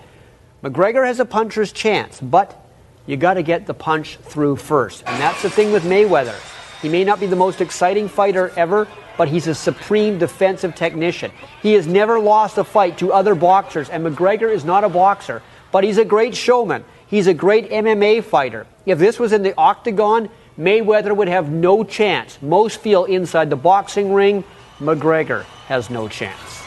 McGregor 0.63 1.05
has 1.05 1.19
a 1.19 1.26
puncher's 1.26 1.72
chance, 1.72 2.22
but 2.22 2.57
you 3.05 3.17
got 3.17 3.34
to 3.34 3.43
get 3.43 3.65
the 3.67 3.74
punch 3.74 4.15
through 4.17 4.55
first. 4.55 5.03
And 5.05 5.22
that's 5.22 5.41
the 5.41 5.49
thing 5.49 5.74
with 5.74 5.84
Mayweather. 5.84 6.39
He 6.82 6.88
may 6.88 7.03
not 7.03 7.19
be 7.19 7.26
the 7.26 7.36
most 7.36 7.59
exciting 7.59 8.07
fighter 8.07 8.53
ever, 8.55 8.88
but 9.18 9.28
he's 9.28 9.47
a 9.47 9.55
supreme 9.55 10.18
defensive 10.18 10.76
technician. 10.76 11.32
He 11.62 11.74
has 11.74 11.88
never 11.88 12.20
lost 12.20 12.57
a 12.57 12.64
fight 12.64 12.97
to 12.99 13.14
other 13.14 13.36
boxers, 13.36 13.89
and 13.89 14.05
McGregor 14.05 14.51
is 14.51 14.66
not 14.66 14.84
a 14.84 14.89
boxer, 14.89 15.41
but 15.72 15.84
he's 15.84 15.97
a 15.97 16.05
great 16.05 16.36
showman. 16.36 16.84
He's 17.07 17.28
a 17.28 17.34
great 17.34 17.70
MMA 17.70 18.24
fighter. 18.24 18.68
If 18.86 18.97
this 18.97 19.20
was 19.20 19.34
in 19.34 19.43
the 19.43 19.53
octagon, 19.57 20.30
Mayweather 20.57 21.16
would 21.16 21.28
have 21.28 21.49
no 21.49 21.84
chance. 21.84 22.41
Most 22.41 22.80
feel 22.80 23.05
inside 23.05 23.49
the 23.49 23.55
boxing 23.55 24.14
ring, 24.14 24.43
McGregor 24.80 25.43
has 25.68 25.89
no 25.89 26.07
chance. 26.07 26.64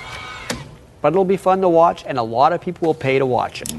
But 1.00 1.12
it'll 1.12 1.24
be 1.24 1.36
fun 1.36 1.60
to 1.60 1.68
watch, 1.68 2.04
and 2.06 2.18
a 2.18 2.22
lot 2.22 2.52
of 2.52 2.60
people 2.60 2.86
will 2.86 2.94
pay 2.94 3.18
to 3.18 3.26
watch 3.26 3.62
it. 3.62 3.72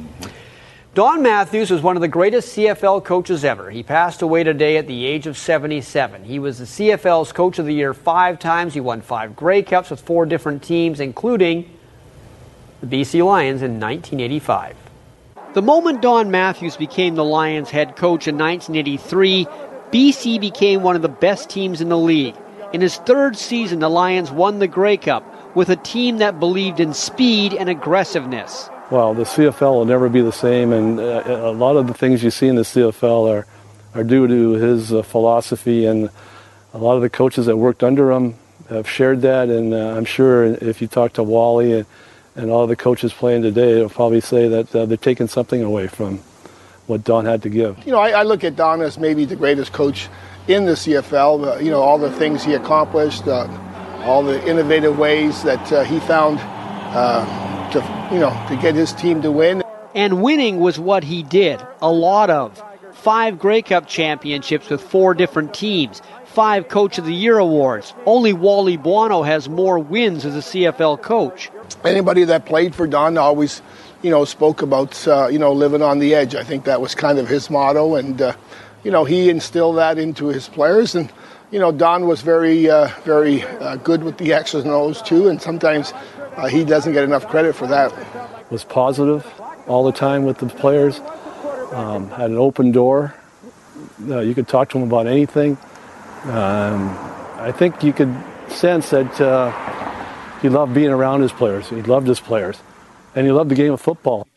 Don 0.96 1.22
Matthews 1.22 1.72
was 1.72 1.82
one 1.82 1.98
of 1.98 2.02
the 2.02 2.08
greatest 2.08 2.56
CFL 2.56 3.04
coaches 3.04 3.44
ever. 3.44 3.70
He 3.70 3.84
passed 3.84 4.22
away 4.22 4.46
today 4.46 4.78
at 4.78 4.88
the 4.88 5.06
age 5.06 5.28
of 5.28 5.38
77. 5.38 6.24
He 6.24 6.40
was 6.40 6.60
the 6.60 6.64
CFL's 6.64 7.34
Coach 7.34 7.60
of 7.60 7.66
the 7.66 7.74
Year 7.74 7.94
five 7.94 8.40
times. 8.40 8.74
He 8.74 8.80
won 8.80 9.02
five 9.02 9.36
Grey 9.36 9.62
Cups 9.62 9.90
with 9.90 10.00
four 10.00 10.26
different 10.26 10.64
teams, 10.64 11.02
including 11.02 11.70
the 12.80 12.88
BC 12.88 13.26
Lions 13.26 13.62
in 13.62 13.78
1985. 13.78 14.78
The 15.54 15.62
moment 15.62 16.02
Don 16.02 16.32
Matthews 16.32 16.78
became 16.78 17.16
the 17.16 17.26
Lions 17.26 17.70
head 17.70 17.98
coach 17.98 18.30
in 18.30 18.38
1983, 18.38 19.48
BC 19.92 20.40
became 20.40 20.82
one 20.82 20.96
of 20.96 21.02
the 21.02 21.10
best 21.10 21.50
teams 21.50 21.82
in 21.82 21.90
the 21.90 21.98
league. 21.98 22.38
In 22.72 22.80
his 22.80 22.96
third 23.00 23.36
season, 23.36 23.80
the 23.80 23.90
Lions 23.90 24.32
won 24.32 24.60
the 24.60 24.68
Grey 24.68 24.96
Cup 24.96 25.58
with 25.58 25.68
a 25.68 25.76
team 25.76 26.20
that 26.20 26.40
believed 26.40 26.80
in 26.80 26.94
speed 26.94 27.54
and 27.54 27.68
aggressiveness. 27.68 28.70
Well, 28.92 29.16
the 29.16 29.24
CFL 29.24 29.74
will 29.74 29.86
never 29.86 30.10
be 30.10 30.22
the 30.22 30.32
same, 30.32 30.72
and 30.72 31.00
uh, 31.00 31.24
a 31.26 31.52
lot 31.52 31.76
of 31.76 31.88
the 31.88 31.94
things 31.96 32.24
you 32.24 32.30
see 32.30 32.48
in 32.48 32.56
the 32.56 32.62
CFL 32.62 33.32
are, 33.32 33.48
are 33.96 34.04
due 34.04 34.28
to 34.28 34.52
his 34.52 34.94
uh, 34.94 35.02
philosophy, 35.02 35.88
and 35.88 36.12
a 36.72 36.78
lot 36.78 36.96
of 36.96 37.02
the 37.02 37.10
coaches 37.10 37.48
that 37.48 37.58
worked 37.58 37.84
under 37.84 38.12
him 38.12 38.36
have 38.70 38.88
shared 38.88 39.22
that, 39.24 39.50
and 39.50 39.74
uh, 39.74 39.96
I'm 39.98 40.06
sure 40.06 40.46
if 40.46 40.84
you 40.84 40.88
talk 40.88 41.14
to 41.14 41.24
Wally 41.24 41.74
and, 41.74 41.86
and 42.36 42.52
all 42.52 42.68
the 42.68 42.76
coaches 42.76 43.12
playing 43.12 43.42
today, 43.42 43.74
they'll 43.74 43.90
probably 43.90 44.22
say 44.22 44.48
that 44.50 44.76
uh, 44.76 44.86
they're 44.86 44.98
taking 44.98 45.28
something 45.28 45.64
away 45.64 45.88
from 45.88 46.20
what 46.86 47.04
Don 47.04 47.26
had 47.26 47.42
to 47.42 47.50
give. 47.50 47.84
You 47.88 47.92
know, 47.92 48.00
I, 48.00 48.12
I 48.12 48.22
look 48.22 48.44
at 48.44 48.56
Don 48.56 48.84
as 48.84 49.00
maybe 49.00 49.26
the 49.26 49.36
greatest 49.36 49.74
coach 49.74 50.10
in 50.48 50.66
the 50.66 50.74
CFL. 50.74 51.64
You 51.64 51.72
know, 51.72 51.82
all 51.82 51.98
the 51.98 52.12
things 52.12 52.44
he 52.44 52.54
accomplished, 52.54 53.28
uh, 53.28 53.48
all 54.04 54.22
the 54.22 54.48
innovative 54.48 55.00
ways 55.00 55.42
that 55.42 55.72
uh, 55.72 55.84
he 55.84 56.00
found 56.02 56.40
uh, 56.96 57.72
to, 57.72 58.14
you 58.14 58.20
know, 58.20 58.32
to 58.50 58.56
get 58.62 58.74
his 58.74 58.94
team 58.94 59.22
to 59.22 59.32
win. 59.32 59.64
And 59.94 60.22
winning 60.22 60.60
was 60.60 60.80
what 60.80 61.04
he 61.04 61.24
did. 61.24 61.62
A 61.82 61.92
lot 61.92 62.30
of. 62.30 62.62
Five 62.94 63.38
Grey 63.38 63.62
Cup 63.62 63.88
championships 63.88 64.70
with 64.70 64.82
four 64.82 65.14
different 65.14 65.54
teams. 65.54 66.02
Five 66.26 66.70
Coach 66.70 66.98
of 66.98 67.06
the 67.06 67.14
Year 67.14 67.38
awards. 67.38 67.94
Only 68.06 68.34
Wally 68.34 68.78
Buono 68.78 69.24
has 69.24 69.48
more 69.48 69.80
wins 69.80 70.26
as 70.26 70.36
a 70.36 70.40
CFL 70.40 71.02
coach. 71.02 71.50
Anybody 71.84 72.24
that 72.26 72.46
played 72.46 72.74
for 72.74 72.88
Don 72.88 73.18
always, 73.18 73.62
you 74.02 74.10
know, 74.10 74.26
spoke 74.26 74.62
about, 74.62 75.08
uh, 75.08 75.28
you 75.28 75.40
know, 75.40 75.54
living 75.54 75.82
on 75.82 76.00
the 76.00 76.16
edge. 76.16 76.36
I 76.36 76.44
think 76.44 76.66
that 76.66 76.82
was 76.82 76.96
kind 76.96 77.20
of 77.20 77.28
his 77.28 77.50
motto, 77.50 77.96
and 77.96 78.22
uh, 78.22 78.36
you 78.84 78.92
know, 78.92 79.06
he 79.06 79.30
instilled 79.30 79.78
that 79.78 79.98
into 79.98 80.28
his 80.28 80.50
players. 80.50 80.94
And 80.96 81.12
you 81.52 81.60
know, 81.60 81.72
Don 81.72 82.08
was 82.08 82.22
very, 82.22 82.70
uh, 82.70 82.90
very 83.04 83.44
uh, 83.44 83.78
good 83.78 84.04
with 84.04 84.18
the 84.18 84.34
X's 84.34 84.64
and 84.64 84.74
O's 84.74 85.02
too, 85.02 85.30
and 85.30 85.42
sometimes 85.42 85.94
uh, 86.38 86.48
he 86.48 86.64
doesn't 86.64 86.94
get 86.94 87.04
enough 87.04 87.28
credit 87.28 87.56
for 87.56 87.68
that. 87.68 87.94
Was 88.52 88.64
positive 88.64 89.26
all 89.68 89.84
the 89.86 89.92
time 89.92 90.24
with 90.24 90.38
the 90.38 90.48
players. 90.48 91.02
Um, 91.72 92.10
had 92.10 92.30
an 92.30 92.38
open 92.38 92.72
door. 92.72 93.16
Uh, 94.08 94.20
you 94.20 94.36
could 94.36 94.48
talk 94.48 94.70
to 94.70 94.78
him 94.78 94.84
about 94.84 95.08
anything. 95.08 95.58
Um, 96.24 96.90
I 97.38 97.52
think 97.52 97.84
you 97.84 97.94
could 97.94 98.16
sense 98.50 98.90
that 98.92 99.20
uh, 99.20 99.52
he 100.42 100.50
loved 100.50 100.74
being 100.74 100.90
around 100.90 101.22
his 101.22 101.32
players. 101.32 101.70
He 101.70 101.82
loved 101.82 102.08
his 102.08 102.20
players, 102.20 102.58
and 103.16 103.26
he 103.26 103.32
loved 103.32 103.50
the 103.50 103.56
game 103.56 103.74
of 103.74 103.82
football. 103.82 104.28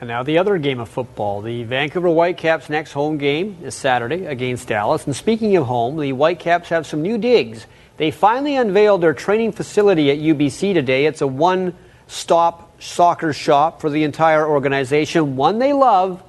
And 0.00 0.08
now 0.08 0.22
the 0.22 0.38
other 0.38 0.58
game 0.58 0.78
of 0.78 0.88
football. 0.88 1.42
The 1.42 1.64
Vancouver 1.64 2.08
Whitecaps' 2.08 2.70
next 2.70 2.92
home 2.92 3.18
game 3.18 3.58
is 3.62 3.74
Saturday 3.74 4.26
against 4.26 4.68
Dallas. 4.68 5.04
And 5.06 5.16
speaking 5.16 5.56
of 5.56 5.66
home, 5.66 5.98
the 5.98 6.12
Whitecaps 6.12 6.68
have 6.68 6.86
some 6.86 7.02
new 7.02 7.18
digs. 7.18 7.66
They 7.98 8.12
finally 8.12 8.54
unveiled 8.56 9.00
their 9.00 9.12
training 9.12 9.52
facility 9.52 10.10
at 10.10 10.18
UBC 10.18 10.72
today. 10.72 11.06
It's 11.06 11.20
a 11.20 11.26
one 11.26 11.74
stop 12.06 12.80
soccer 12.80 13.32
shop 13.32 13.80
for 13.80 13.90
the 13.90 14.04
entire 14.04 14.46
organization, 14.46 15.36
one 15.36 15.58
they 15.58 15.72
love 15.72 16.22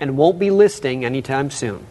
and 0.00 0.16
won't 0.16 0.38
be 0.38 0.50
listing 0.50 1.04
anytime 1.04 1.50
soon. 1.50 1.86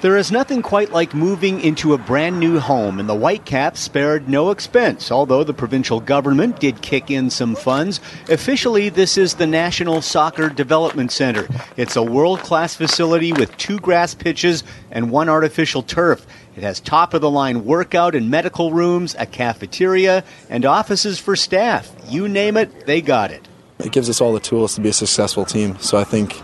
There 0.00 0.16
is 0.18 0.30
nothing 0.30 0.60
quite 0.60 0.92
like 0.92 1.14
moving 1.14 1.60
into 1.60 1.94
a 1.94 1.98
brand 1.98 2.38
new 2.38 2.58
home, 2.58 3.00
and 3.00 3.08
the 3.08 3.14
Whitecaps 3.14 3.80
spared 3.80 4.28
no 4.28 4.50
expense. 4.50 5.10
Although 5.10 5.44
the 5.44 5.54
provincial 5.54 6.00
government 6.00 6.60
did 6.60 6.82
kick 6.82 7.10
in 7.10 7.30
some 7.30 7.54
funds, 7.54 8.00
officially 8.28 8.90
this 8.90 9.16
is 9.16 9.34
the 9.34 9.46
National 9.46 10.02
Soccer 10.02 10.50
Development 10.50 11.10
Center. 11.10 11.48
It's 11.78 11.96
a 11.96 12.02
world 12.02 12.40
class 12.40 12.74
facility 12.74 13.32
with 13.32 13.56
two 13.56 13.78
grass 13.78 14.14
pitches 14.14 14.62
and 14.90 15.10
one 15.10 15.30
artificial 15.30 15.82
turf. 15.82 16.26
It 16.56 16.62
has 16.62 16.80
top 16.80 17.14
of 17.14 17.20
the 17.20 17.30
line 17.30 17.64
workout 17.64 18.14
and 18.14 18.30
medical 18.30 18.72
rooms, 18.72 19.16
a 19.18 19.26
cafeteria, 19.26 20.24
and 20.48 20.64
offices 20.64 21.18
for 21.18 21.34
staff. 21.34 21.90
You 22.08 22.28
name 22.28 22.56
it, 22.56 22.86
they 22.86 23.00
got 23.00 23.30
it. 23.30 23.48
It 23.80 23.92
gives 23.92 24.08
us 24.08 24.20
all 24.20 24.32
the 24.32 24.40
tools 24.40 24.74
to 24.76 24.80
be 24.80 24.88
a 24.88 24.92
successful 24.92 25.44
team, 25.44 25.76
so 25.80 25.98
I 25.98 26.04
think 26.04 26.40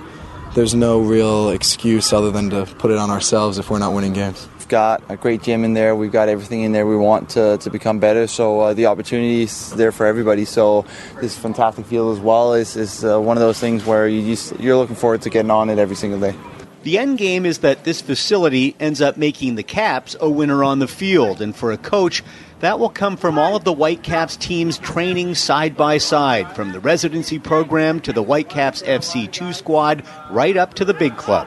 there's 0.55 0.75
no 0.75 1.01
real 1.01 1.51
excuse 1.51 2.13
other 2.13 2.31
than 2.33 2.51
to 2.51 2.67
put 2.67 2.91
it 2.91 2.99
on 2.99 3.09
ourselves 3.11 3.59
if 3.59 3.71
we're 3.71 3.79
not 3.79 3.95
winning 3.95 4.13
games. 4.13 4.49
We've 4.59 4.67
got 4.69 5.03
a 5.09 5.17
great 5.17 5.43
gym 5.43 5.65
in 5.65 5.75
there. 5.75 5.95
We've 5.95 6.11
got 6.11 6.29
everything 6.29 6.63
in 6.63 6.73
there 6.73 6.87
we 6.87 6.97
want 6.97 7.31
to, 7.31 7.59
to 7.59 7.71
become 7.71 8.01
better. 8.01 8.27
So 8.27 8.61
uh, 8.61 8.75
the 8.75 8.87
opportunity 8.87 9.43
is 9.43 9.71
there 9.71 9.93
for 9.93 10.07
everybody. 10.07 10.45
So 10.45 10.87
this 11.21 11.39
fantastic 11.39 11.87
field 11.87 12.17
as 12.17 12.23
well 12.23 12.55
is, 12.55 12.77
is 12.77 13.05
uh, 13.05 13.21
one 13.21 13.37
of 13.37 13.41
those 13.41 13.61
things 13.61 13.87
where 13.87 14.09
you 14.09 14.23
just, 14.23 14.59
you're 14.59 14.77
looking 14.77 14.97
forward 14.97 15.23
to 15.23 15.31
getting 15.31 15.53
on 15.53 15.71
it 15.71 15.79
every 15.79 15.97
single 15.97 16.19
day. 16.19 16.35
The 16.83 16.97
end 16.97 17.19
game 17.19 17.45
is 17.45 17.59
that 17.59 17.85
this 17.85 18.01
facility 18.01 18.75
ends 18.81 19.03
up 19.03 19.19
making 19.19 19.57
the 19.57 19.63
Caps 19.63 20.17
a 20.19 20.31
winner 20.31 20.65
on 20.65 20.79
the 20.79 20.89
field, 20.89 21.43
and 21.43 21.55
for 21.55 21.73
a 21.73 21.77
coach, 21.77 22.23
that 22.61 22.79
will 22.79 22.89
come 22.89 23.19
from 23.19 23.39
all 23.39 23.55
of 23.55 23.65
the 23.65 23.73
Whitecaps 23.73 24.37
teams 24.37 24.79
training 24.79 25.35
side 25.35 25.77
by 25.77 25.99
side, 25.99 26.57
from 26.57 26.73
the 26.73 26.81
residency 26.81 27.39
program 27.39 28.01
to 28.01 28.15
the 28.15 28.23
Whitecaps 28.23 28.83
FC2 28.83 29.55
squad, 29.55 30.03
right 30.31 30.57
up 30.57 30.73
to 30.75 30.87
the 30.87 30.95
big 30.95 31.19
club. 31.19 31.47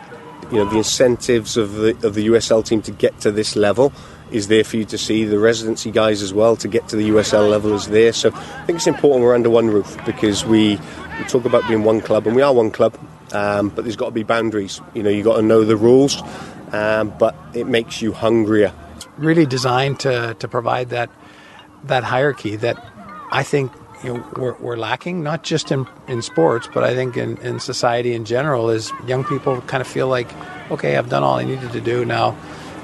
You 0.51 0.57
know, 0.57 0.65
the 0.65 0.77
incentives 0.77 1.57
of 1.57 1.73
the, 1.73 1.97
of 2.05 2.13
the 2.13 2.27
USL 2.27 2.63
team 2.63 2.83
to 2.83 2.91
get 2.91 3.19
to 3.21 3.31
this 3.31 3.55
level 3.55 3.91
is 4.31 4.49
there 4.49 4.63
for 4.63 4.77
you 4.77 4.85
to 4.85 4.99
see. 4.99 5.23
The 5.23 5.39
residency 5.39 5.89
guys 5.89 6.21
as 6.21 6.31
well 6.31 6.55
to 6.57 6.67
get 6.67 6.87
to 6.89 6.95
the 6.95 7.09
USL 7.09 7.49
level 7.49 7.73
is 7.73 7.87
there. 7.87 8.13
So 8.13 8.29
I 8.31 8.65
think 8.65 8.77
it's 8.77 8.87
important 8.87 9.23
we're 9.23 9.33
under 9.33 9.49
one 9.49 9.67
roof 9.67 9.97
because 10.05 10.45
we, 10.45 10.79
we 11.17 11.23
talk 11.25 11.45
about 11.45 11.67
being 11.67 11.83
one 11.83 12.01
club, 12.01 12.27
and 12.27 12.35
we 12.35 12.43
are 12.43 12.53
one 12.53 12.69
club, 12.69 12.95
um, 13.33 13.69
but 13.69 13.83
there's 13.83 13.95
got 13.97 14.05
to 14.05 14.11
be 14.11 14.23
boundaries. 14.23 14.79
You 14.93 15.03
know, 15.03 15.09
you've 15.09 15.25
got 15.25 15.35
to 15.37 15.41
know 15.41 15.63
the 15.65 15.75
rules, 15.75 16.21
um, 16.71 17.13
but 17.17 17.35
it 17.53 17.67
makes 17.67 18.01
you 18.01 18.13
hungrier 18.13 18.71
really 19.17 19.45
designed 19.45 19.99
to, 19.99 20.33
to 20.39 20.47
provide 20.47 20.89
that 20.89 21.09
that 21.83 22.03
hierarchy 22.03 22.55
that 22.55 22.77
I 23.31 23.43
think 23.43 23.71
you 24.03 24.13
know 24.13 24.25
we're, 24.37 24.53
we're 24.53 24.75
lacking 24.77 25.21
not 25.21 25.43
just 25.43 25.71
in, 25.71 25.85
in 26.07 26.23
sports 26.23 26.67
but 26.73 26.83
I 26.83 26.95
think 26.95 27.15
in, 27.15 27.37
in 27.37 27.59
society 27.59 28.13
in 28.15 28.25
general 28.25 28.71
is 28.71 28.91
young 29.05 29.23
people 29.23 29.61
kind 29.61 29.81
of 29.81 29.87
feel 29.87 30.07
like 30.07 30.33
okay 30.71 30.97
I've 30.97 31.09
done 31.09 31.21
all 31.21 31.37
I 31.37 31.43
needed 31.43 31.71
to 31.73 31.81
do 31.81 32.05
now 32.05 32.35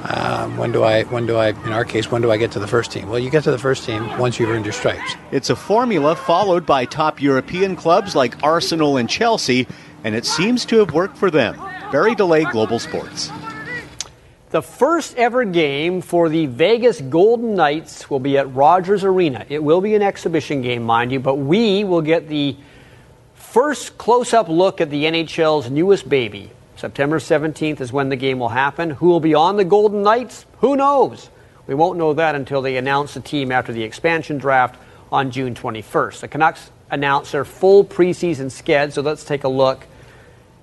Um, 0.03 0.55
when 0.55 0.71
do 0.71 0.81
I? 0.83 1.03
When 1.03 1.25
do 1.25 1.35
I? 1.35 1.49
In 1.49 1.73
our 1.73 1.83
case, 1.83 2.09
when 2.09 2.21
do 2.21 2.31
I 2.31 2.37
get 2.37 2.51
to 2.51 2.59
the 2.59 2.67
first 2.67 2.89
team? 2.91 3.09
Well, 3.09 3.19
you 3.19 3.29
get 3.29 3.43
to 3.43 3.51
the 3.51 3.57
first 3.59 3.83
team 3.83 4.17
once 4.17 4.39
you've 4.39 4.49
earned 4.49 4.63
your 4.63 4.71
stripes. 4.71 5.15
It's 5.31 5.49
a 5.49 5.57
formula 5.57 6.15
followed 6.15 6.65
by 6.65 6.85
top 6.85 7.21
European 7.21 7.75
clubs 7.75 8.15
like 8.15 8.41
Arsenal 8.41 8.95
and 8.95 9.09
Chelsea, 9.09 9.67
and 10.03 10.15
it 10.15 10.25
seems 10.25 10.65
to 10.65 10.79
have 10.79 10.93
worked 10.93 11.17
for 11.17 11.31
them. 11.31 11.55
Barry 11.91 12.15
Deley, 12.15 12.49
Global 12.51 12.79
Sports. 12.79 13.31
The 14.51 14.61
first 14.61 15.15
ever 15.15 15.45
game 15.45 16.01
for 16.01 16.27
the 16.27 16.47
Vegas 16.47 17.01
Golden 17.01 17.53
Knights 17.53 18.09
will 18.09 18.19
be 18.19 18.37
at 18.37 18.51
Rogers 18.55 19.03
Arena. 19.03 19.45
It 19.47 19.63
will 19.63 19.79
be 19.79 19.93
an 19.93 20.01
exhibition 20.01 20.63
game, 20.63 20.81
mind 20.83 21.11
you, 21.11 21.19
but 21.19 21.35
we 21.35 21.83
will 21.83 22.01
get 22.01 22.27
the 22.27 22.57
first 23.35 23.97
close 23.97 24.33
up 24.33 24.49
look 24.49 24.81
at 24.81 24.89
the 24.89 25.05
NHL's 25.05 25.69
newest 25.69 26.09
baby. 26.09 26.49
September 26.75 27.19
17th 27.19 27.81
is 27.81 27.93
when 27.93 28.09
the 28.09 28.15
game 28.15 28.39
will 28.39 28.49
happen. 28.49 28.89
Who 28.91 29.09
will 29.09 29.19
be 29.19 29.35
on 29.35 29.57
the 29.57 29.65
Golden 29.65 30.01
Knights? 30.01 30.45
Who 30.59 30.75
knows? 30.75 31.29
We 31.67 31.75
won't 31.75 31.99
know 31.99 32.13
that 32.13 32.33
until 32.33 32.63
they 32.63 32.77
announce 32.77 33.13
the 33.13 33.19
team 33.19 33.51
after 33.51 33.71
the 33.71 33.83
expansion 33.83 34.39
draft 34.39 34.81
on 35.11 35.29
June 35.29 35.53
21st. 35.53 36.21
The 36.21 36.27
Canucks 36.27 36.71
announce 36.89 37.31
their 37.31 37.45
full 37.45 37.83
preseason 37.83 38.47
sked, 38.47 38.93
so 38.93 39.01
let's 39.01 39.23
take 39.23 39.43
a 39.43 39.49
look. 39.49 39.85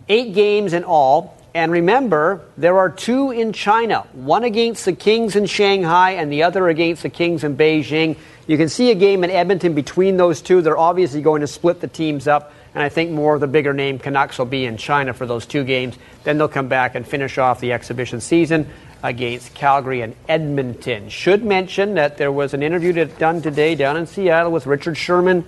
Eight 0.09 0.35
games 0.35 0.73
in 0.73 0.85
all. 0.85 1.37
And 1.55 1.73
remember, 1.73 2.43
there 2.59 2.77
are 2.77 2.91
two 2.91 3.31
in 3.31 3.55
China 3.55 4.07
one 4.13 4.45
against 4.45 4.85
the 4.85 4.93
Kings 4.93 5.37
in 5.37 5.47
Shanghai 5.47 6.13
and 6.13 6.31
the 6.31 6.43
other 6.43 6.69
against 6.69 7.03
the 7.03 7.09
Kings 7.09 7.45
in 7.45 7.57
Beijing. 7.57 8.19
You 8.47 8.59
can 8.59 8.69
see 8.69 8.91
a 8.91 8.95
game 8.95 9.25
in 9.25 9.31
Edmonton 9.31 9.73
between 9.75 10.19
those 10.19 10.43
two. 10.43 10.61
They're 10.61 10.77
obviously 10.77 11.23
going 11.23 11.41
to 11.41 11.47
split 11.47 11.81
the 11.81 11.89
teams 11.89 12.29
up 12.29 12.53
and 12.77 12.83
I 12.83 12.91
think 12.91 13.11
more 13.11 13.35
of 13.35 13.41
the 13.41 13.47
bigger 13.47 13.73
name 13.73 13.99
Canucks 13.99 14.37
will 14.37 14.45
be 14.45 14.67
in 14.67 14.77
China 14.77 15.15
for 15.15 15.25
those 15.25 15.47
two 15.47 15.65
games. 15.65 15.97
Then 16.25 16.37
they'll 16.37 16.47
come 16.47 16.69
back 16.69 16.95
and 16.95 17.09
finish 17.09 17.39
off 17.39 17.59
the 17.59 17.73
exhibition 17.73 18.21
season 18.21 18.69
against 19.03 19.55
Calgary 19.55 20.03
and 20.03 20.15
Edmonton. 20.29 21.09
Should 21.09 21.43
mention 21.43 21.95
that 21.95 22.19
there 22.19 22.31
was 22.31 22.53
an 22.53 22.63
interview 22.63 23.07
done 23.07 23.41
today 23.41 23.77
down 23.77 23.97
in 23.97 24.07
Seattle 24.07 24.53
with 24.53 24.67
Richard 24.67 24.99
Sherman 24.99 25.47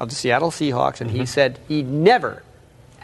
of 0.00 0.08
the 0.08 0.14
Seattle 0.14 0.50
Seahawks, 0.50 1.00
and 1.00 1.10
mm-hmm. 1.10 1.20
he 1.20 1.26
said 1.26 1.60
he 1.68 1.82
never 1.82 2.42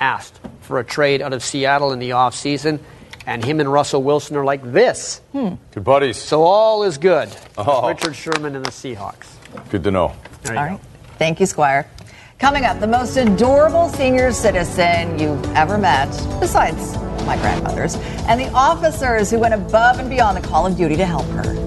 asked 0.01 0.40
for 0.62 0.78
a 0.80 0.84
trade 0.84 1.22
out 1.22 1.32
of 1.32 1.44
Seattle 1.44 1.92
in 1.92 1.99
the 1.99 2.11
offseason. 2.11 2.80
And 3.26 3.44
him 3.44 3.59
and 3.59 3.70
Russell 3.70 4.05
Wilson 4.05 4.36
are 4.36 4.44
like 4.44 4.62
this. 4.72 5.20
Hmm. 5.32 5.55
Good 5.72 5.82
buddies. 5.82 6.16
So 6.16 6.44
all 6.44 6.84
is 6.84 6.97
good. 6.97 7.28
Oh. 7.59 7.88
Richard 7.88 8.14
Sherman 8.14 8.55
and 8.55 8.64
the 8.64 8.70
Seahawks. 8.70 9.26
Good 9.68 9.82
to 9.82 9.90
know. 9.90 10.14
All 10.47 10.55
right. 10.55 10.80
Go. 10.80 10.80
Thank 11.18 11.40
you, 11.40 11.47
Squire. 11.47 11.90
Coming 12.38 12.64
up, 12.64 12.78
the 12.78 12.86
most 12.86 13.16
adorable 13.16 13.88
senior 13.88 14.30
citizen 14.30 15.18
you've 15.18 15.44
ever 15.57 15.76
met, 15.76 16.11
besides 16.38 16.97
my 17.24 17.36
grandmother's, 17.38 17.97
and 18.28 18.40
the 18.40 18.51
officers 18.53 19.30
who 19.30 19.40
went 19.40 19.55
above 19.55 19.99
and 19.99 20.09
beyond 20.09 20.36
the 20.36 20.47
call 20.47 20.66
of 20.66 20.76
duty 20.76 20.97
to 20.97 21.07
help 21.07 21.26
her. 21.30 21.66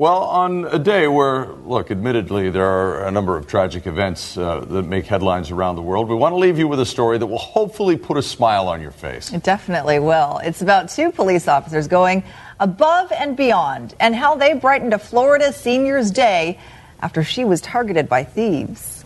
Well, 0.00 0.22
on 0.22 0.64
a 0.64 0.78
day 0.78 1.08
where, 1.08 1.48
look, 1.66 1.90
admittedly, 1.90 2.48
there 2.48 2.64
are 2.64 3.06
a 3.06 3.10
number 3.10 3.36
of 3.36 3.46
tragic 3.46 3.86
events 3.86 4.34
uh, 4.38 4.60
that 4.60 4.86
make 4.86 5.04
headlines 5.04 5.50
around 5.50 5.76
the 5.76 5.82
world, 5.82 6.08
we 6.08 6.14
want 6.14 6.32
to 6.32 6.38
leave 6.38 6.58
you 6.58 6.66
with 6.68 6.80
a 6.80 6.86
story 6.86 7.18
that 7.18 7.26
will 7.26 7.36
hopefully 7.36 7.98
put 7.98 8.16
a 8.16 8.22
smile 8.22 8.66
on 8.66 8.80
your 8.80 8.92
face. 8.92 9.30
It 9.30 9.42
definitely 9.42 9.98
will. 9.98 10.38
It's 10.38 10.62
about 10.62 10.88
two 10.88 11.12
police 11.12 11.48
officers 11.48 11.86
going 11.86 12.24
above 12.60 13.12
and 13.12 13.36
beyond 13.36 13.94
and 14.00 14.14
how 14.14 14.36
they 14.36 14.54
brightened 14.54 14.94
a 14.94 14.98
Florida 14.98 15.52
senior's 15.52 16.10
day 16.10 16.58
after 17.02 17.22
she 17.22 17.44
was 17.44 17.60
targeted 17.60 18.08
by 18.08 18.24
thieves. 18.24 19.04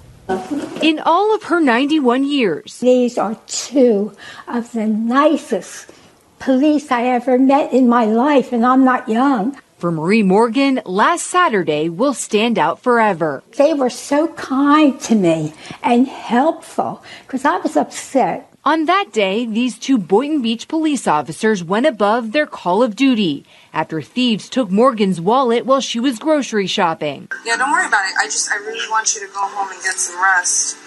In 0.81 1.01
all 1.01 1.35
of 1.35 1.43
her 1.43 1.61
91 1.61 2.23
years, 2.23 2.79
these 2.79 3.19
are 3.19 3.37
two 3.49 4.17
of 4.47 4.71
the 4.71 4.87
nicest 4.87 5.91
police 6.39 6.93
I 6.93 7.07
ever 7.07 7.37
met 7.37 7.73
in 7.73 7.89
my 7.89 8.05
life, 8.05 8.53
and 8.53 8.65
I'm 8.65 8.85
not 8.85 9.09
young. 9.09 9.59
For 9.85 9.91
Marie 9.91 10.23
Morgan, 10.23 10.81
last 10.87 11.27
Saturday 11.27 11.91
will 11.91 12.15
stand 12.15 12.59
out 12.59 12.81
forever. 12.81 13.43
They 13.59 13.75
were 13.75 13.91
so 13.91 14.29
kind 14.29 14.99
to 15.03 15.15
me 15.15 15.53
and 15.83 16.09
helpful 16.09 17.05
because 17.27 17.45
I 17.45 17.59
was 17.59 17.77
upset. 17.77 18.51
On 18.65 18.87
that 18.87 19.13
day, 19.13 19.45
these 19.45 19.79
two 19.79 19.99
Boynton 19.99 20.41
Beach 20.41 20.69
police 20.69 21.07
officers 21.07 21.63
went 21.63 21.85
above 21.85 22.33
their 22.33 22.47
call 22.47 22.83
of 22.83 22.97
duty 22.97 23.45
after 23.75 24.01
thieves 24.01 24.49
took 24.49 24.71
Morgan's 24.71 25.21
wallet 25.21 25.67
while 25.67 25.83
she 25.83 26.01
was 26.01 26.19
grocery 26.19 26.67
shopping. 26.67 27.29
Yeah, 27.45 27.59
don't 27.59 27.71
worry 27.71 27.87
about 27.87 28.07
it. 28.07 28.15
I 28.19 28.25
just, 28.25 28.51
I 28.51 28.57
really 28.57 28.89
want 28.89 29.15
you 29.15 29.21
to 29.21 29.35
go 29.35 29.47
home 29.47 29.71
and 29.71 29.83
get 29.83 29.99
some 29.99 30.19
rest. 30.19 30.79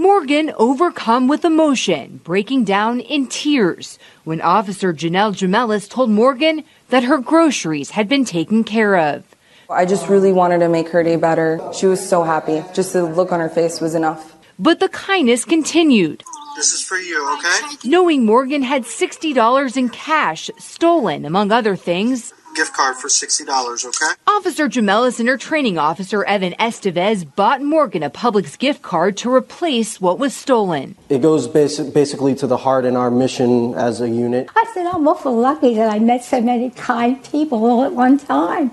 Morgan 0.00 0.50
overcome 0.56 1.28
with 1.28 1.44
emotion, 1.44 2.22
breaking 2.24 2.64
down 2.64 3.00
in 3.00 3.26
tears 3.26 3.98
when 4.24 4.40
Officer 4.40 4.94
Janelle 4.94 5.34
Jamelis 5.34 5.90
told 5.90 6.08
Morgan 6.08 6.64
that 6.88 7.04
her 7.04 7.18
groceries 7.18 7.90
had 7.90 8.08
been 8.08 8.24
taken 8.24 8.64
care 8.64 8.96
of. 8.96 9.26
I 9.68 9.84
just 9.84 10.08
really 10.08 10.32
wanted 10.32 10.60
to 10.60 10.70
make 10.70 10.88
her 10.88 11.02
day 11.02 11.16
better. 11.16 11.60
She 11.74 11.84
was 11.84 12.00
so 12.00 12.22
happy. 12.22 12.64
Just 12.72 12.94
the 12.94 13.04
look 13.04 13.30
on 13.30 13.40
her 13.40 13.50
face 13.50 13.78
was 13.78 13.94
enough. 13.94 14.34
But 14.58 14.80
the 14.80 14.88
kindness 14.88 15.44
continued. 15.44 16.24
This 16.56 16.72
is 16.72 16.82
for 16.82 16.96
you, 16.96 17.34
okay? 17.34 17.76
Knowing 17.84 18.24
Morgan 18.24 18.62
had 18.62 18.84
$60 18.84 19.76
in 19.76 19.90
cash 19.90 20.50
stolen, 20.56 21.26
among 21.26 21.52
other 21.52 21.76
things, 21.76 22.32
gift 22.54 22.74
card 22.74 22.96
for 22.96 23.08
$60, 23.08 23.84
okay? 23.86 24.20
Officer 24.26 24.68
Jamelis 24.68 25.20
and 25.20 25.28
her 25.28 25.36
training 25.36 25.78
officer, 25.78 26.24
Evan 26.24 26.54
Estevez, 26.58 27.24
bought 27.34 27.62
Morgan 27.62 28.02
a 28.02 28.10
Publix 28.10 28.58
gift 28.58 28.82
card 28.82 29.16
to 29.18 29.32
replace 29.32 30.00
what 30.00 30.18
was 30.18 30.34
stolen. 30.34 30.96
It 31.08 31.22
goes 31.22 31.48
basic, 31.48 31.94
basically 31.94 32.34
to 32.36 32.46
the 32.46 32.56
heart 32.56 32.84
in 32.84 32.96
our 32.96 33.10
mission 33.10 33.74
as 33.74 34.00
a 34.00 34.08
unit. 34.08 34.48
I 34.56 34.64
said, 34.74 34.86
I'm 34.86 35.06
awful 35.06 35.36
lucky 35.36 35.74
that 35.74 35.92
I 35.92 35.98
met 35.98 36.24
so 36.24 36.40
many 36.40 36.70
kind 36.70 37.22
people 37.24 37.64
all 37.64 37.84
at 37.84 37.92
one 37.92 38.18
time. 38.18 38.70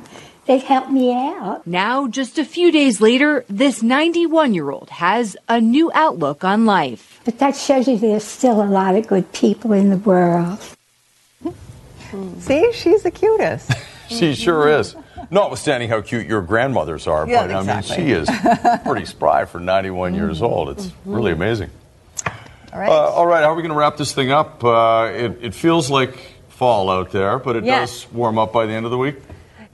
They've 0.47 0.63
helped 0.63 0.91
me 0.91 1.13
out. 1.13 1.67
Now, 1.67 2.07
just 2.07 2.39
a 2.39 2.45
few 2.45 2.71
days 2.71 3.01
later, 3.01 3.43
this 3.49 3.84
91 3.84 4.53
year 4.53 4.71
old 4.71 4.89
has 4.91 5.36
a 5.49 5.59
new 5.59 5.91
outlook 5.93 6.45
on 6.45 6.65
life. 6.65 7.19
But 7.25 7.39
that 7.39 7.57
shows 7.57 7.88
you 7.88 7.97
there's 7.97 8.23
still 8.23 8.61
a 8.61 8.63
lot 8.63 8.95
of 8.95 9.07
good 9.07 9.34
people 9.34 9.73
in 9.73 9.89
the 9.89 9.97
world. 9.97 10.76
See, 12.39 12.72
she's 12.74 13.03
the 13.03 13.12
cutest. 13.12 13.72
she 14.10 14.36
sure 14.36 14.68
is. 14.80 14.95
Notwithstanding 15.30 15.89
how 15.89 16.01
cute 16.01 16.28
your 16.28 16.41
grandmothers 16.41 17.08
are, 17.08 17.28
yeah, 17.28 17.47
but 17.47 17.60
exactly. 17.60 17.95
I 17.95 17.97
mean, 17.97 18.08
she 18.08 18.12
is 18.14 18.82
pretty 18.84 19.05
spry 19.05 19.45
for 19.45 19.60
91 19.60 20.14
years 20.16 20.41
old. 20.41 20.70
It's 20.70 20.86
mm-hmm. 20.86 21.14
really 21.14 21.32
amazing. 21.32 21.70
All 22.72 22.80
right. 22.80 22.89
Uh, 22.89 22.93
all 22.93 23.28
right, 23.28 23.43
how 23.43 23.51
are 23.51 23.55
we 23.55 23.62
going 23.62 23.74
to 23.74 23.78
wrap 23.78 23.97
this 23.97 24.14
thing 24.14 24.32
up? 24.32 24.64
Uh, 24.64 25.12
it, 25.14 25.38
it, 25.41 25.55
feels 25.55 25.89
like 25.89 26.18
fall 26.49 26.89
out 26.89 27.12
there, 27.12 27.39
but 27.39 27.55
it 27.55 27.66
yes. 27.66 28.03
does 28.03 28.14
warm 28.14 28.38
up 28.38 28.53
by 28.53 28.66
the 28.66 28.74
end 28.74 28.86
of 28.86 28.91
the 28.91 28.97
week. 28.97 29.16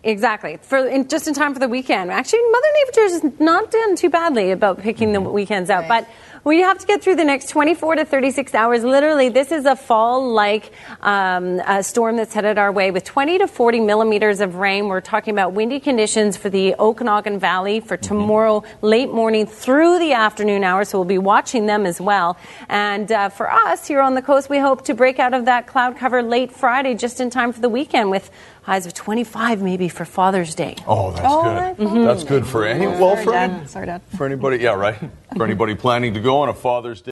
Exactly. 0.03 0.57
For 0.61 0.85
in, 0.85 1.07
just 1.07 1.27
in 1.27 1.33
time 1.33 1.53
for 1.53 1.59
the 1.59 1.67
weekend. 1.67 2.11
Actually, 2.11 2.41
Mother 2.51 2.67
Nature 2.85 3.01
has 3.01 3.39
not 3.39 3.71
done 3.71 3.95
too 3.95 4.09
badly 4.09 4.51
about 4.51 4.79
picking 4.79 5.13
the 5.13 5.19
mm-hmm. 5.19 5.31
weekends 5.31 5.69
out, 5.69 5.89
right. 5.89 6.05
but 6.05 6.32
we 6.43 6.59
have 6.59 6.77
to 6.77 6.85
get 6.85 7.01
through 7.01 7.15
the 7.15 7.23
next 7.23 7.49
24 7.49 7.95
to 7.95 8.05
36 8.05 8.53
hours. 8.53 8.83
Literally, 8.83 9.29
this 9.29 9.51
is 9.51 9.65
a 9.65 9.77
fall-like 9.77 10.71
um, 11.01 11.61
storm 11.81 12.17
that's 12.17 12.33
headed 12.33 12.57
our 12.57 12.71
way 12.71 12.91
with 12.91 13.05
20 13.05 13.37
to 13.37 13.47
40 13.47 13.79
millimeters 13.79 14.41
of 14.41 14.55
rain. 14.55 14.89
We're 14.89 14.99
talking 14.99 15.33
about 15.33 15.53
windy 15.53 15.79
conditions 15.79 16.35
for 16.35 16.49
the 16.49 16.75
Okanagan 16.77 17.39
Valley 17.39 17.79
for 17.79 17.95
mm-hmm. 17.95 18.07
tomorrow 18.07 18.63
late 18.81 19.09
morning 19.09 19.45
through 19.45 19.99
the 19.99 20.13
afternoon 20.13 20.65
hours. 20.65 20.89
So 20.89 20.97
we'll 20.97 21.05
be 21.05 21.17
watching 21.17 21.65
them 21.65 21.85
as 21.85 22.01
well. 22.01 22.37
And 22.67 23.09
uh, 23.09 23.29
for 23.29 23.49
us 23.49 23.87
here 23.87 24.01
on 24.01 24.15
the 24.15 24.21
coast, 24.21 24.49
we 24.49 24.59
hope 24.59 24.83
to 24.85 24.93
break 24.93 25.19
out 25.19 25.33
of 25.33 25.45
that 25.45 25.65
cloud 25.67 25.97
cover 25.97 26.21
late 26.21 26.51
Friday, 26.51 26.95
just 26.95 27.21
in 27.21 27.29
time 27.29 27.53
for 27.53 27.61
the 27.61 27.69
weekend 27.69 28.11
with 28.11 28.29
highs 28.63 28.85
of 28.85 28.93
25 28.93 29.61
maybe 29.61 29.89
for 29.89 30.05
Father's 30.05 30.55
Day. 30.55 30.75
Oh, 30.87 31.11
that's 31.11 31.21
oh, 31.23 31.43
good. 31.43 31.85
Mm-hmm. 31.85 32.03
That's 32.03 32.23
good 32.23 32.47
for 32.47 32.65
any 32.65 32.87
well 32.87 33.15
Sorry, 33.15 33.25
for 33.25 33.31
Dad. 33.31 33.69
Sorry, 33.69 33.85
Dad. 33.85 34.01
for 34.17 34.25
anybody. 34.25 34.57
Yeah, 34.57 34.71
right. 34.71 34.99
For 35.35 35.45
anybody 35.45 35.75
planning 35.75 36.13
to 36.13 36.19
go 36.19 36.37
on 36.39 36.49
a 36.49 36.53
Father's 36.53 36.99
Day. 36.99 37.01